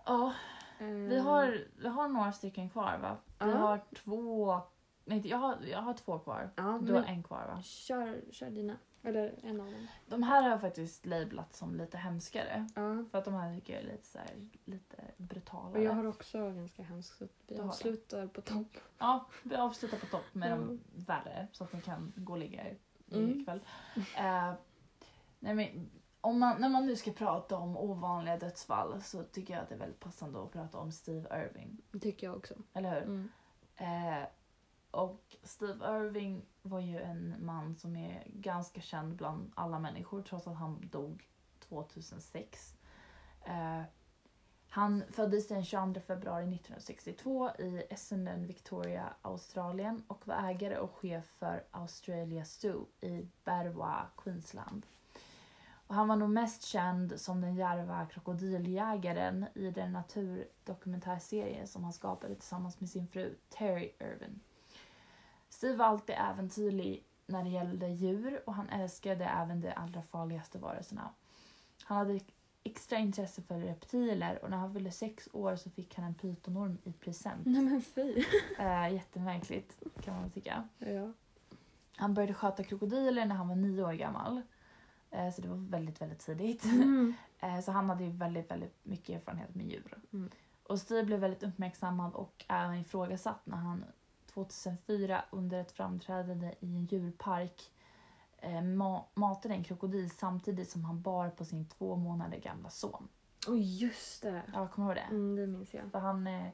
Ja, 0.04 0.34
vi 0.78 1.16
ehm, 1.16 1.24
har, 1.26 1.64
vi 1.76 1.88
har 1.88 2.08
några 2.08 2.32
stycken 2.32 2.70
kvar 2.70 2.98
va? 2.98 3.16
Vi 3.38 3.50
Ja. 3.50 3.56
har 3.56 3.80
två. 3.94 4.60
Nej, 5.04 5.26
jag 5.28 5.38
har, 5.38 5.56
jag 5.70 5.82
har 5.82 5.94
två 5.94 6.18
kvar. 6.18 6.50
Ja, 6.56 6.78
Du 6.82 6.92
har 6.92 7.02
en 7.02 7.22
kvar 7.22 7.46
va? 7.46 7.62
kör, 7.62 8.20
kör 8.30 8.50
dina. 8.50 8.76
Eller 9.04 9.34
en 9.42 9.60
av 9.60 9.66
dem. 9.66 9.86
De 10.06 10.22
här 10.22 10.42
har 10.42 10.50
jag 10.50 10.60
faktiskt 10.60 11.06
lablat 11.06 11.54
som 11.54 11.74
lite 11.76 11.96
hemskare. 11.98 12.68
Ja. 12.74 13.04
För 13.10 13.18
att 13.18 13.24
de 13.24 13.34
här 13.34 13.54
tycker 13.54 13.72
jag 13.74 13.82
är 13.82 13.86
lite, 13.92 14.06
så 14.06 14.18
här, 14.18 14.48
lite 14.64 14.96
brutalare. 15.16 15.72
Och 15.78 15.82
jag 15.84 15.92
har 15.92 16.06
också 16.06 16.38
ganska 16.50 16.82
hemskt 16.82 17.18
så 17.18 17.28
vi 17.46 17.58
avslutar 17.60 18.26
på 18.26 18.40
topp. 18.40 18.76
Ja, 18.98 19.26
vi 19.42 19.56
avslutar 19.56 19.98
på 19.98 20.06
topp 20.06 20.24
med 20.34 20.50
de 20.50 20.62
Mm. 20.62 20.80
värre 20.94 21.46
så 21.52 21.64
att 21.64 21.72
ni 21.72 21.80
kan 21.80 22.12
gå 22.16 22.32
och 22.32 22.38
ligga 22.38 22.68
i 22.70 22.76
Mm. 23.12 23.40
ikväll. 23.40 23.60
Nej 25.38 25.54
men, 25.54 25.90
om 26.20 26.38
man, 26.38 26.60
när 26.60 26.68
man 26.68 26.86
nu 26.86 26.96
ska 26.96 27.10
prata 27.12 27.56
om 27.56 27.76
ovanliga 27.76 28.36
dödsfall 28.38 29.02
så 29.02 29.22
tycker 29.22 29.54
jag 29.54 29.62
att 29.62 29.68
det 29.68 29.74
är 29.74 29.78
väldigt 29.78 30.00
passande 30.00 30.42
att 30.42 30.52
prata 30.52 30.78
om 30.78 30.92
Steve 30.92 31.44
Irving. 31.46 31.78
Det 31.90 31.98
tycker 31.98 32.26
jag 32.26 32.36
också. 32.36 32.54
Eller 32.72 32.90
hur? 32.94 33.02
Mm. 33.02 33.28
Eh, 33.76 34.28
och 34.92 35.36
Steve 35.42 35.98
Irving 35.98 36.46
var 36.62 36.80
ju 36.80 36.98
en 36.98 37.34
man 37.38 37.76
som 37.76 37.96
är 37.96 38.22
ganska 38.26 38.80
känd 38.80 39.16
bland 39.16 39.52
alla 39.54 39.78
människor 39.78 40.22
trots 40.22 40.46
att 40.46 40.56
han 40.56 40.88
dog 40.92 41.28
2006. 41.58 42.74
Eh, 43.44 43.82
han 44.68 45.02
föddes 45.10 45.48
den 45.48 45.64
22 45.64 46.00
februari 46.00 46.42
1962 46.42 47.50
i 47.58 47.82
Essendon, 47.90 48.46
Victoria, 48.46 49.14
Australien 49.22 50.02
och 50.06 50.28
var 50.28 50.34
ägare 50.34 50.78
och 50.78 50.94
chef 50.94 51.24
för 51.24 51.64
Australia 51.70 52.44
Zoo 52.44 52.86
i 53.00 53.28
Berwa, 53.44 54.06
Queensland. 54.16 54.86
Och 55.86 55.94
han 55.94 56.08
var 56.08 56.16
nog 56.16 56.30
mest 56.30 56.62
känd 56.62 57.20
som 57.20 57.40
den 57.40 57.54
djärva 57.54 58.06
krokodiljägaren 58.06 59.46
i 59.54 59.70
den 59.70 59.92
naturdokumentärserie 59.92 61.66
som 61.66 61.84
han 61.84 61.92
skapade 61.92 62.34
tillsammans 62.34 62.80
med 62.80 62.90
sin 62.90 63.08
fru 63.08 63.34
Terry 63.48 63.92
Irvin. 64.00 64.40
Steve 65.62 65.76
var 65.76 65.86
alltid 65.86 66.14
äventyrlig 66.18 67.04
när 67.26 67.44
det 67.44 67.50
gällde 67.50 67.88
djur 67.88 68.40
och 68.46 68.54
han 68.54 68.68
älskade 68.68 69.24
även 69.24 69.60
de 69.60 69.72
allra 69.76 70.02
farligaste 70.02 70.58
varelserna. 70.58 71.10
Han 71.84 71.98
hade 71.98 72.20
extra 72.64 72.98
intresse 72.98 73.42
för 73.42 73.58
reptiler 73.58 74.38
och 74.42 74.50
när 74.50 74.56
han 74.56 74.74
fyllde 74.74 74.90
sex 74.90 75.28
år 75.32 75.56
så 75.56 75.70
fick 75.70 75.94
han 75.94 76.04
en 76.04 76.14
pytonorm 76.14 76.78
i 76.84 76.92
present. 76.92 77.46
Nej 77.46 77.62
men 77.62 77.82
fy. 77.82 78.24
Eh, 78.58 78.94
jättemärkligt 78.94 79.82
kan 80.00 80.14
man 80.20 80.30
tycka. 80.30 80.68
Ja. 80.78 81.12
Han 81.96 82.14
började 82.14 82.34
sköta 82.34 82.64
krokodiler 82.64 83.26
när 83.26 83.34
han 83.34 83.48
var 83.48 83.56
nio 83.56 83.82
år 83.82 83.92
gammal. 83.92 84.42
Eh, 85.10 85.30
så 85.30 85.42
det 85.42 85.48
var 85.48 85.56
väldigt, 85.56 86.00
väldigt 86.00 86.18
tidigt. 86.20 86.64
Mm. 86.64 87.14
Eh, 87.40 87.60
Så 87.60 87.72
han 87.72 87.88
hade 87.88 88.04
ju 88.04 88.10
väldigt, 88.10 88.50
väldigt 88.50 88.76
mycket 88.82 89.16
erfarenhet 89.16 89.54
med 89.54 89.66
djur. 89.66 89.98
Mm. 90.12 90.30
Och 90.62 90.78
Steve 90.78 91.04
blev 91.04 91.20
väldigt 91.20 91.42
uppmärksammad 91.42 92.14
och 92.14 92.44
även 92.48 92.74
ifrågasatt 92.74 93.46
när 93.46 93.56
han 93.56 93.84
2004 94.34 95.24
under 95.30 95.60
ett 95.60 95.72
framträdande 95.72 96.54
i 96.60 96.76
en 96.76 96.84
djurpark 96.86 97.70
eh, 98.38 98.50
ma- 98.50 99.04
matade 99.14 99.54
en 99.54 99.64
krokodil 99.64 100.10
samtidigt 100.10 100.70
som 100.70 100.84
han 100.84 101.02
bar 101.02 101.28
på 101.30 101.44
sin 101.44 101.68
två 101.68 101.96
månader 101.96 102.38
gamla 102.38 102.70
son. 102.70 103.08
Och 103.48 103.58
just 103.58 104.22
det. 104.22 104.42
Ja, 104.52 104.68
kommer 104.68 104.94
du 104.94 105.00
ihåg 105.00 105.08
det? 105.10 105.14
Mm, 105.14 105.36
det 105.36 105.46
minns 105.46 105.74
jag. 105.74 105.90
För 105.92 105.98
han, 105.98 106.26
eh, 106.26 106.48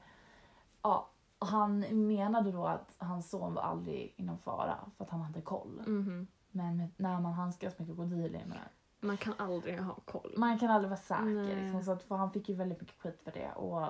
ja, 0.82 1.08
han 1.38 1.80
menade 2.06 2.52
då 2.52 2.66
att 2.66 2.94
hans 2.98 3.30
son 3.30 3.54
var 3.54 3.62
aldrig 3.62 4.14
inom 4.16 4.38
fara 4.38 4.78
för 4.96 5.04
att 5.04 5.10
han 5.10 5.20
hade 5.20 5.40
koll. 5.40 5.82
Mhm. 5.86 6.26
Men 6.50 6.76
med, 6.76 6.88
när 6.96 7.20
man 7.20 7.32
handskas 7.32 7.78
med 7.78 7.88
krokodiler, 7.88 8.38
jag 8.38 8.48
menar, 8.48 8.68
Man 9.00 9.16
kan 9.16 9.34
aldrig 9.38 9.80
ha 9.80 9.94
koll. 9.94 10.34
Man 10.36 10.58
kan 10.58 10.70
aldrig 10.70 10.90
vara 10.90 11.00
säker. 11.00 11.62
Liksom, 11.62 11.82
så 11.84 11.92
att, 11.92 12.04
han 12.18 12.32
fick 12.32 12.48
ju 12.48 12.54
väldigt 12.54 12.80
mycket 12.80 13.00
skit 13.00 13.20
för 13.24 13.32
det. 13.32 13.52
Och 13.52 13.86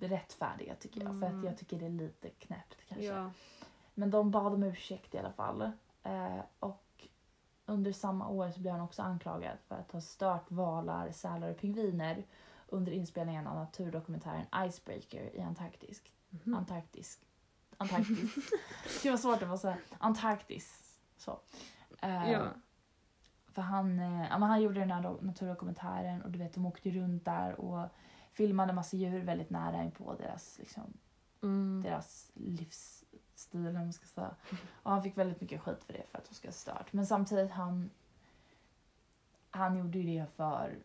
rättfärdiga 0.00 0.74
tycker 0.74 1.00
jag. 1.02 1.18
För 1.20 1.26
Mm. 1.26 1.38
att 1.38 1.44
jag 1.44 1.58
tycker 1.58 1.78
det 1.78 1.86
är 1.86 1.90
lite 1.90 2.28
knäppt 2.30 2.76
kanske. 2.88 3.06
Ja. 3.06 3.30
Men 3.94 4.10
de 4.10 4.30
bad 4.30 4.54
om 4.54 4.62
ursäkt 4.62 5.14
i 5.14 5.18
alla 5.18 5.32
fall. 5.32 5.62
Eh, 6.02 6.38
och 6.58 7.08
under 7.66 7.92
samma 7.92 8.28
år 8.28 8.50
så 8.50 8.60
blev 8.60 8.72
han 8.72 8.82
också 8.82 9.02
anklagad 9.02 9.58
för 9.68 9.74
att 9.74 9.92
ha 9.92 10.00
stört 10.00 10.50
valar, 10.50 11.10
sälar 11.12 11.50
och 11.50 11.56
pingviner 11.58 12.24
under 12.68 12.92
inspelningen 12.92 13.46
av 13.46 13.56
naturdokumentären 13.56 14.66
Icebreaker 14.68 15.36
i 15.36 15.40
Antarktis. 15.40 16.02
Mhm. 16.30 16.54
Antarktis. 16.54 17.20
Antarktis. 17.76 18.34
det 19.02 19.10
var 19.10 19.16
svårt 19.16 19.42
att 19.42 19.60
säga. 19.60 19.78
Antarktis. 19.98 20.98
Så. 21.16 21.40
Eh, 22.02 22.30
Ja. 22.32 22.46
För 23.52 23.62
han, 23.62 23.98
eh, 23.98 24.28
han 24.38 24.62
gjorde 24.62 24.80
den 24.80 24.90
här 24.90 25.02
do- 25.02 25.22
naturdokumentären 25.24 26.22
och 26.22 26.30
du 26.30 26.38
vet 26.38 26.54
de 26.54 26.66
åkte 26.66 26.90
runt 26.90 27.24
där 27.24 27.60
och 27.60 27.88
filmade 28.38 28.72
massa 28.72 28.96
djur 28.96 29.22
väldigt 29.22 29.50
nära 29.50 29.82
in 29.82 29.90
på 29.90 30.14
deras, 30.14 30.58
liksom, 30.58 30.92
Mm. 31.42 31.82
deras 31.84 32.30
livsstil. 32.34 33.66
Om 33.66 33.74
man 33.74 33.92
ska 33.92 34.06
säga. 34.06 34.34
Och 34.72 34.90
han 34.90 35.02
fick 35.02 35.18
väldigt 35.18 35.40
mycket 35.40 35.60
skit 35.60 35.84
för 35.84 35.92
det 35.92 36.02
för 36.10 36.18
att 36.18 36.28
de 36.28 36.34
ska 36.34 36.48
ha 36.48 36.52
stört. 36.52 36.92
Men 36.92 37.06
samtidigt 37.06 37.50
han, 37.50 37.90
han 39.50 39.78
gjorde 39.78 39.98
ju 39.98 40.04
det 40.18 40.26
för, 40.36 40.78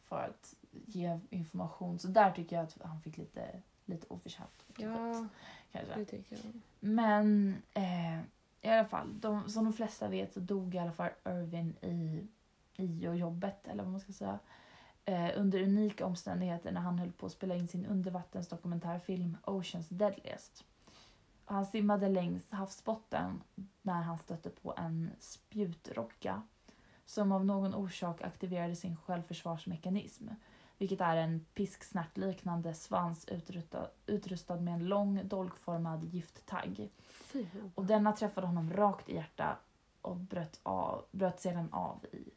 för 0.00 0.22
att 0.22 0.54
ge 0.86 1.18
information. 1.30 1.98
Så 1.98 2.08
där 2.08 2.30
tycker 2.32 2.56
jag 2.56 2.62
att 2.64 2.76
han 2.82 3.00
fick 3.00 3.16
lite, 3.16 3.62
lite 3.84 4.06
oförtjänt 4.10 4.64
skit. 4.68 4.76
Ja, 4.86 5.26
Kanske. 5.72 5.94
det 5.94 6.04
tycker 6.04 6.36
jag. 6.36 6.60
Men 6.80 7.56
eh, 7.74 8.18
i 8.62 8.68
alla 8.68 8.84
fall, 8.84 9.20
de, 9.20 9.50
som 9.50 9.64
de 9.64 9.72
flesta 9.72 10.08
vet 10.08 10.32
så 10.34 10.40
dog 10.40 10.74
i 10.74 10.78
alla 10.78 10.92
fall 10.92 11.10
Irvin 11.24 11.76
i, 11.80 12.26
i 12.76 13.08
och 13.08 13.16
jobbet, 13.16 13.66
eller 13.68 13.82
vad 13.82 13.92
man 13.92 14.00
ska 14.00 14.12
säga. 14.12 14.38
Eh, 15.08 15.30
under 15.36 15.62
unika 15.62 16.06
omständigheter 16.06 16.72
när 16.72 16.80
han 16.80 16.98
höll 16.98 17.12
på 17.12 17.26
att 17.26 17.32
spela 17.32 17.54
in 17.54 17.68
sin 17.68 17.86
undervattensdokumentärfilm 17.86 19.36
Oceans 19.44 19.88
Deadliest. 19.88 20.64
Han 21.44 21.66
simmade 21.66 22.08
längs 22.08 22.50
havsbotten 22.50 23.42
när 23.82 24.02
han 24.02 24.18
stötte 24.18 24.50
på 24.50 24.74
en 24.76 25.10
spjutrocka 25.18 26.42
som 27.04 27.32
av 27.32 27.44
någon 27.44 27.74
orsak 27.74 28.22
aktiverade 28.22 28.76
sin 28.76 28.96
självförsvarsmekanism. 28.96 30.28
Vilket 30.78 31.00
är 31.00 31.16
en 31.16 31.44
pisksnärtliknande 31.54 32.74
svans 32.74 33.28
utrustad, 33.28 33.90
utrustad 34.06 34.56
med 34.56 34.74
en 34.74 34.84
lång 34.84 35.28
dolkformad 35.28 36.04
gifttagg. 36.04 36.90
Och 37.74 37.84
denna 37.84 38.12
träffade 38.12 38.46
honom 38.46 38.72
rakt 38.72 39.08
i 39.08 39.14
hjärtat 39.14 39.56
och 40.02 40.16
bröt, 40.16 40.60
av, 40.62 41.04
bröt 41.10 41.40
sedan 41.40 41.68
av 41.72 42.04
i 42.12 42.30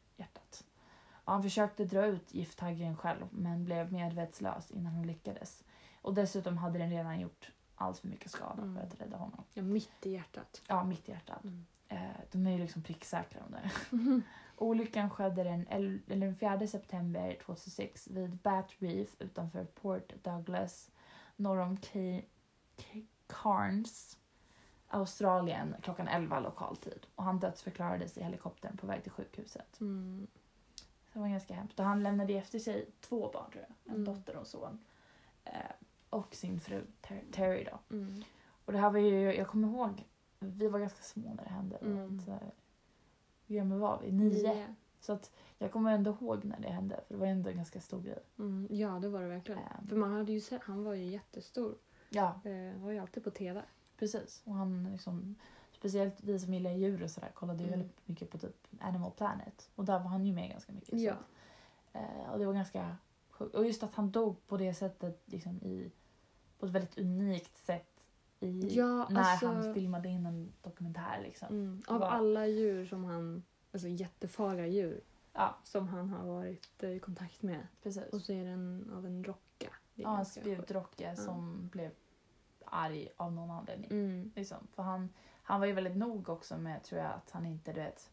han 1.24 1.42
försökte 1.42 1.84
dra 1.84 2.06
ut 2.06 2.34
gifttaggen 2.34 2.96
själv 2.96 3.26
men 3.30 3.64
blev 3.64 3.92
medvetslös 3.92 4.70
innan 4.70 4.92
han 4.94 5.06
lyckades. 5.06 5.64
Och 6.02 6.14
dessutom 6.14 6.58
hade 6.58 6.78
den 6.78 6.90
redan 6.90 7.20
gjort 7.20 7.52
allt 7.74 7.98
för 7.98 8.08
mycket 8.08 8.30
skada 8.30 8.62
Mm. 8.62 8.74
för 8.74 8.82
att 8.86 9.00
rädda 9.00 9.16
honom. 9.16 9.44
Ja, 9.54 9.62
mitt 9.62 10.06
i 10.06 10.10
hjärtat. 10.10 10.62
Ja, 10.68 10.84
mitt 10.84 11.08
i 11.08 11.12
hjärtat. 11.12 11.44
Mm. 11.44 11.66
Eh, 11.88 12.20
de 12.32 12.46
är 12.46 12.50
ju 12.50 12.58
liksom 12.58 12.82
pricksäkra 12.82 13.40
de 13.48 13.52
där. 13.52 13.72
Olyckan 14.56 15.10
skedde 15.10 15.44
den, 15.44 15.66
el- 15.70 16.00
eller 16.08 16.26
den 16.26 16.36
4 16.36 16.66
september 16.66 17.36
2006 17.46 18.08
vid 18.08 18.36
Bat 18.36 18.70
Reef 18.78 19.08
utanför 19.18 19.64
Port 19.64 20.12
Douglas 20.22 20.90
norr 21.36 21.58
om 21.58 21.76
Ca- 21.76 22.24
Ca- 22.76 23.06
Cairns, 23.26 24.18
Australien 24.88 25.74
klockan 25.82 26.08
11 26.08 26.40
lokal 26.40 26.76
tid. 26.76 27.06
Och 27.14 27.24
han 27.24 27.38
dödsförklarades 27.40 28.18
i 28.18 28.22
helikoptern 28.22 28.76
på 28.76 28.86
väg 28.86 29.02
till 29.02 29.12
sjukhuset. 29.12 29.80
Mm. 29.80 30.26
Det 31.12 31.18
var 31.18 31.28
ganska 31.28 31.54
hemskt. 31.54 31.78
Och 31.80 31.84
han 31.84 32.02
lämnade 32.02 32.32
efter 32.34 32.58
sig 32.58 32.90
två 33.00 33.30
barn 33.32 33.50
tror 33.52 33.64
jag. 33.68 33.94
En 33.94 34.00
Mm. 34.00 34.04
dotter 34.14 34.36
och 34.36 34.46
son. 34.46 34.78
Eh, 35.44 35.52
och 36.10 36.34
sin 36.34 36.60
fru 36.60 36.84
Ter- 37.02 37.32
Terry 37.32 37.64
då. 37.64 37.96
Mm. 37.96 38.22
Och 38.64 38.72
det 38.72 38.78
här 38.78 38.90
var 38.90 38.98
ju, 38.98 39.32
jag 39.34 39.48
kommer 39.48 39.68
ihåg, 39.68 40.06
vi 40.38 40.68
var 40.68 40.78
ganska 40.78 41.02
små 41.02 41.34
när 41.34 41.44
det 41.44 41.50
hände. 41.50 41.76
Mm. 41.76 42.20
Så, 42.20 42.38
hur 43.46 43.56
gamla 43.56 43.76
var 43.76 44.00
vi? 44.02 44.12
Nio. 44.12 44.52
Nio. 44.54 44.74
Så 45.00 45.12
att 45.12 45.30
jag 45.58 45.72
kommer 45.72 45.92
ändå 45.94 46.10
ihåg 46.20 46.44
när 46.44 46.60
det 46.60 46.68
hände 46.68 47.00
för 47.08 47.14
det 47.14 47.20
var 47.20 47.26
ändå 47.26 47.50
en 47.50 47.56
ganska 47.56 47.80
stor 47.80 48.02
grej. 48.02 48.18
Mm. 48.38 48.66
Ja, 48.70 48.88
det 48.98 49.08
var 49.08 49.22
det 49.22 49.28
verkligen. 49.28 49.60
Ehm. 49.60 49.88
För 49.88 49.96
man 49.96 50.12
hade 50.12 50.32
ju 50.32 50.40
sett, 50.40 50.62
han 50.62 50.84
var 50.84 50.94
ju 50.94 51.04
jättestor. 51.04 51.74
Ja, 52.10 52.40
Eh, 52.44 52.80
var 52.82 52.90
ju 52.90 52.98
alltid 52.98 53.24
på 53.24 53.30
TV. 53.30 53.62
precis. 53.96 54.42
Och 54.44 54.54
han 54.54 54.88
liksom, 54.92 55.34
speciellt 55.80 56.14
vi 56.22 56.38
som 56.38 56.54
gillar 56.54 56.70
djur 56.70 57.02
och 57.02 57.10
sådär 57.10 57.30
kollade 57.34 57.58
ju 57.62 57.66
Mm. 57.68 57.78
väldigt 57.80 58.08
mycket 58.08 58.30
på 58.30 58.38
typ 58.38 58.66
Animal 58.80 59.10
Planet. 59.10 59.70
Och 59.74 59.84
där 59.84 59.98
var 59.98 60.06
han 60.10 60.26
ju 60.26 60.32
med 60.32 60.50
ganska 60.50 60.72
mycket. 60.72 61.00
Ja. 61.00 61.14
eh, 61.92 62.30
och 62.32 62.38
det 62.38 62.46
var 62.46 62.52
ganska 62.52 62.96
sjukt. 63.30 63.54
Och 63.54 63.66
just 63.66 63.82
att 63.82 63.94
han 63.94 64.10
dog 64.10 64.46
på 64.46 64.56
det 64.56 64.74
sättet 64.74 65.22
liksom 65.26 65.52
i, 65.62 65.90
på 66.58 66.66
ett 66.66 66.72
väldigt 66.72 66.98
unikt 66.98 67.56
sätt 67.66 67.86
i, 68.40 68.68
Ja, 68.76 69.08
när 69.10 69.20
alltså- 69.20 69.46
han 69.46 69.74
filmade 69.74 70.08
in 70.08 70.26
en 70.26 70.52
dokumentär 70.62 71.20
liksom. 71.22 71.48
Mm. 71.48 71.82
Av 71.88 72.00
Var- 72.00 72.08
alla 72.08 72.46
djur 72.46 72.86
som 72.86 73.04
han, 73.04 73.42
alltså 73.72 73.88
jättefarliga 73.88 74.66
djur 74.66 75.00
Ja, 75.32 75.56
som 75.64 75.88
han 75.88 76.08
har 76.10 76.26
varit 76.26 76.82
i 76.82 76.98
kontakt 76.98 77.42
med. 77.42 77.66
precis. 77.82 78.12
Och 78.12 78.20
så 78.20 78.32
är 78.32 78.44
den 78.44 78.90
av 78.96 79.06
en 79.06 79.24
rocka. 79.24 79.68
Ja, 79.94 80.18
en 80.18 80.26
spjutrocke 80.26 81.16
som 81.16 81.68
blev 81.72 81.90
arg 82.64 83.08
av 83.16 83.32
någon 83.32 83.50
anledning. 83.50 83.90
Mm. 83.90 84.32
Liksom. 84.36 84.66
För 84.74 84.82
han, 84.82 85.08
han 85.50 85.60
var 85.60 85.66
ju 85.66 85.72
väldigt 85.72 85.96
nog 85.96 86.28
också 86.28 86.58
med, 86.58 86.82
tror 86.82 87.00
jag, 87.00 87.10
att 87.12 87.30
han 87.30 87.46
inte 87.46 87.72
du 87.72 87.80
vet, 87.80 88.10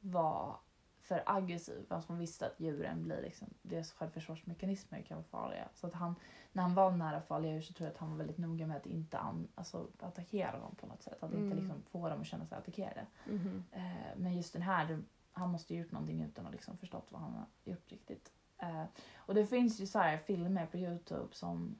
var 0.00 0.56
för 1.00 1.22
aggressiv. 1.26 1.84
För 1.88 1.94
att 1.94 2.08
man 2.08 2.18
visste 2.18 2.46
att 2.46 2.60
djuren 2.60 3.04
blir 3.04 3.22
liksom, 3.22 3.48
deras 3.62 3.92
självförsvarsmekanismer 3.92 5.02
kan 5.02 5.16
vara 5.16 5.24
farliga. 5.24 5.68
Så 5.74 5.86
att 5.86 5.94
han, 5.94 6.14
när 6.52 6.62
han 6.62 6.74
var 6.74 6.90
nära 6.90 7.20
farliga 7.20 7.52
djur 7.52 7.60
så 7.60 7.72
tror 7.72 7.86
jag 7.86 7.92
att 7.94 7.98
han 8.00 8.10
var 8.10 8.16
väldigt 8.16 8.38
noga 8.38 8.66
med 8.66 8.76
att 8.76 8.86
inte 8.86 9.18
an, 9.18 9.48
alltså, 9.54 9.86
attackera 9.98 10.58
dem 10.58 10.74
på 10.74 10.86
något 10.86 11.02
sätt. 11.02 11.22
Att 11.22 11.32
inte 11.32 11.44
Mm. 11.44 11.58
liksom 11.58 11.82
få 11.82 12.08
dem 12.08 12.20
att 12.20 12.26
känna 12.26 12.46
sig 12.46 12.58
attackerade. 12.58 13.06
Mhm. 13.26 13.64
Eh, 13.72 14.16
men 14.16 14.36
just 14.36 14.52
den 14.52 14.62
här, 14.62 15.02
han 15.32 15.50
måste 15.50 15.74
ju 15.74 15.80
gjort 15.80 15.92
någonting 15.92 16.22
utan 16.22 16.46
att 16.46 16.52
liksom 16.52 16.76
förstått 16.76 17.06
vad 17.10 17.20
han 17.20 17.32
har 17.32 17.46
gjort 17.64 17.92
riktigt. 17.92 18.32
Eh, 18.58 18.84
och 19.16 19.34
det 19.34 19.46
finns 19.46 19.80
ju 19.80 19.86
så 19.86 19.98
här 19.98 20.16
filmer 20.16 20.66
på 20.66 20.76
Youtube 20.78 21.34
som 21.34 21.78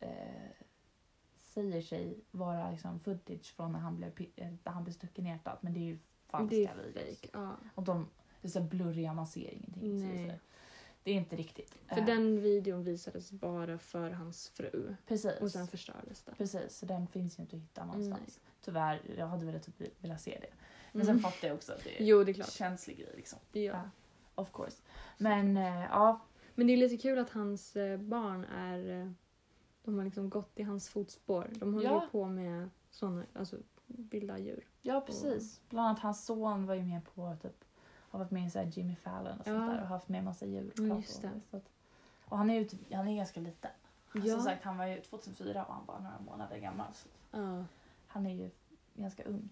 eh, 0.00 0.50
säger 1.64 1.82
sig 1.82 2.18
vara 2.30 2.70
liksom 2.70 3.00
footage 3.00 3.54
från 3.56 3.72
när 3.72 3.78
han 3.78 3.96
blev, 3.96 4.12
eh, 4.36 4.48
när 4.64 4.72
han 4.72 4.84
blev 4.84 4.92
stucken 4.94 5.26
i 5.26 5.28
hjärtat. 5.28 5.62
Men 5.62 5.72
det 5.72 5.80
är 5.80 5.84
ju 5.84 5.98
falska 6.28 6.56
Det 6.56 6.64
är 6.66 6.74
videos. 6.76 7.20
fake. 7.20 7.28
Ja. 7.32 7.56
Och 7.74 7.82
de 7.82 8.08
är 8.42 8.48
så 8.48 8.60
blurriga, 8.60 9.12
man 9.12 9.26
ser 9.26 9.50
ingenting. 9.54 10.00
Så 10.00 10.06
det, 10.06 10.38
det 11.02 11.10
är 11.10 11.14
inte 11.14 11.36
riktigt. 11.36 11.74
För 11.86 11.98
Eh, 12.00 12.06
den 12.06 12.40
videon 12.42 12.84
visades 12.84 13.32
bara 13.32 13.78
för 13.78 14.10
hans 14.10 14.48
fru. 14.48 14.96
precis. 15.06 15.40
Och 15.40 15.50
sen 15.50 15.66
förstördes 15.68 16.22
den. 16.22 16.34
Precis, 16.34 16.76
så 16.78 16.86
den 16.86 17.06
finns 17.06 17.38
ju 17.38 17.42
inte 17.42 17.56
att 17.56 17.62
hitta 17.62 17.84
någonstans. 17.84 18.20
Nej. 18.42 18.52
Tyvärr, 18.64 19.00
jag 19.18 19.26
hade 19.26 19.46
velat 19.46 19.62
typ 19.62 19.82
velat 20.04 20.20
se 20.20 20.38
det. 20.40 20.50
Men 20.92 21.02
Mm. 21.02 21.14
sen 21.14 21.30
fattar 21.30 21.48
jag 21.48 21.54
också 21.54 21.72
att 21.72 21.84
det 21.84 22.02
är 22.02 22.04
Jo, 22.06 22.24
det 22.24 22.30
är 22.30 22.34
klart. 22.34 22.50
känslig 22.50 22.96
grej 22.98 23.12
liksom. 23.16 23.38
Ja. 23.52 23.80
Of 24.34 24.52
course. 24.52 24.82
Men 25.18 25.56
eh, 25.56 25.84
ja, 25.84 26.20
Men 26.54 26.66
det 26.66 26.72
är 26.72 26.76
lite 26.76 26.96
kul 26.96 27.18
att 27.18 27.30
hans 27.30 27.76
barn 27.98 28.44
är... 28.44 29.14
De 29.86 29.96
har 29.98 30.04
liksom 30.04 30.30
gått 30.30 30.58
i 30.60 30.62
hans 30.62 30.88
fotspår. 30.88 31.50
De 31.52 31.74
håller 31.74 31.86
Ja. 31.90 32.02
ju 32.04 32.10
på 32.10 32.26
med 32.26 32.70
såna, 32.90 33.24
alltså 33.34 33.56
vilda 33.86 34.38
djur. 34.38 34.64
ja 34.82 35.00
precis. 35.00 35.60
Bland 35.68 35.88
annat 35.88 35.98
hans 36.00 36.24
son 36.26 36.66
var 36.66 36.74
ju 36.74 36.82
med 36.82 37.04
på 37.14 37.36
typ, 37.42 37.64
har 38.10 38.18
varit 38.18 38.30
med 38.30 38.46
i 38.46 38.50
så 38.50 38.62
Jimmy 38.62 38.96
Fallon 38.96 39.40
och 39.40 39.46
Ja. 39.46 39.52
sånt 39.52 39.70
där 39.72 39.80
och 39.82 39.88
haft 39.88 40.08
med 40.08 40.24
massa 40.24 40.46
djur. 40.46 40.72
Ja, 40.76 40.96
just 40.96 41.22
det. 41.22 41.40
Så 41.50 41.56
att, 41.56 41.68
och 42.24 42.38
han 42.38 42.50
är 42.50 42.54
ju 42.54 42.64
typ, 42.64 42.92
han 42.94 43.08
är 43.08 43.16
ganska 43.16 43.40
liten. 43.40 43.70
Ja. 44.14 44.34
Som 44.34 44.40
sagt, 44.42 44.64
han 44.64 44.78
var 44.78 44.86
ju 44.86 45.00
2004 45.00 45.64
och 45.64 45.74
han 45.74 45.86
var 45.86 46.00
några 46.00 46.18
månader 46.20 46.58
gammal. 46.58 46.86
Ja. 47.30 47.64
han 48.06 48.26
är 48.26 48.34
ju 48.34 48.50
ganska 48.94 49.24
ung. 49.24 49.48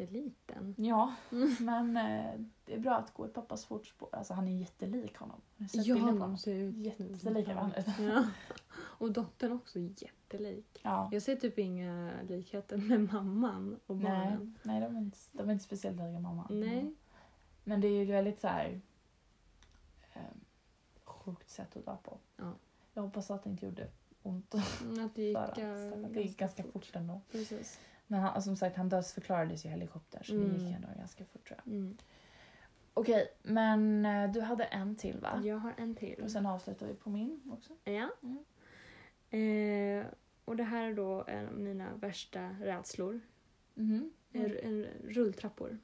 Jätteliten. 0.00 0.74
Ja, 0.78 1.14
men 1.60 1.96
eh, 1.96 2.40
det 2.64 2.74
är 2.74 2.78
bra 2.78 2.94
att 2.96 3.14
gå 3.14 3.26
i 3.26 3.28
pappas 3.28 3.64
fotspår. 3.64 4.08
Alltså 4.12 4.34
han 4.34 4.48
är 4.48 4.58
jättelik 4.60 5.16
honom. 5.16 5.40
Ja, 5.72 5.94
honom? 5.96 6.38
ser 6.38 6.54
ut 6.54 6.76
Jättelika 6.76 7.54
varandra. 7.54 7.84
Ja. 8.00 8.26
Och 8.76 9.12
dottern 9.12 9.52
också 9.52 9.78
jättelik. 9.78 10.80
Ja. 10.82 11.08
Jag 11.12 11.22
ser 11.22 11.36
typ 11.36 11.58
inga 11.58 12.12
likheter 12.28 12.76
med 12.76 13.12
mamman 13.12 13.80
och 13.86 13.96
Nej, 13.96 14.10
barnen. 14.12 14.58
nej 14.62 14.80
de, 14.80 14.96
är 14.96 15.00
inte, 15.00 15.18
de 15.32 15.48
är 15.48 15.52
inte 15.52 15.64
speciellt 15.64 15.96
lika 15.96 16.20
mamma. 16.20 16.46
Nej. 16.50 16.94
Men 17.64 17.80
det 17.80 17.88
är 17.88 18.04
ju 18.04 18.12
väldigt 18.12 18.40
så 18.40 18.48
här 18.48 18.80
eh, 20.12 20.20
sjukt 21.04 21.50
sätt 21.50 21.76
att 21.76 21.86
dö 21.86 21.96
på. 22.02 22.18
Ja. 22.36 22.52
Jag 22.94 23.02
hoppas 23.02 23.30
att 23.30 23.44
det 23.44 23.50
inte 23.50 23.66
gjorde 23.66 23.88
ont 24.22 24.54
Mm, 24.82 25.06
Att 25.06 25.14
det 25.14 25.22
gick, 25.28 25.36
för 25.36 25.60
eh, 25.60 25.90
honom. 25.90 26.12
Det 26.12 26.20
gick 26.22 26.36
ganska 26.38 26.62
fort 26.62 26.90
ändå. 26.96 27.20
Precis. 27.30 27.80
Men 28.06 28.20
han, 28.20 28.42
som 28.42 28.56
sagt, 28.56 28.76
han 28.76 28.88
dödsförklarades 28.88 29.64
i 29.64 29.68
helikopter 29.68 30.22
så 30.22 30.32
det 30.32 30.38
Mm. 30.44 30.56
gick 30.56 30.74
ändå 30.76 30.88
ganska 30.96 31.24
fort 31.24 31.48
tror 31.48 31.60
jag. 31.64 31.74
Mm. 31.74 31.96
Okej, 32.94 33.28
men 33.42 34.06
eh, 34.06 34.32
du 34.32 34.40
hade 34.40 34.64
en 34.64 34.96
till 34.96 35.20
va? 35.20 35.40
Jag 35.44 35.56
har 35.58 35.74
en 35.76 35.94
till. 35.94 36.22
Och 36.22 36.30
sen 36.30 36.46
avslutar 36.46 36.86
vi 36.86 36.94
på 36.94 37.10
min 37.10 37.50
också. 37.52 37.72
Ja. 37.84 38.08
Mm. 38.22 38.44
Eh, 39.30 40.06
och 40.44 40.56
det 40.56 40.62
här 40.64 40.90
är 40.90 40.94
då 40.94 41.24
en 41.28 41.48
av 41.48 41.58
mina 41.58 41.94
värsta 41.94 42.48
rädslor. 42.60 43.20
Mhm. 43.74 44.10
En, 44.32 44.56
en, 44.62 44.86
rulltrappor. 45.04 45.78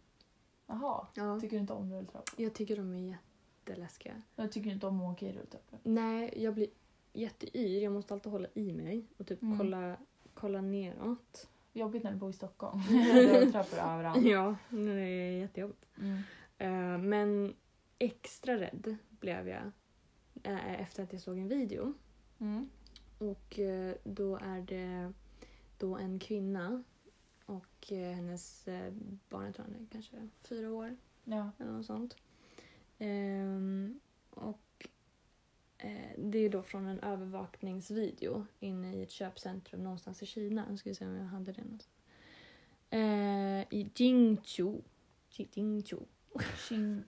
Jaha, 0.67 1.07
Ja. 1.15 1.41
tycker 1.41 1.57
du 1.57 1.61
inte 1.61 1.73
om 1.73 1.93
rulltrappor? 1.93 2.35
Jag 2.45 2.55
tycker 2.55 2.77
de 2.77 2.95
är 2.95 2.99
jätteläskiga. 3.65 4.23
Jag 4.37 4.53
tycker 4.53 4.71
inte 4.71 4.87
om 4.87 5.01
att 5.03 5.13
åka 5.17 5.27
i 5.27 5.33
rulltrappor. 5.33 5.79
Nej, 5.83 6.43
jag 6.43 6.55
blir 6.55 6.69
jätteyr. 7.13 7.83
Jag 7.83 7.93
måste 7.93 8.15
alltid 8.15 8.33
hålla 8.33 8.49
i 8.55 8.73
mig 8.73 9.07
och 9.19 9.27
typ 9.27 9.43
Mm. 9.43 9.59
kolla, 9.59 9.97
kolla 10.35 10.61
neråt. 10.61 11.49
Jobbigt 11.73 12.05
när 12.05 12.11
du 12.13 12.17
bor 12.17 12.31
i 12.31 12.33
Stockholm. 12.33 12.81
rulltrappor 13.15 13.79
överallt. 13.79 14.25
Ja, 14.27 14.57
det 14.71 15.01
är 15.01 15.39
jättejobbigt. 15.39 15.87
Mm. 15.99 16.23
Eh, 16.59 16.99
men 16.99 17.55
extra 17.99 18.57
rädd 18.61 18.97
blev 19.11 19.49
jag 19.49 19.71
eh, 20.43 20.81
efter 20.81 21.03
att 21.03 21.13
jag 21.13 21.23
såg 21.23 21.39
en 21.39 21.49
video. 21.49 21.95
Mm. 22.39 22.71
Och 23.19 23.59
eh, 23.59 23.95
då 24.05 24.37
är 24.37 24.61
det 24.61 25.13
då 25.79 25.97
en 25.97 26.19
kvinna 26.19 26.85
och 27.47 27.87
hennes 27.89 28.69
barn, 29.29 29.45
jag 29.45 29.55
tror 29.55 29.65
han 29.65 29.75
är 29.75 29.87
kanske 29.93 30.29
fyra 30.43 30.73
år 30.73 30.97
Ja. 31.25 31.51
eller 31.59 31.73
något 31.73 31.87
sånt. 31.87 32.17
Ehm, 32.99 34.01
och 34.31 34.61
det 36.17 36.39
är 36.39 36.49
då 36.49 36.63
från 36.63 36.87
en 36.87 37.01
övervakningsvideo 37.01 38.47
inne 38.61 38.97
i 38.97 39.03
ett 39.03 39.11
köpcentrum 39.11 39.83
någonstans 39.83 40.23
i 40.23 40.27
Kina. 40.27 40.67
Nu 40.71 40.77
ska 40.77 40.89
vi 40.91 40.95
se 40.95 41.07
om 41.07 41.17
jag 41.17 41.25
hade 41.25 41.53
det 41.53 41.63
någonstans. 41.63 41.91
Eh, 42.91 43.79
I 43.79 43.91
Jingzhou. 43.95 44.83
Ji- 45.31 45.49
Jingzhou. 45.53 46.03
Xin... 46.69 47.05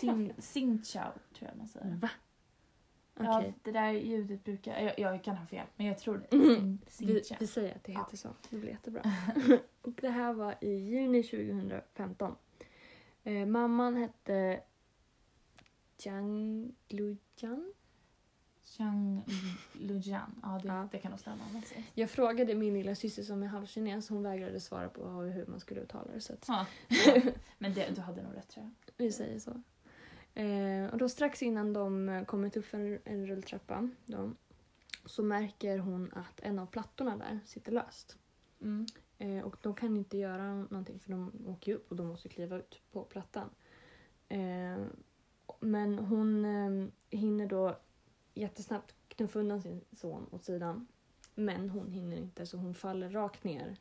Xin... 0.00 0.32
Xin 0.38 0.84
Chao, 0.84 1.12
tror 1.34 1.50
jag 1.50 1.58
man 1.58 1.68
säger. 1.68 1.96
Va? 1.96 2.10
Okej. 3.16 3.26
Ja, 3.26 3.52
det 3.62 3.72
där 3.72 3.92
ljudet 3.92 4.44
brukar... 4.44 4.80
Jag, 4.80 4.98
jag 4.98 5.24
kan 5.24 5.36
ha 5.36 5.46
fel, 5.46 5.66
men 5.76 5.86
jag 5.86 5.98
tror 5.98 6.26
det. 6.30 6.36
Mm. 6.36 6.78
Vi, 6.98 7.22
vi 7.40 7.46
säger 7.46 7.74
att 7.74 7.84
det 7.84 7.92
heter 7.92 8.16
så. 8.16 8.28
Det 8.50 8.56
blir 8.56 8.70
jättebra. 8.70 9.02
och 9.82 9.92
det 10.00 10.08
här 10.08 10.32
var 10.32 10.54
i 10.60 10.70
juni 10.70 11.22
2015. 11.22 12.36
Eh, 13.24 13.46
mamman 13.46 13.96
hette 13.96 14.60
Jiang 15.98 16.72
Lujian. 16.88 17.72
Chang 18.64 19.24
Lujian. 19.72 20.40
Ja, 20.42 20.60
det, 20.62 20.68
Ja. 20.68 20.88
det 20.92 20.98
kan 20.98 21.10
nog 21.10 21.20
stämma. 21.20 21.44
Jag 21.94 22.10
frågade 22.10 22.54
min 22.54 22.74
lilla 22.74 22.94
syster 22.94 23.22
som 23.22 23.42
är 23.42 23.46
halvkines. 23.46 24.08
Hon 24.08 24.22
vägrade 24.22 24.60
svara 24.60 24.88
på 24.88 25.02
hur 25.08 25.46
man 25.46 25.60
skulle 25.60 25.80
uttala 25.80 26.12
det. 26.14 26.20
Så 26.20 26.32
att 26.32 26.44
Ja. 26.48 26.66
Men 27.58 27.74
det, 27.74 27.90
du 27.94 28.00
hade 28.00 28.22
nog 28.22 28.36
rätt 28.36 28.48
tror 28.48 28.64
jag. 28.64 28.92
vi 28.96 29.12
säger 29.12 29.38
så. 29.38 29.62
Eh, 30.40 30.92
och 30.92 30.98
då 30.98 31.08
strax 31.08 31.42
innan 31.42 31.72
de 31.72 32.24
kommit 32.26 32.56
upp 32.56 32.64
för 32.64 32.78
en, 32.78 32.98
en 33.04 33.26
rulltrappa 33.26 33.90
då, 34.06 34.32
så 35.04 35.22
märker 35.22 35.78
hon 35.78 36.12
att 36.12 36.40
en 36.40 36.58
av 36.58 36.66
plattorna 36.66 37.16
där 37.16 37.40
sitter 37.46 37.72
löst. 37.72 38.18
Mm. 38.60 38.86
Eh, 39.18 39.44
och 39.44 39.56
de 39.62 39.74
kan 39.74 39.96
inte 39.96 40.18
göra 40.18 40.54
någonting 40.54 40.98
för 40.98 41.10
de 41.10 41.32
åker 41.46 41.72
ju 41.72 41.76
upp 41.78 41.90
och 41.90 41.96
de 41.96 42.06
måste 42.06 42.28
kliva 42.28 42.56
ut 42.56 42.80
på 42.92 43.02
plattan. 43.02 43.50
Eh, 44.28 44.84
men 45.60 45.98
hon 45.98 46.44
eh, 46.44 46.88
hinner 47.18 47.46
då 47.46 47.76
jättesnabbt 48.34 48.94
knuffa 49.08 49.38
undan 49.38 49.62
sin 49.62 49.80
son 49.92 50.28
åt 50.30 50.44
sidan. 50.44 50.86
Men 51.34 51.70
hon 51.70 51.90
hinner 51.90 52.16
inte 52.16 52.46
så 52.46 52.56
hon 52.56 52.74
faller 52.74 53.10
rakt 53.10 53.44
ner. 53.44 53.76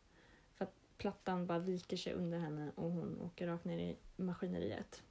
För 0.53 0.65
att 0.65 0.73
plattan 0.97 1.47
bara 1.47 1.59
viker 1.59 1.97
sig 1.97 2.13
under 2.13 2.39
henne 2.39 2.71
och 2.75 2.91
hon 2.91 3.21
åker 3.21 3.47
rakt 3.47 3.65
ner 3.65 3.77
i 3.77 3.97
maskineriet. 4.15 5.03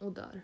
Och 0.00 0.12
dör. 0.12 0.42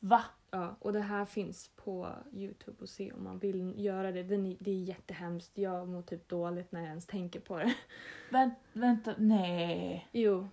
Va? 0.00 0.24
Ja, 0.50 0.76
och 0.78 0.92
det 0.92 1.00
här 1.00 1.24
finns 1.24 1.70
på 1.76 2.12
Youtube 2.32 2.84
att 2.84 2.90
se 2.90 3.12
om 3.12 3.24
man 3.24 3.38
vill 3.38 3.74
göra 3.84 4.12
det. 4.12 4.22
Det 4.22 4.70
är 4.70 4.82
jättehemskt. 4.82 5.58
Jag 5.58 5.88
mår 5.88 6.02
typ 6.02 6.28
dåligt 6.28 6.72
när 6.72 6.80
jag 6.80 6.88
ens 6.88 7.06
tänker 7.06 7.40
på 7.40 7.58
det. 7.58 7.74
Vänt, 8.30 8.54
vänta, 8.72 9.14
nej. 9.18 10.08
Jo. 10.12 10.48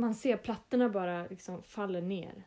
Man 0.00 0.14
ser 0.14 0.36
plattorna 0.36 0.88
bara 0.88 1.26
liksom 1.26 1.62
faller 1.62 2.02
ner. 2.02 2.44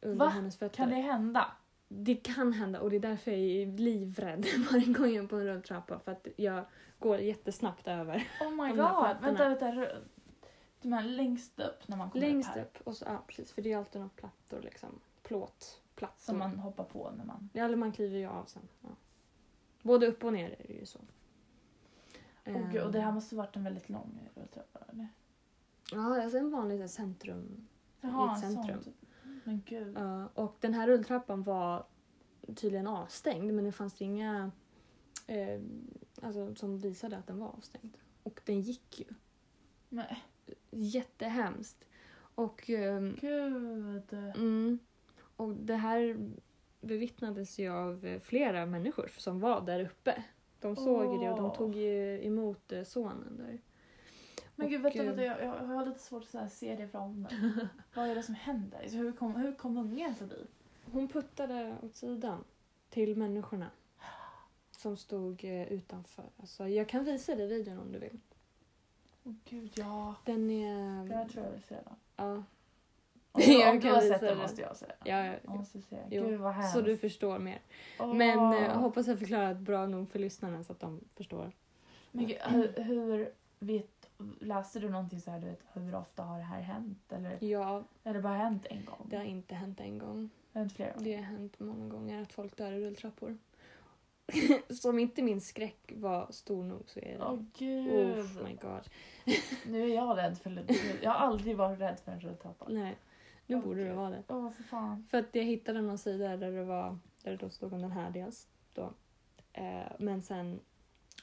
Under 0.00 0.24
Va? 0.26 0.30
hennes 0.30 0.56
fötter. 0.58 0.76
Kan 0.76 0.88
det 0.90 0.94
hända? 0.96 1.52
Det 1.88 2.14
kan 2.16 2.52
hända 2.52 2.80
och 2.80 2.90
det 2.90 2.96
är 2.96 3.00
därför 3.00 3.30
jag 3.30 3.40
är 3.40 3.66
livrädd 3.78 4.46
varje 4.72 4.92
gång 4.92 5.14
jag 5.14 5.24
är 5.24 5.28
på 5.28 5.36
en 5.36 5.44
rulltrappa. 5.46 5.98
För 5.98 6.12
att 6.12 6.26
jag 6.36 6.64
går 6.98 7.18
jättesnabbt 7.18 7.88
över. 7.88 8.28
Oh 8.40 8.50
my 8.50 8.68
god. 8.68 8.76
plattorna. 8.76 9.18
Vänta, 9.20 9.48
vänta. 9.48 9.88
De 10.82 10.92
här 10.92 11.02
längst 11.04 11.60
upp 11.60 11.88
när 11.88 11.96
man 11.96 12.10
kommer 12.10 12.26
Längst 12.26 12.48
upp 12.50 12.54
här. 12.56 12.62
upp. 12.62 12.80
Och 12.86 12.96
så, 12.96 13.04
ja, 13.04 13.22
precis, 13.26 13.52
för 13.52 13.62
det 13.62 13.72
är 13.72 13.76
alltid 13.78 14.00
några 14.00 14.10
plattor 14.16 14.60
liksom. 14.62 15.00
Plåtplattor. 15.22 16.16
Som 16.24 16.38
man 16.38 16.58
hoppar 16.58 16.84
på 16.84 17.10
när 17.16 17.24
man... 17.24 17.50
Ja, 17.52 17.64
eller 17.64 17.76
man 17.76 17.92
kliver 17.92 18.18
ju 18.18 18.26
av 18.26 18.44
sen. 18.44 18.68
Ja. 18.82 18.88
Både 19.82 20.06
upp 20.06 20.24
och 20.24 20.32
ner 20.32 20.50
är 20.50 20.66
det 20.68 20.74
ju 20.74 20.86
så. 20.86 20.98
Oh, 22.46 22.70
gud, 22.72 22.82
och 22.82 22.92
det 22.92 23.00
här 23.00 23.08
Ehm, 23.08 23.14
måste 23.14 23.36
varit 23.36 23.56
en 23.56 23.64
väldigt 23.64 23.88
lång 23.88 24.28
rulltrappa. 24.34 24.78
eller? 24.88 25.08
Ja, 25.92 26.22
alltså 26.22 26.38
en 26.38 26.50
vanlig 26.50 26.80
så 26.80 26.88
centrum. 26.88 27.66
Jaha, 28.00 28.34
ett 28.34 28.40
centrum. 28.40 28.82
typ. 28.82 28.94
Men 29.44 29.62
gud. 29.66 29.96
Ja, 29.98 30.28
och 30.34 30.56
den 30.60 30.74
här 30.74 30.86
rulltrappan 30.88 31.42
var 31.42 31.86
tydligen 32.54 32.86
avstängd 32.86 33.54
men 33.54 33.64
det 33.64 33.72
fanns 33.72 34.02
inga 34.02 34.50
eh, 35.26 35.60
alltså, 36.22 36.54
som 36.54 36.78
visade 36.78 37.16
att 37.16 37.26
den 37.26 37.38
var 37.38 37.48
avstängd. 37.48 37.96
Och 38.22 38.40
den 38.44 38.60
gick 38.60 39.00
ju. 39.00 39.06
Men 39.88 40.04
Jättehemskt. 40.70 41.84
Och, 42.34 42.70
ehm, 42.70 43.16
gud. 43.20 44.12
mm, 44.12 44.78
och 45.36 45.54
det 45.54 45.76
här 45.76 46.30
bevittnades 46.80 47.58
ju 47.58 47.68
av 47.68 48.04
eh, 48.06 48.20
flera 48.20 48.66
människor 48.66 49.10
som 49.18 49.40
var 49.40 49.60
där 49.60 49.84
uppe. 49.84 50.24
De 50.60 50.76
såg 50.76 51.12
ju 51.12 51.18
det 51.18 51.30
och 51.30 51.36
de 51.36 51.52
tog 51.52 51.76
ju 51.76 52.24
emot 52.26 52.72
eh, 52.72 52.82
sonen 52.82 53.36
där. 53.36 53.60
Men 54.56 54.68
gud, 54.68 54.78
Och, 54.78 54.84
vänta, 54.84 54.98
eh, 54.98 55.06
vänta, 55.06 55.24
jag, 55.24 55.40
jag 55.40 55.66
har 55.66 55.86
lite 55.86 55.98
svårt 55.98 56.34
att 56.34 56.52
se 56.52 56.76
det 56.76 56.88
framför 56.88 57.20
mig. 57.20 57.68
Vad 57.94 58.08
är 58.08 58.14
det 58.14 58.22
som 58.22 58.34
händer? 58.34 58.78
Alltså, 58.82 58.96
hur, 58.96 59.12
kom, 59.12 59.36
hur 59.36 59.54
kom 59.54 59.78
ungen 59.78 60.14
förbi? 60.14 60.46
Hon 60.92 61.08
puttade 61.08 61.76
åt 61.82 61.96
sidan 61.96 62.44
till 62.90 63.16
människorna 63.16 63.70
som 64.70 64.96
stod 64.96 65.44
eh, 65.44 65.72
utanför. 65.72 66.24
Alltså, 66.36 66.68
jag 66.68 66.88
kan 66.88 67.04
visa 67.04 67.34
dig 67.34 67.46
videon 67.46 67.78
om 67.78 67.92
du 67.92 67.98
vill. 67.98 68.20
Åh 69.24 69.32
gud, 69.44 69.72
ja. 69.74 70.14
Den 70.24 70.50
är... 70.50 71.04
Det 71.08 71.14
här 71.14 71.28
tror 71.28 71.44
jag 71.44 71.52
vi 71.52 71.60
ser 71.60 71.82
den. 71.84 71.94
Ja. 72.16 72.42
Om, 73.32 73.42
Jag 73.60 73.70
om 73.70 73.80
du 73.80 73.90
har 73.90 74.00
sett 74.00 74.20
den 74.20 74.38
måste 74.38 74.62
jag 74.62 74.76
se 74.76 74.86
den. 74.86 74.96
Ja, 75.04 75.16
ja, 75.18 75.24
Jag 75.26 75.40
ja. 75.44 75.54
måste 75.54 75.80
se. 75.80 75.96
Jo, 76.10 76.28
Gud 76.28 76.40
vad 76.40 76.54
hemskt. 76.54 76.72
Så 76.72 76.80
du 76.80 76.96
förstår 76.96 77.38
mer. 77.38 77.60
Åh. 78.00 78.14
Men 78.14 78.52
eh, 78.52 78.62
jag 78.62 78.74
hoppas 78.74 79.06
jag 79.06 79.18
förklarat 79.18 79.56
bra 79.56 79.86
nog 79.86 80.10
för 80.10 80.18
lyssnarna 80.18 80.64
så 80.64 80.72
att 80.72 80.80
de 80.80 81.00
förstår. 81.14 81.52
Men 82.12 82.26
gud, 82.26 82.38
hur, 82.48 82.82
hur 82.82 83.32
vet, 83.58 83.95
läste 84.40 84.80
du 84.80 84.88
någonting 84.90 85.20
så 85.20 85.30
här, 85.30 85.40
du 85.40 85.46
vet, 85.46 85.60
hur 85.72 85.94
ofta 85.94 86.22
har 86.22 86.38
det 86.38 86.44
här 86.44 86.60
hänt? 86.60 87.12
Eller 87.12 87.44
Ja, 87.44 87.84
det 88.02 88.20
bara 88.20 88.36
hänt 88.36 88.66
en 88.70 88.84
gång? 88.84 89.06
det 89.10 89.16
har 89.16 89.24
inte 89.24 89.54
hänt 89.54 89.80
en 89.80 89.98
gång. 89.98 90.30
Det 90.52 90.58
har 90.58 90.60
hänt 90.60 90.72
flera 90.72 90.92
gånger? 90.92 91.04
Det 91.10 91.16
har 91.16 91.22
hänt 91.22 91.60
många 91.60 91.88
gånger 91.88 92.22
att 92.22 92.32
folk 92.32 92.56
dör 92.56 92.72
i 92.72 92.84
rulltrappor. 92.86 93.38
Som 94.74 94.98
inte 94.98 95.22
min 95.22 95.40
skräck 95.40 95.92
var 95.96 96.26
stor 96.30 96.64
nog 96.64 96.82
så 96.90 97.00
är 97.00 97.18
det... 97.18 97.24
Åh 97.24 97.32
Oh 97.34 97.44
gud. 97.58 98.44
my 98.44 98.54
god. 98.54 98.88
Nu 99.66 99.82
är 99.90 99.94
jag 99.94 100.16
rädd 100.18 100.38
för 100.38 100.64
Jag 101.02 101.10
har 101.10 101.18
aldrig 101.26 101.56
varit 101.56 101.80
rädd 101.80 102.00
för 102.04 102.12
en 102.12 102.20
rulltrappa. 102.20 102.66
Nej, 102.68 102.96
nu 103.46 103.56
Åh, 103.56 103.62
borde 103.62 103.84
gud. 103.84 103.94
vara 103.94 104.10
det. 104.10 104.22
Åh 104.28 104.50
för 104.50 104.62
fan. 104.62 105.06
För 105.10 105.18
att 105.18 105.34
jag 105.34 105.44
hittade 105.44 105.80
någon 105.82 105.98
sida 105.98 106.36
där 106.36 106.52
det 106.52 106.64
var 106.64 106.98
där 107.22 107.36
det 107.36 107.50
stod 107.50 107.72
om 107.72 107.82
den 107.82 107.92
här 107.92 108.10
dels. 108.10 108.48
Då. 108.74 108.92
Eh, 109.52 109.92
men 109.98 110.22
sen... 110.22 110.60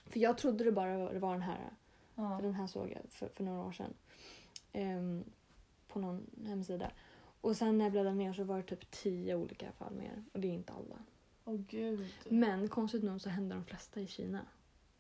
För 0.05 0.19
jag 0.19 0.37
trodde 0.37 0.63
det 0.63 0.71
bara 0.71 0.97
var 1.19 1.31
den 1.33 1.41
här. 1.41 1.69
Ja. 2.15 2.35
För 2.37 2.43
den 2.43 2.53
här 2.53 2.67
såg 2.67 2.89
jag 2.91 3.01
för, 3.09 3.27
för 3.27 3.43
några 3.43 3.63
år 3.63 3.71
sedan. 3.71 3.93
Ehm, 4.73 5.23
på 5.87 5.99
någon 5.99 6.27
hemsida. 6.45 6.91
Och 7.41 7.57
sen 7.57 7.77
när 7.77 7.85
jag 7.85 7.91
bläddrade 7.91 8.15
ner 8.15 8.33
så 8.33 8.43
var 8.43 8.57
det 8.57 8.63
typ 8.63 8.91
tio 8.91 9.35
olika 9.35 9.71
fall 9.71 9.93
mer. 9.93 10.23
Och 10.33 10.39
det 10.39 10.47
är 10.47 10.51
inte 10.53 10.73
alla. 10.73 10.95
Åh 11.45 11.55
gud. 11.55 12.13
Men 12.29 12.67
konstigt 12.69 13.03
nog 13.03 13.21
så 13.21 13.29
händer 13.29 13.55
de 13.55 13.65
flesta 13.65 13.99
i 14.01 14.07
Kina. 14.07 14.45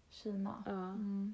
Kina. 0.09 0.63
Ja, 0.65 0.71
Mm. 0.89 1.33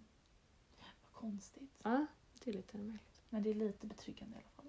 Vad 0.77 1.11
konstigt. 1.21 1.69
ja 1.83 2.05
det 2.43 2.49
är 2.51 2.53
lite 2.53 2.77
märkligt. 2.77 3.21
Men 3.29 3.43
det 3.43 3.49
är 3.49 3.53
lite 3.53 3.87
betryggande 3.87 4.35
i 4.37 4.39
alla 4.39 4.49
fall. 4.49 4.65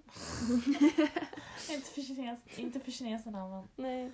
inte, 1.76 1.86
för 1.90 2.02
kines, 2.02 2.38
inte 2.58 2.80
för 2.80 2.90
kineserna 2.90 3.48
men 3.48 3.68
Nej, 3.76 4.12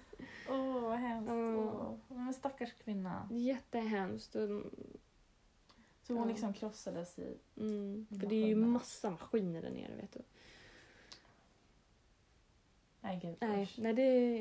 åh 0.49 0.81
vad 0.81 0.99
hemskt. 0.99 1.31
Åh. 1.33 1.95
Men 2.09 2.35
stackars 2.35 2.73
kvinna. 2.73 3.29
jättehemskt. 3.33 4.37
Så 6.07 6.13
hon 6.15 6.23
Ja. 6.23 6.29
liksom 6.29 6.53
krossades 6.53 7.19
i... 7.19 7.39
mm, 7.57 8.07
för 8.21 8.27
det 8.27 8.35
är 8.43 8.47
ju 8.47 8.55
massa 8.57 9.11
maskiner 9.11 9.63
där 9.63 9.71
nere 9.71 9.95
vet 9.97 10.13
du. 10.13 10.23
Nej 13.01 13.19
gud. 13.23 13.37
Nej, 13.41 13.71
nej 13.79 13.93
det... 13.93 14.39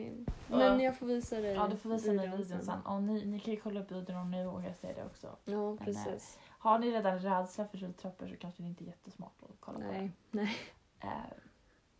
Ja. 0.49 0.57
Men 0.57 0.79
jag 0.79 0.97
får 0.97 1.05
visa 1.05 1.39
dig 1.41 1.53
Ja 1.53 1.67
du 1.67 1.77
får 1.77 1.89
visa 1.89 2.13
mig 2.13 2.37
videon 2.37 2.61
sen. 2.65 2.81
Och 2.85 3.03
ni, 3.03 3.25
ni 3.25 3.39
kan 3.39 3.53
ju 3.53 3.59
kolla 3.59 3.79
upp 3.79 3.91
videon 3.91 4.17
om 4.17 4.31
ni 4.31 4.45
vågar 4.45 4.73
se 4.73 4.93
det 4.93 5.05
också. 5.05 5.37
Ja, 5.45 5.69
Men, 5.69 5.77
precis. 5.77 6.39
Har 6.49 6.79
ni 6.79 6.91
redan 6.91 7.19
rädsla 7.19 7.67
för 7.67 7.77
rulltrappor 7.77 8.27
så 8.27 8.35
kanske 8.35 8.63
det 8.63 8.67
inte 8.69 8.83
är 8.83 8.87
jättesmart 8.87 9.43
att 9.43 9.55
kolla 9.59 9.79
på 9.79 9.85
Nej, 9.85 10.11
nej. 10.31 10.55
det. 11.01 11.07
Eh, 11.07 11.13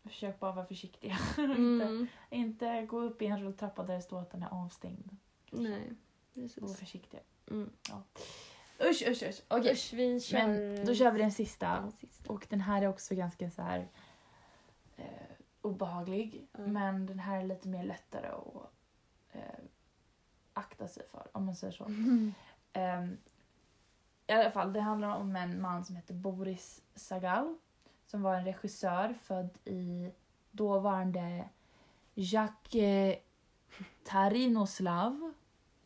försök 0.10 0.40
bara 0.40 0.52
vara 0.52 0.66
försiktiga. 0.66 1.18
inte, 1.38 1.54
Mm, 1.54 2.08
inte 2.30 2.86
gå 2.86 3.02
upp 3.02 3.22
i 3.22 3.26
en 3.26 3.40
rulltrappa 3.42 3.84
där 3.84 3.96
det 3.96 4.02
står 4.02 4.22
att 4.22 4.32
den 4.32 4.44
är 4.44 4.50
avstängd. 4.64 5.18
nej, 5.52 5.94
Var 6.34 6.42
precis. 6.42 6.78
försiktiga. 6.80 7.20
Mm. 7.52 7.70
Usch, 8.80 9.04
usch, 9.08 9.24
usch. 9.24 9.42
Okej, 9.48 9.72
Usch, 9.72 9.94
vi 9.94 10.20
kör... 10.20 10.48
men 10.48 10.86
då 10.86 10.96
kör 10.96 11.12
vi 11.12 11.20
den 11.20 11.32
sista. 11.32 11.82
den 11.82 11.92
sista. 11.92 12.34
Och 12.34 12.48
den 12.50 12.62
här 12.62 12.82
är 12.82 12.88
också 12.88 13.16
ganska 13.16 13.50
så 13.50 13.62
här 13.62 13.88
eh, 14.98 15.06
obehaglig. 15.62 16.48
Mm. 16.58 16.74
Men 16.74 17.06
den 17.06 17.20
här 17.20 17.40
är 17.40 17.44
lite 17.44 17.68
mer 17.68 17.84
lättare 17.84 18.28
att 18.28 18.72
eh, 19.34 19.64
akta 20.54 20.88
sig 20.88 21.08
för, 21.08 21.28
om 21.32 21.46
man 21.46 21.56
säger 21.56 21.74
så. 21.74 21.86
Mm. 21.86 22.34
Ehm, 22.74 23.18
I 24.28 24.32
alla 24.32 24.52
fall, 24.52 24.74
det 24.74 24.82
handlar 24.82 25.16
om 25.16 25.36
en 25.36 25.62
man 25.62 25.86
som 25.86 25.96
heter 25.96 26.14
Boris 26.14 26.82
Sagal. 26.96 27.58
Som 28.06 28.22
var 28.22 28.36
en 28.36 28.46
regissör 28.46 29.14
född 29.14 29.58
i 29.66 30.12
dåvarande 30.52 31.50
Jacques 32.14 33.18
Tarinoslav 34.04 35.34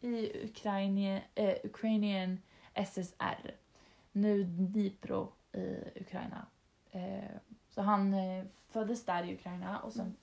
i 0.02 0.46
Ukraina, 0.46 1.22
eh, 1.36 1.58
Ukrainien 1.64 2.42
SSR. 2.86 3.56
Nu 4.12 4.44
Dnipro 4.44 5.32
i 5.52 6.02
Ukraina. 6.02 6.46
Eh, 6.92 7.36
så 7.70 7.82
han 7.82 8.14
eh, 8.14 8.46
föddes 8.68 9.06
där 9.06 9.24
i 9.24 9.34
Ukraina 9.34 9.80
och 9.80 9.94
sen 9.94 10.16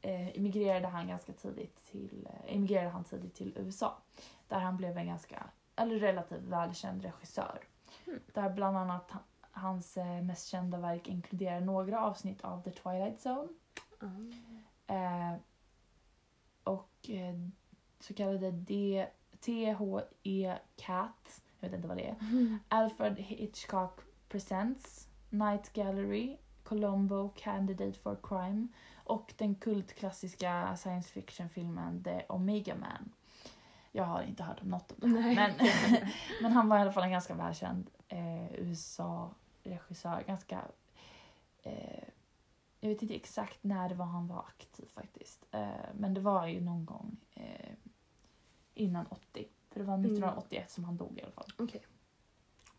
eh, 0.00 0.28
emigrerade 0.28 0.88
han 0.88 1.08
ganska 1.08 1.32
tidigt 1.32 1.84
till, 1.86 2.28
emigrerade 2.46 2.90
han 2.90 3.04
tidigt 3.04 3.34
till 3.34 3.52
USA. 3.56 3.98
Där 4.48 4.60
han 4.60 4.76
blev 4.76 4.98
en 4.98 5.06
ganska, 5.06 5.46
eller 5.76 5.98
relativt 5.98 6.42
välkänd 6.42 7.02
regissör. 7.02 7.58
Mm. 8.06 8.20
Där 8.34 8.50
bland 8.50 8.76
annat 8.76 9.10
ha- 9.10 9.24
hans 9.50 9.98
mest 10.22 10.48
kända 10.48 10.78
verk 10.78 11.08
inkluderar 11.08 11.60
några 11.60 12.00
avsnitt 12.00 12.40
av 12.40 12.62
The 12.62 12.70
Twilight 12.70 13.26
Zone. 13.26 13.48
Ah. 13.98 14.94
Eh, 14.94 15.34
och 16.64 17.10
så 18.00 18.14
kallade 18.14 18.50
D, 18.50 19.06
THE 19.40 19.76
Cat, 20.76 21.42
jag 21.62 21.68
vet 21.68 21.76
inte 21.76 21.88
vad 21.88 21.96
det 21.96 22.08
är. 22.08 22.16
Alfred 22.68 23.18
Hitchcock 23.18 24.00
Presents, 24.28 25.08
Night 25.30 25.72
Gallery, 25.72 26.36
Colombo 26.62 27.28
Candidate 27.36 27.98
for 27.98 28.18
Crime 28.22 28.68
och 29.04 29.34
den 29.36 29.54
kultklassiska 29.54 30.76
science 30.76 31.08
fiction-filmen 31.08 32.04
The 32.04 32.22
Omega 32.28 32.74
Man. 32.74 33.12
Jag 33.92 34.04
har 34.04 34.22
inte 34.22 34.42
hört 34.42 34.62
om 34.62 34.68
något 34.68 34.92
av 34.92 34.98
det 34.98 35.20
här, 35.20 35.34
men, 35.34 35.68
men 36.42 36.52
han 36.52 36.68
var 36.68 36.78
i 36.78 36.80
alla 36.80 36.92
fall 36.92 37.04
en 37.04 37.10
ganska 37.10 37.34
välkänd 37.34 37.90
eh, 38.08 38.54
USA-regissör. 38.54 40.24
Ganska... 40.26 40.60
Eh, 41.62 42.04
jag 42.80 42.88
vet 42.88 43.02
inte 43.02 43.14
exakt 43.14 43.64
när 43.64 43.88
det 43.88 43.94
var 43.94 44.06
han 44.06 44.28
var 44.28 44.38
aktiv 44.38 44.86
faktiskt. 44.94 45.46
Eh, 45.50 45.68
men 45.94 46.14
det 46.14 46.20
var 46.20 46.46
ju 46.46 46.60
någon 46.60 46.84
gång 46.84 47.16
eh, 47.34 47.72
innan 48.74 49.06
80. 49.06 49.48
För 49.72 49.80
det 49.80 49.86
var 49.86 49.94
Mm. 49.94 50.06
1981 50.12 50.70
som 50.70 50.84
han 50.84 50.96
dog 50.96 51.18
i 51.18 51.22
alla 51.22 51.32
fall. 51.32 51.52
Okej. 51.58 51.82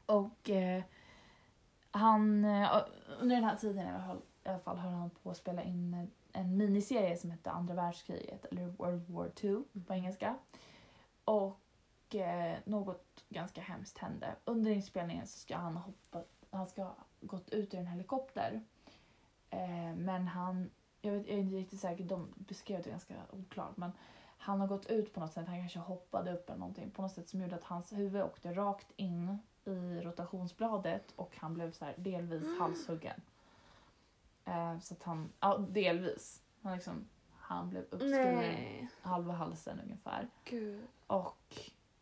Och 0.05 0.49
eh, 0.49 0.83
han, 1.91 2.45
eh, 2.45 2.77
under 3.19 3.35
den 3.35 3.45
här 3.45 3.55
tiden 3.55 3.87
i 3.87 3.89
alla 3.89 4.03
fall, 4.05 4.21
i 4.43 4.49
alla 4.49 4.59
fall 4.59 4.77
höll 4.77 4.93
han 4.93 5.09
på 5.09 5.29
att 5.31 5.37
spela 5.37 5.63
in 5.63 5.93
en, 5.93 6.11
en 6.31 6.57
miniserie 6.57 7.17
som 7.17 7.31
hette 7.31 7.51
Andra 7.51 7.73
världskriget, 7.73 8.45
eller 8.45 8.65
World 8.65 9.09
War 9.09 9.31
II 9.41 9.63
på 9.87 9.93
engelska. 9.93 10.35
Och 11.25 12.15
eh, 12.15 12.57
något 12.65 13.25
ganska 13.29 13.61
hemskt 13.61 13.97
hände. 13.97 14.35
Under 14.45 14.71
inspelningen 14.71 15.27
så 15.27 15.39
ska 15.39 15.55
han 15.55 15.77
hoppa, 15.77 16.23
han 16.49 16.67
ska 16.67 16.83
ha 16.83 16.95
gått 17.21 17.49
ut 17.49 17.73
ur 17.73 17.79
en 17.79 17.87
helikopter. 17.87 18.61
Eh, 19.49 19.95
men 19.95 20.27
han, 20.27 20.69
jag, 21.01 21.11
vet, 21.11 21.27
jag 21.27 21.37
är 21.37 21.41
inte 21.41 21.55
riktigt 21.55 21.79
säker, 21.79 22.03
de 22.03 22.33
beskrev 22.35 22.83
det 22.83 22.89
ganska 22.89 23.13
oklart 23.31 23.77
men 23.77 23.91
han 24.43 24.59
har 24.59 24.67
gått 24.67 24.85
ut 24.85 25.13
på 25.13 25.19
något 25.19 25.33
sätt, 25.33 25.47
han 25.47 25.59
kanske 25.59 25.79
hoppade 25.79 26.33
upp 26.33 26.49
eller 26.49 26.59
någonting 26.59 26.91
på 26.91 27.01
något 27.01 27.11
sätt 27.11 27.29
som 27.29 27.41
gjorde 27.41 27.55
att 27.55 27.63
hans 27.63 27.93
huvud 27.93 28.21
åkte 28.21 28.53
rakt 28.53 28.91
in 28.95 29.37
i 29.65 30.01
rotationsbladet 30.01 31.11
och 31.15 31.37
han 31.37 31.53
blev 31.53 31.71
så 31.71 31.85
här 31.85 31.93
delvis 31.97 32.43
Mm. 32.43 32.61
halshuggen. 32.61 33.21
Eh, 34.45 34.79
så 34.79 34.93
att 34.93 35.03
han, 35.03 35.29
ja 35.39 35.57
delvis. 35.57 36.43
Han, 36.61 36.73
liksom, 36.75 37.07
han 37.37 37.69
blev 37.69 37.83
uppskuren 37.89 38.35
Nej. 38.35 38.89
halva 39.01 39.33
halsen 39.33 39.79
ungefär. 39.83 40.27
Gud. 40.43 40.87
Och 41.07 41.55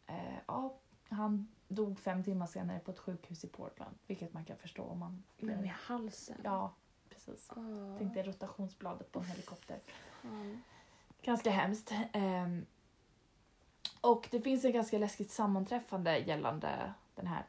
eh, 0.08 0.38
ja, 0.48 0.76
han 1.10 1.48
dog 1.68 2.00
fem 2.00 2.24
timmar 2.24 2.46
senare 2.46 2.80
på 2.80 2.92
ett 2.92 3.00
sjukhus 3.00 3.44
i 3.44 3.48
Portland. 3.48 3.96
Vilket 4.08 4.34
man 4.34 4.46
kan 4.46 4.58
förstå 4.58 4.84
om 4.84 5.00
man... 5.00 5.24
Men 5.38 5.62
med 5.62 5.72
halsen? 5.72 6.38
Ja, 6.44 6.74
precis. 7.10 7.50
Oh. 7.56 7.98
Tänk 7.98 8.14
dig 8.14 8.24
rotationsbladet 8.24 9.12
på 9.12 9.20
en 9.20 9.26
helikopter. 9.26 9.80
Fan. 10.22 10.62
Ganska 11.22 11.52
hemskt. 11.52 11.94
Ehm, 12.14 12.66
och 14.02 14.28
det 14.32 14.42
finns 14.42 14.66
ett 14.66 14.74
ganska 14.74 14.98
läskigt 14.98 15.32
sammanträffande 15.32 16.18
gällande 16.18 16.94
den 17.16 17.28
här 17.28 17.46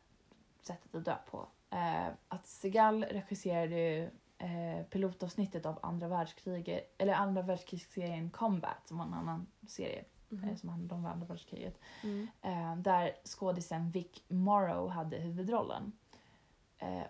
sättet 0.62 0.94
att 0.94 1.04
dö 1.04 1.16
på. 1.30 1.46
Eh, 1.70 2.06
att 2.28 2.46
Segal 2.46 3.04
regisserade 3.04 3.74
ju 3.76 4.10
eh, 4.38 4.82
pilotavsnittet 4.90 5.66
av 5.66 5.78
andra 5.82 6.08
världskriget, 6.08 6.94
eller 6.98 7.12
andra 7.14 7.42
världskrigsserien 7.42 8.30
Combat 8.30 8.88
som 8.88 8.98
var 8.98 9.04
en 9.04 9.14
annan 9.14 9.46
serie 9.68 10.04
Mhm. 10.28 10.48
eh, 10.48 10.56
som 10.56 10.68
handlade 10.68 10.94
om 10.94 11.06
andra 11.06 11.26
världskriget. 11.26 11.78
Mm. 12.02 12.28
Eh, 12.42 12.76
där 12.76 13.12
skådisen 13.24 13.90
Vic 13.90 14.22
Morrow 14.28 14.88
hade 14.88 15.16
huvudrollen. 15.16 15.92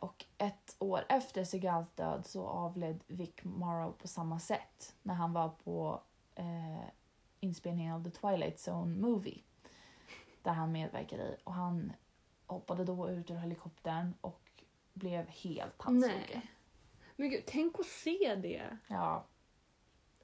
Och 0.01 0.25
ett 0.39 0.77
år 0.79 1.05
efter 1.09 1.45
Segals 1.45 1.89
död 1.95 2.27
så 2.27 2.47
avled 2.47 3.01
Vic 3.07 3.35
Morrow 3.43 3.93
på 3.93 4.09
samma 4.09 4.39
sätt 4.39 4.95
när 5.03 5.15
han 5.15 5.33
var 5.33 5.49
på 5.49 6.01
eh, 6.35 6.85
inspelningen 7.41 7.95
av 7.95 8.05
The 8.05 8.11
Twilight 8.11 8.69
Zone 8.69 8.97
Movie. 9.01 9.43
Där 10.43 10.53
han 10.53 10.73
medverkade 10.73 11.23
i. 11.23 11.37
Och 11.45 11.53
han 11.55 11.93
hoppade 12.47 12.85
då 12.85 13.11
ut 13.11 13.31
ur 13.31 13.35
helikoptern 13.37 14.15
och 14.21 14.41
blev 14.93 15.27
helt 15.29 15.83
halshuggen. 15.83 16.17
Nej. 16.33 16.51
Men 17.17 17.31
gud, 17.31 17.43
tänk 17.47 17.81
att 17.81 17.87
se 17.87 18.35
det. 18.35 18.79
Ja, 18.89 19.27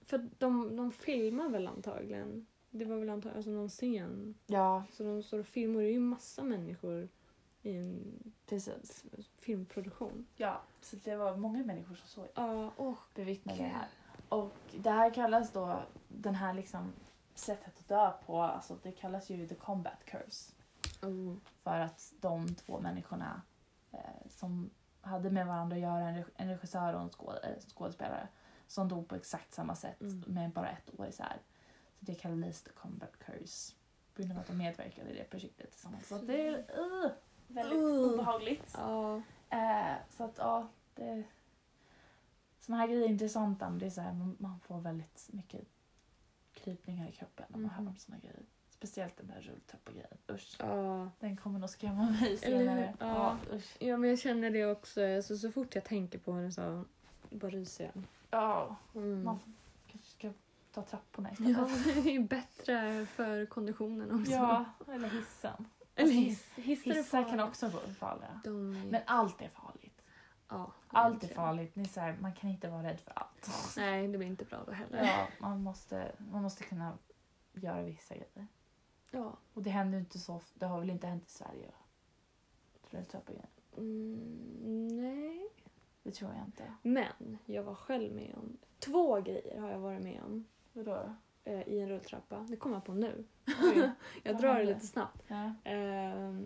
För 0.03 0.31
de, 0.39 0.77
de 0.77 0.93
filmar 0.93 1.49
väl 1.49 1.67
antagligen. 1.67 2.47
Det 2.71 2.85
var 2.85 2.97
väl 2.97 3.11
antagligen 3.11 3.37
alltså 3.37 3.51
någon 3.51 3.69
scen. 3.69 4.35
ja, 4.47 4.85
Så 4.93 5.03
de 5.05 5.23
står 5.23 5.39
och 5.39 5.47
filmar. 5.47 5.81
Det 5.81 5.87
är 5.89 5.93
ju 5.93 6.01
massa 6.01 6.45
människor 6.45 7.09
i 7.63 7.77
en 7.77 8.33
precis. 8.47 9.05
filmproduktion. 9.39 10.27
Ja, 10.37 10.63
så 10.81 10.97
det 10.97 11.17
var 11.17 11.37
många 11.37 11.65
människor 11.65 11.95
som 11.95 12.09
såg 12.09 12.27
Ja, 12.35 12.73
åh. 12.77 12.99
bevittnade 13.15 13.59
det 13.59 13.65
här. 13.65 13.89
Och 14.29 14.53
det 14.75 14.91
här 14.91 15.15
kallas 15.15 15.53
då, 15.53 15.83
den 16.09 16.35
här 16.35 16.55
liksom 16.55 16.93
sättet 17.35 17.79
att 17.79 17.89
dö 17.89 18.13
på, 18.27 18.43
alltså 18.43 18.77
det 18.83 18.93
kallas 18.93 19.31
ju 19.31 19.49
the 19.49 19.55
combat 19.55 20.05
curse. 20.05 20.53
Oh. 21.03 21.37
För 21.63 21.81
att 21.81 22.13
de 22.21 22.55
två 22.55 22.81
människorna 22.81 23.43
eh, 23.93 23.99
som 24.31 24.71
hade 25.01 25.31
med 25.31 25.47
varandra 25.47 25.77
att 25.77 25.83
göra, 25.83 26.09
en, 26.09 26.17
reg- 26.17 26.31
en 26.37 26.49
regissör 26.49 26.95
och 26.95 27.01
en 27.01 27.11
skåd, 27.11 27.39
eh, 27.43 27.51
skådespelare, 27.75 28.29
som 28.67 28.89
dog 28.89 29.09
på 29.09 29.15
exakt 29.15 29.55
samma 29.55 29.75
sätt 29.75 30.01
Mm. 30.01 30.25
med 30.27 30.51
bara 30.51 30.69
ett 30.71 31.01
år 31.01 31.07
isär. 31.07 31.37
Så 31.95 32.05
det 32.05 32.15
kallades 32.15 32.63
the 32.63 32.71
combat 32.71 33.19
curse. 33.19 33.73
På 34.15 34.23
grund 34.23 34.33
av 34.33 34.39
att 34.39 34.47
de 34.47 34.59
medverkade 34.59 35.11
i 35.11 35.15
det 35.19 35.25
projektet 35.25 35.71
tillsammans. 35.71 36.09
Så 36.09 36.19
det 36.19 36.47
är 36.49 36.53
uh, 36.81 37.11
väldigt 37.47 37.79
Uh. 37.79 38.13
obehagligt. 38.15 38.75
Ja. 38.79 39.23
Eh, 39.51 39.97
så 40.11 40.25
att 40.25 40.39
ja, 40.39 40.69
det... 40.95 41.23
Såna 42.69 42.79
här 42.79 42.89
grejer 42.89 43.03
är 43.05 43.09
intressanta 43.09 43.71
men 43.71 43.79
det 43.79 43.87
är 43.87 43.91
så 43.91 44.01
här, 44.01 44.13
man, 44.39 44.61
får 44.61 44.81
väldigt 44.81 45.29
mycket 45.33 45.61
krypningar 46.55 47.09
i 47.09 47.13
kroppen 47.13 47.47
när 47.49 47.59
man 47.59 47.71
Mhm. 47.71 47.71
hör 47.85 47.89
om 47.91 47.97
såna 47.97 48.19
grejer. 48.19 48.43
Speciellt 48.71 49.17
den 49.17 49.27
där 49.27 49.41
rulltrappagrejen. 49.41 50.19
Usch. 50.31 50.57
Ja. 50.59 51.11
Den 51.21 51.37
kommer 51.37 51.59
nog 51.59 51.71
skrämma 51.71 52.11
mig 52.11 52.37
senare. 52.37 52.95
Ja. 53.01 53.07
Ja, 53.51 53.57
usch. 53.57 53.77
ja, 53.79 53.97
men 53.97 54.11
jag 54.11 54.19
känner 54.19 54.51
det 54.51 54.67
också. 54.67 55.23
Så, 55.23 55.37
så 55.39 55.53
fort 55.53 55.75
jag 55.75 55.85
tänker 55.85 56.19
på 56.19 56.33
det 56.41 56.53
så 56.53 56.85
bara 57.31 57.51
ryser 57.51 57.85
jag. 57.95 58.03
Ja, 58.31 58.77
Mm. 58.95 59.25
man 59.25 59.39
kanske 59.87 60.11
ska 60.11 60.33
ta 60.73 60.83
trapporna 60.83 61.33
istället. 61.33 61.57
Ja, 61.59 61.69
det 62.03 62.17
är 62.17 62.21
bättre 62.21 63.07
för 63.07 63.47
konditionen 63.47 64.21
också. 64.21 64.33
Ja, 64.33 64.65
eller 64.89 65.09
hissen. 65.09 65.65
Eller 65.95 66.05
Alltså, 66.09 66.19
hiss, 66.21 66.45
hissar 66.57 66.91
Hissar 66.95 67.29
kan 67.31 67.41
också 67.41 67.69
vara 67.69 67.87
farliga. 67.95 68.41
De. 68.45 68.71
Men 68.91 69.03
allt 69.07 69.43
är 69.43 69.49
farligt. 69.49 69.88
Ja, 70.49 70.73
Allt 70.89 71.25
är 71.25 71.29
farligt. 71.29 71.77
Ni 71.77 71.85
så 71.85 72.01
här, 72.01 72.17
man 72.21 72.33
kan 72.33 72.51
inte 72.51 72.69
vara 72.69 72.83
rädd 72.83 73.01
för 73.01 73.13
allt. 73.17 73.75
Nej, 73.77 74.09
det 74.09 74.19
blir 74.19 74.29
inte 74.29 74.45
bra 74.45 74.59
då 74.67 74.73
heller. 74.73 75.05
Ja, 75.05 75.27
man 75.41 75.63
måste, 75.63 76.13
man 76.19 76.43
måste 76.43 76.65
kunna 76.65 76.99
göra 77.53 77.83
vissa 77.83 78.15
grejer. 78.15 78.47
Ja. 79.11 79.37
Och 79.55 79.63
det 79.63 79.71
händer 79.71 79.99
inte 79.99 80.19
så 80.19 80.35
ofta. 80.35 80.59
Det 80.59 80.67
har 80.67 80.81
väl 80.81 80.91
inte 80.91 81.07
hänt 81.07 81.27
i 81.27 81.31
Sverige? 81.31 81.67
va? 81.67 81.73
Rulltrappagrejen. 82.91 83.47
Mm, 83.77 84.89
nej. 84.89 85.49
Det 86.03 86.11
tror 86.11 86.31
jag 86.35 86.45
inte. 86.47 86.75
Men 86.83 87.39
jag 87.45 87.63
var 87.63 87.75
själv 87.75 88.15
med 88.15 88.35
om... 88.37 88.57
Två 88.79 89.21
grejer 89.21 89.61
har 89.61 89.71
jag 89.71 89.79
varit 89.79 90.03
med 90.03 90.23
om 90.23 90.45
Vadå? 90.73 91.15
eh, 91.45 91.69
i 91.69 91.81
en 91.81 91.89
rulltrappa. 91.89 92.39
Det 92.39 92.57
kommer 92.57 92.77
jag 92.77 92.85
på 92.85 92.95
nu. 92.95 93.25
Oj. 93.47 93.91
Jag 94.23 94.39
drar 94.39 94.55
det 94.55 94.65
lite 94.65 94.87
snabbt. 94.87 95.25
Ja. 95.29 95.71
Eh, 95.71 96.41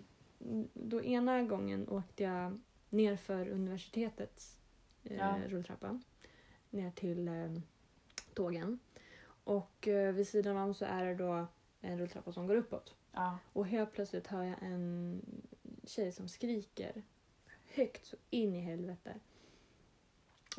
då 0.73 1.01
ena 1.03 1.43
gången 1.43 1.89
åkte 1.89 2.23
jag 2.23 2.59
ner 2.93 3.15
för 3.15 3.47
universitetets 3.49 4.57
eh, 5.03 5.17
Ja. 5.17 5.39
rulltrappa. 5.47 5.99
Ner 6.69 6.91
till 6.91 7.27
eh, 7.27 7.51
tågen. 8.33 8.79
Och 9.43 9.87
eh, 9.87 10.13
vid 10.13 10.27
sidan 10.27 10.57
om 10.57 10.73
så 10.73 10.85
är 10.85 11.05
det 11.05 11.15
då 11.15 11.47
en 11.81 11.99
rulltrappa 11.99 12.31
som 12.31 12.47
går 12.47 12.55
uppåt. 12.55 12.95
ja. 13.11 13.37
Och 13.53 13.67
helt 13.67 13.93
plötsligt 13.93 14.27
hör 14.27 14.43
jag 14.43 14.55
en 14.61 15.21
tjej 15.83 16.11
som 16.11 16.27
skriker 16.29 17.03
högt 17.75 18.05
så 18.05 18.15
in 18.29 18.55
i 18.55 18.59
helvete. 18.59 19.15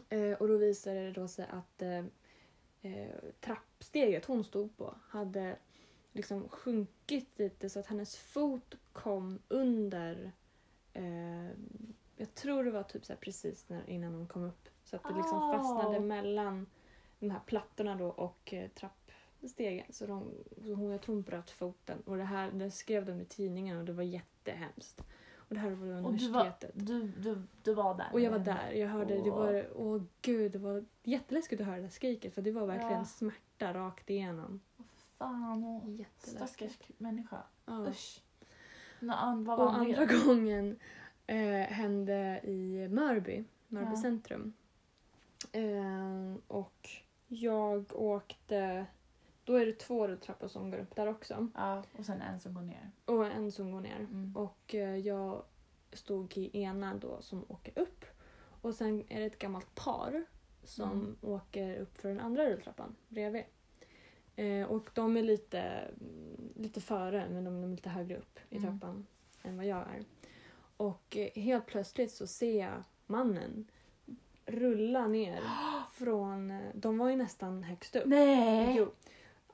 Eh, 0.09 0.33
och 0.33 0.49
då 0.49 0.57
visade 0.57 1.01
det 1.05 1.13
då 1.13 1.29
sig 1.29 1.47
att 1.51 1.83
eh, 1.83 2.05
eh, 2.83 3.15
trappsteget 3.41 4.25
hon 4.25 4.45
stod 4.45 4.77
på 4.77 4.95
hade 5.09 5.57
liksom 6.13 6.49
sjunkit 6.49 7.39
lite 7.39 7.71
så 7.71 7.81
att 7.81 7.87
hennes 7.87 8.17
fot 8.17 8.75
kom 8.93 9.39
under 9.49 10.33
eh, 10.93 11.49
jag 12.17 12.35
tror 12.35 12.65
det 12.65 12.71
var 12.71 12.83
typ 12.83 13.05
så 13.05 13.17
precis 13.17 13.69
när, 13.69 13.91
innan 13.91 14.15
hon 14.15 14.27
kom 14.27 14.43
upp. 14.45 14.69
Så 14.85 14.97
att 14.97 15.03
det 15.03 15.15
liksom 15.15 15.39
Ah. 15.39 15.53
fastnade 15.59 16.01
mellan 16.01 16.67
de 17.19 17.31
här 17.31 17.41
plattorna 17.47 17.95
då 17.95 18.07
och 18.09 18.55
eh, 18.55 18.69
trappstegen. 18.71 19.87
Så, 19.93 20.07
de, 20.07 20.31
så 20.65 20.75
hon, 20.75 20.91
jag 20.91 21.03
tror 21.03 21.15
hon 21.15 21.23
bröt 21.23 21.51
foten. 21.51 22.01
Och 22.01 22.17
det 22.17 22.25
här 22.25 22.51
det 22.51 22.71
skrev 22.71 23.07
de 23.07 23.21
i 23.21 23.25
tidningen 23.25 23.79
och 23.79 23.85
det 23.85 23.93
var 23.93 24.03
jättehemskt. 24.03 25.01
Och 25.49 25.55
det 25.55 25.61
här 25.61 25.71
var 25.71 25.87
Och 26.05 26.13
du 26.15 26.29
var, 26.31 26.41
universitetet. 26.41 26.71
du, 26.75 27.03
du, 27.09 27.43
du 27.63 27.75
var 27.75 27.95
där? 27.95 28.09
Och 28.13 28.21
jag 28.21 28.31
var 28.31 28.39
där. 28.39 28.71
Jag 28.73 28.89
hörde, 28.89 29.15
det 29.15 29.31
Åh. 29.31 29.37
var, 29.39 29.67
åh 29.75 30.03
gud, 30.23 30.53
det 30.53 30.59
var 30.59 30.85
jätteläskigt 31.03 31.61
att 31.61 31.67
höra 31.67 31.77
det 31.77 31.83
där 31.83 31.89
skriket 31.89 32.35
för 32.35 32.43
det 32.43 32.53
var 32.53 32.67
verkligen 32.67 32.93
Ja. 32.99 33.05
smärta 33.05 33.75
rakt 33.75 34.11
igenom. 34.11 34.61
Fan, 35.19 36.05
stackars 36.19 36.79
människa. 36.99 37.43
Ja. 37.67 37.87
Usch. 37.89 38.21
Var 39.01 39.57
Och 39.59 39.75
andra 39.75 40.07
gången 40.07 40.79
eh, 41.27 41.67
hände 41.69 42.41
i 42.45 42.89
Mörby, 42.89 43.45
Mörby 43.69 43.91
Ja. 43.91 43.97
centrum. 44.03 44.53
Eh, 45.53 46.35
och 46.47 46.89
jag 47.29 47.85
åkte, 47.95 48.87
då 49.45 49.55
är 49.55 49.67
det 49.67 49.73
två 49.79 50.09
rulltrappor 50.09 50.49
som 50.49 50.71
går 50.71 50.79
upp 50.79 50.97
där 50.97 51.07
också. 51.07 51.49
Ja, 51.55 51.83
och 51.99 52.05
sen 52.05 52.21
en 52.23 52.41
som 52.41 52.55
går 52.55 52.63
ner. 52.63 52.91
Och 53.05 53.27
en 53.27 53.53
som 53.53 53.73
går 53.73 53.81
ner. 53.81 53.97
Mm. 54.01 54.37
Och 54.37 54.75
eh, 54.75 54.97
jag 54.97 55.43
stod 55.93 56.37
i 56.39 56.61
ena 56.63 56.95
då 56.95 57.23
som 57.23 57.45
åker 57.49 57.79
upp. 57.79 58.05
Och 58.61 58.75
sen 58.75 59.05
är 59.09 59.21
det 59.21 59.27
ett 59.27 59.39
gammalt 59.39 59.75
par 59.75 60.25
som 60.65 60.91
Mm. 60.93 61.17
åker 61.23 61.77
upp 61.77 61.99
för 61.99 62.09
den 62.09 62.21
andra 62.21 62.47
rulltrappan 62.51 62.97
bredvid. 63.09 63.45
Eh, 64.37 64.67
och 64.67 64.91
de 64.95 65.17
är 65.17 65.23
lite, 65.23 65.91
lite 66.57 66.81
före 66.81 67.29
men 67.31 67.45
de 67.45 67.63
är 67.65 67.69
lite 67.69 67.89
högre 67.91 68.17
upp 68.19 68.39
i 68.51 68.57
Mm. 68.57 68.71
trappan 68.81 69.07
än 69.43 69.57
vad 69.57 69.67
jag 69.67 69.79
är. 69.79 70.05
Och 70.77 71.17
eh, 71.17 71.43
helt 71.43 71.67
plötsligt 71.67 72.11
så 72.13 72.27
ser 72.27 72.61
jag 72.61 72.83
mannen 73.07 73.67
rulla 74.47 75.07
ner 75.07 75.41
från... 75.93 76.51
eh, 76.51 76.61
De 76.75 76.99
var 76.99 77.09
ju 77.11 77.17
nästan 77.17 77.63
högst 77.63 77.97
upp. 77.97 78.03
Nej! 78.07 78.75
Jo. 78.79 78.91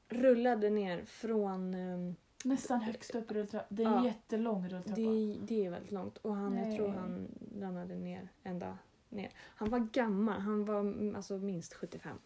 Rullade 0.08 0.70
ner 0.70 1.04
från... 1.04 1.74
ehm, 1.74 2.14
Nästan 2.44 2.80
högst 2.80 3.14
upp 3.14 3.30
i 3.30 3.34
rulltrappan. 3.34 3.66
Det 3.76 3.82
är 3.82 3.86
en 3.86 3.92
Ja. 3.92 4.04
jättelång 4.04 4.68
rulltrappa. 4.68 5.00
Det, 5.00 5.36
det 5.40 5.66
är 5.66 5.70
väldigt 5.70 5.92
långt 5.92 6.16
och 6.18 6.34
han, 6.36 6.56
jag 6.58 6.76
tror 6.76 6.88
han 6.88 7.28
ramlade 7.60 7.94
ner 7.96 8.28
ända 8.42 8.78
ner. 9.08 9.30
Han 9.36 9.70
var 9.70 9.78
gammal, 9.78 10.40
han 10.40 10.64
var 10.64 10.80
mm, 10.80 11.16
alltså 11.16 11.38
minst 11.38 11.74
75. 11.74 12.16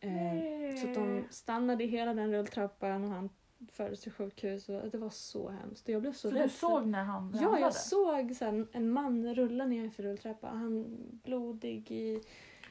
Eh, 0.00 0.12
Nej. 0.12 0.76
så 0.76 0.88
att 0.88 0.94
de 0.94 1.24
stannade 1.30 1.84
i 1.84 1.86
hela 1.86 2.14
den 2.14 2.32
rulltrappan 2.32 3.04
och 3.04 3.10
han 3.10 3.30
fördes 3.72 4.00
till 4.00 4.12
sjukhus 4.12 4.68
och 4.68 4.90
det 4.90 4.98
var 4.98 5.10
så 5.10 5.48
hemskt. 5.48 5.88
Jag 5.88 6.00
blev 6.02 6.12
så, 6.12 6.28
Så 6.30 6.34
rädd. 6.34 6.44
du 6.44 6.48
såg 6.48 6.86
när 6.86 7.04
han 7.04 7.32
Ja, 7.34 7.40
ramlade? 7.46 7.60
jag 7.60 7.74
såg 7.74 8.34
sen 8.36 8.68
en 8.72 8.90
man 8.90 9.34
rulla 9.34 9.66
ner 9.66 9.90
för 9.90 10.02
rulltrappan. 10.02 10.56
Han 10.58 10.96
blodig 11.24 11.90
i, 11.90 12.20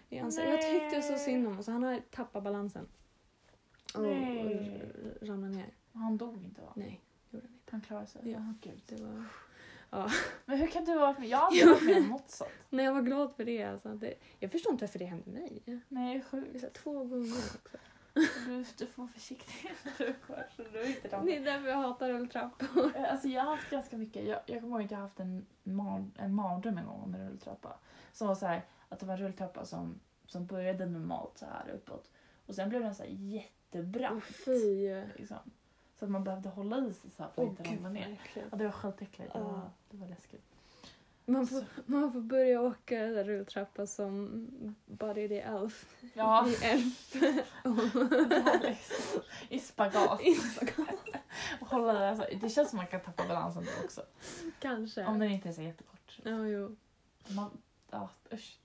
i 0.10 0.20
ansiktet. 0.20 0.52
Jag 0.54 0.62
tyckte 0.82 1.02
så 1.02 1.18
synd 1.18 1.38
om 1.38 1.52
honom. 1.52 1.64
Så 1.64 1.72
han 1.72 1.84
har 1.84 2.02
tappat 2.12 2.44
balansen. 2.44 2.88
Och, 3.94 4.00
och 4.02 4.08
Nej. 4.08 4.82
r- 4.82 5.18
ramlat 5.22 5.52
ner. 5.56 5.74
Han 5.94 6.18
dog 6.18 6.44
inte 6.44 6.62
va? 6.62 6.74
Nej, 6.76 7.02
gjorde 7.32 7.46
han 7.48 7.54
inte. 7.56 7.72
Han 7.72 7.82
klarade 7.82 8.08
sig? 8.08 8.22
Ja. 8.24 8.38
Ja. 8.38 8.54
gud. 8.72 8.82
Det 8.88 9.04
var... 9.04 9.24
Men 10.46 10.58
hur 10.58 10.68
kan 10.68 10.86
du 10.86 10.92
ha 10.92 11.00
varit 11.00 11.20
med? 11.20 11.28
Jag 11.28 11.38
har 11.38 11.48
aldrig 11.48 11.68
varit 11.68 11.84
med 11.86 11.98
om 11.98 12.08
något 12.10 12.30
sånt. 12.30 12.50
Nej, 12.70 12.86
jag 12.86 12.94
var 12.94 13.02
glad 13.02 13.36
för 13.36 13.46
det. 13.46 13.64
Alltså. 13.64 13.90
det. 13.94 14.14
Jag 14.40 14.52
förstår 14.52 14.72
inte 14.72 14.84
varför 14.86 15.00
det 15.00 15.06
hände 15.06 15.30
mig. 15.32 15.62
Nej, 15.88 16.22
sjukt. 16.22 16.60
så 16.60 16.66
här 16.66 16.74
två 16.74 17.04
gånger 17.04 17.38
också. 17.56 17.78
Du, 18.46 18.66
du 18.78 18.88
får 18.88 19.02
vara 19.02 19.12
försiktig 19.12 19.72
när 19.84 19.98
du 20.06 20.16
går. 20.28 20.44
Så 20.56 20.64
du 20.64 20.88
inte 20.88 21.22
Det 21.26 21.38
är 21.38 21.44
därför 21.44 21.68
jag 21.68 21.78
hatar 21.78 22.10
rulltrappor. 22.10 22.98
Alltså 22.98 23.28
jag 23.28 23.44
har 23.44 23.56
haft 23.56 23.70
ganska 23.70 23.98
mycket. 23.98 24.26
Jag, 24.28 24.40
jag 24.46 24.62
kommer 24.62 24.78
ihåg 24.78 24.86
att 24.86 24.92
jag 24.92 24.98
har 24.98 25.04
haft 25.04 25.20
en, 25.20 25.46
mar, 25.64 26.06
en 26.18 26.34
mardröm 26.34 26.78
en 26.78 26.86
gång 26.86 27.02
om 27.02 27.16
en 27.16 27.30
rulltrappa. 27.30 27.80
Som 28.12 28.28
var 28.28 28.36
så 28.36 28.46
här, 28.46 28.66
att 28.90 29.00
det 29.00 29.06
var 29.06 29.14
en 29.14 29.20
rulltrappa 29.20 29.66
som, 29.66 30.00
som 30.26 30.46
började 30.46 30.86
normalt 30.86 31.38
så 31.38 31.46
här 31.46 31.70
uppåt. 31.74 32.12
Och 32.46 32.56
sen 32.56 32.70
blev 32.70 32.82
den 32.82 32.96
så 32.96 33.04
här 33.04 33.10
jättebrant. 33.10 34.24
Fy. 34.24 35.04
Liksom. 35.16 35.38
Så 36.00 36.06
att 36.06 36.12
man 36.12 36.24
behövde 36.24 36.50
hålla 36.50 36.78
i 36.78 36.94
sig 36.94 37.12
så 37.12 37.24
här 37.24 37.30
för 37.30 37.42
att 37.42 37.48
Åh, 37.48 37.50
inte 37.50 37.64
ramla 37.64 37.90
ner. 37.90 38.22
Ja, 38.34 38.58
det 38.58 38.64
var 38.64 38.72
skitäckligt. 38.72 39.34
Det, 39.34 39.40
var, 39.40 39.70
det 39.90 39.98
var 39.98 40.08
läskigt. 40.08 40.57
Man 41.30 41.48
får, 41.48 41.66
man 41.86 42.14
får 42.14 42.22
börja 42.22 42.62
åka 42.62 43.00
den 43.00 43.14
där 43.14 43.24
rulltrappan 43.24 43.88
som 43.88 44.48
Buddy 44.86 45.28
the 45.28 45.40
Elf 45.40 45.86
Ja, 46.14 46.48
i 46.48 46.56
Elf. 46.66 47.16
liksom, 48.62 49.22
i 49.50 49.60
spagat. 49.60 50.22
I 50.22 50.34
spagat. 50.36 50.96
Och 51.62 51.68
hålla 51.68 51.94
det, 51.94 52.10
alltså, 52.10 52.26
det 52.42 52.50
känns 52.50 52.70
som 52.70 52.78
man 52.78 52.88
kan 52.88 53.02
tappa 53.02 53.28
balansen 53.28 53.64
då 53.66 53.84
också. 53.86 54.02
Kanske. 54.60 55.06
Om 55.06 55.20
den 55.20 55.32
inte 55.32 55.50
är 55.50 55.54
så 55.54 55.62
jättekort. 55.62 56.20
Ja, 56.24 56.46
jo. 56.46 56.76
Man, 57.28 57.52
ja, 57.92 58.10
usch. 58.34 58.58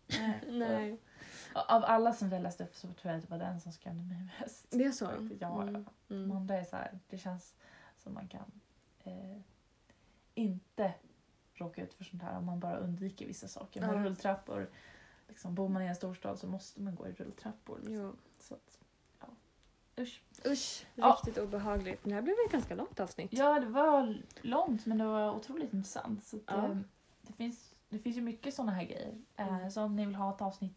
Nej. 0.49 0.99
Av 1.55 1.85
alla 1.85 2.13
som 2.13 2.29
vi 2.29 2.37
har 2.37 2.43
läst 2.43 2.61
upp 2.61 2.75
så 2.77 2.87
tror 2.93 3.13
jag 3.13 3.17
att 3.19 3.23
det 3.29 3.31
var 3.31 3.39
den 3.39 3.61
som 3.61 3.73
skrämde 3.73 4.03
mig 4.03 4.29
mest. 4.41 4.67
Det 4.71 4.85
är 4.85 4.93
så? 4.93 5.05
Ja, 5.41 5.63
Mm. 5.63 5.85
ja. 6.09 6.15
Mm. 6.15 6.33
andra 6.37 6.55
är 6.57 6.65
så 6.65 6.77
här, 6.77 6.99
det 7.09 7.19
känns 7.19 7.55
som 7.99 8.15
man 8.15 8.29
kan 8.29 8.51
eh, 9.05 9.41
inte 10.35 10.93
råka 11.63 11.83
ut 11.83 11.95
för 11.95 12.05
sånt 12.05 12.23
här 12.23 12.39
om 12.39 12.47
man 12.47 12.61
bara 12.61 12.77
undviker 12.77 13.27
vissa 13.27 13.49
saker. 13.49 13.81
Men 13.81 13.91
Ja. 13.97 14.05
rulltrappor, 14.05 14.71
liksom, 15.29 15.55
bor 15.55 15.69
man 15.69 15.83
i 15.83 15.87
en 15.87 15.97
storstad 15.97 16.39
så 16.39 16.47
måste 16.47 16.81
man 16.83 16.95
gå 16.95 17.09
i 17.09 17.13
rulltrappor. 17.13 17.79
Liksom. 17.83 18.17
Så 18.39 18.55
att, 18.55 18.79
ja. 19.21 19.27
Usch. 20.03 20.23
Usch, 20.47 20.87
Ja. 20.95 21.19
riktigt 21.25 21.43
obehagligt. 21.45 22.05
Det 22.05 22.15
här 22.15 22.23
blev 22.23 22.35
ett 22.47 22.53
ganska 22.53 22.75
långt 22.75 23.01
avsnitt. 23.01 23.33
Ja, 23.33 23.61
det 23.61 23.67
var 23.67 24.17
långt 24.41 24.87
men 24.87 24.99
det 24.99 25.05
var 25.07 25.35
otroligt 25.37 25.73
intressant. 25.75 26.25
Så 26.25 26.37
att, 26.37 26.43
Ja. 26.47 26.65
eh, 26.69 26.77
det, 27.23 27.33
finns, 27.33 27.75
det 27.89 27.99
finns 27.99 28.17
ju 28.17 28.21
mycket 28.21 28.55
såna 28.55 28.73
här 28.73 28.85
grejer. 28.85 29.23
Eh, 29.37 29.55
Mm. 29.57 29.71
så 29.71 29.83
om 29.83 29.97
ni 29.97 30.07
vill 30.07 30.15
ha 30.15 30.35
ett 30.35 30.43
avsnitt 30.43 30.77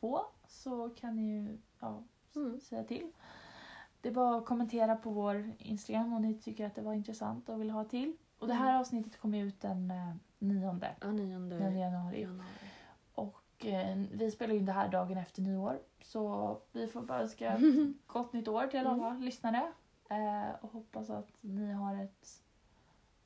två 0.00 0.20
så 0.48 0.88
kan 0.90 1.16
ni 1.16 1.22
ju 1.32 1.58
ja, 1.80 2.02
Mm. 2.36 2.60
säga 2.60 2.84
till. 2.84 3.12
Det 4.00 4.08
är 4.08 4.12
bara 4.12 4.36
att 4.38 4.46
kommentera 4.46 4.96
på 4.96 5.10
vår 5.10 5.52
Instagram 5.58 6.12
om 6.12 6.22
ni 6.22 6.34
tycker 6.34 6.66
att 6.66 6.74
det 6.74 6.82
var 6.82 6.92
intressant 6.94 7.48
och 7.48 7.60
vill 7.60 7.70
ha 7.70 7.84
till. 7.84 8.16
Och 8.38 8.46
det 8.48 8.54
här 8.54 8.68
Mm. 8.70 8.80
avsnittet 8.80 9.20
kommer 9.20 9.38
ut 9.38 9.60
den 9.60 9.90
eh, 9.90 10.14
nionde, 10.38 10.94
Ja, 11.00 11.12
nionde 11.12 11.70
9 11.70 11.80
januari. 11.80 12.20
januari. 12.22 12.48
Och 13.14 13.66
eh, 13.66 13.96
vi 14.12 14.30
spelar 14.30 14.54
in 14.54 14.66
det 14.66 14.72
här 14.72 14.88
dagen 14.88 15.18
efter 15.18 15.42
nyår. 15.42 15.78
Så 16.02 16.58
vi 16.72 16.86
får 16.86 17.02
bara 17.02 17.20
önska 17.22 17.58
gott 18.06 18.32
nytt 18.32 18.48
år 18.48 18.66
till 18.66 18.86
alla 18.86 19.06
Mm. 19.10 19.22
lyssnare. 19.22 19.72
Eh, 20.10 20.54
och 20.64 20.72
hoppas 20.72 21.10
att 21.10 21.28
ni 21.40 21.72
har 21.72 21.94
ett, 22.04 22.42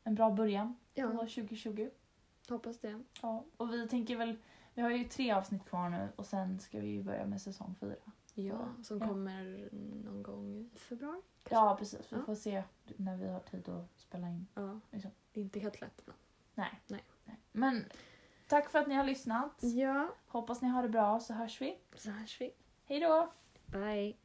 en 0.05 0.15
bra 0.15 0.31
början 0.31 0.77
på 0.95 1.01
Ja, 1.01 1.09
2020. 1.11 1.89
hoppas 2.49 2.79
det. 2.79 3.03
Ja, 3.23 3.45
och 3.57 3.73
vi 3.73 3.89
tänker 3.89 4.17
väl, 4.17 4.37
vi 4.75 4.83
har 4.83 4.91
ju 4.91 5.05
tre 5.05 5.33
avsnitt 5.33 5.65
kvar 5.65 5.89
nu 5.89 6.09
och 6.17 6.27
sen 6.27 6.61
ska 6.61 6.81
vi 6.81 6.87
ju 6.89 7.03
börja 7.03 7.27
med 7.27 7.43
säsong 7.43 7.75
fyra. 7.81 7.97
Ja, 8.35 8.59
som 8.83 8.99
Ja. 8.99 9.09
kommer 9.09 9.69
någon 10.05 10.23
gång 10.23 10.71
i 10.75 10.79
februari. 10.79 11.21
kanske? 11.43 11.55
Ja 11.55 11.77
precis, 11.79 12.13
vi 12.13 12.17
Ja. 12.17 12.23
får 12.23 12.35
se 12.35 12.63
när 12.97 13.17
vi 13.17 13.29
har 13.29 13.41
tid 13.41 13.69
att 13.69 14.01
spela 14.01 14.29
in. 14.29 14.47
ja. 14.55 14.81
Liksom. 14.91 15.11
Det 15.33 15.41
är 15.41 15.45
inte 15.45 15.61
helt 15.61 15.81
lätt. 15.81 16.03
Men. 16.07 16.15
Nej. 16.55 16.80
Nej. 16.86 17.05
Nej. 17.24 17.36
Men 17.53 17.84
tack 18.48 18.70
för 18.70 18.78
att 18.78 18.86
ni 18.86 18.94
har 18.94 19.05
lyssnat. 19.05 19.59
Ja, 19.61 20.14
Hoppas 20.26 20.62
ni 20.62 20.68
har 20.68 20.82
det 20.82 20.88
bra 20.88 21.20
så 21.20 21.34
hörs 21.34 21.61
vi. 21.61 21.78
så 21.94 22.11
hörs 22.11 22.40
vi. 22.40 22.51
Hej 22.84 23.01
då! 23.01 23.32
Bye. 23.66 24.16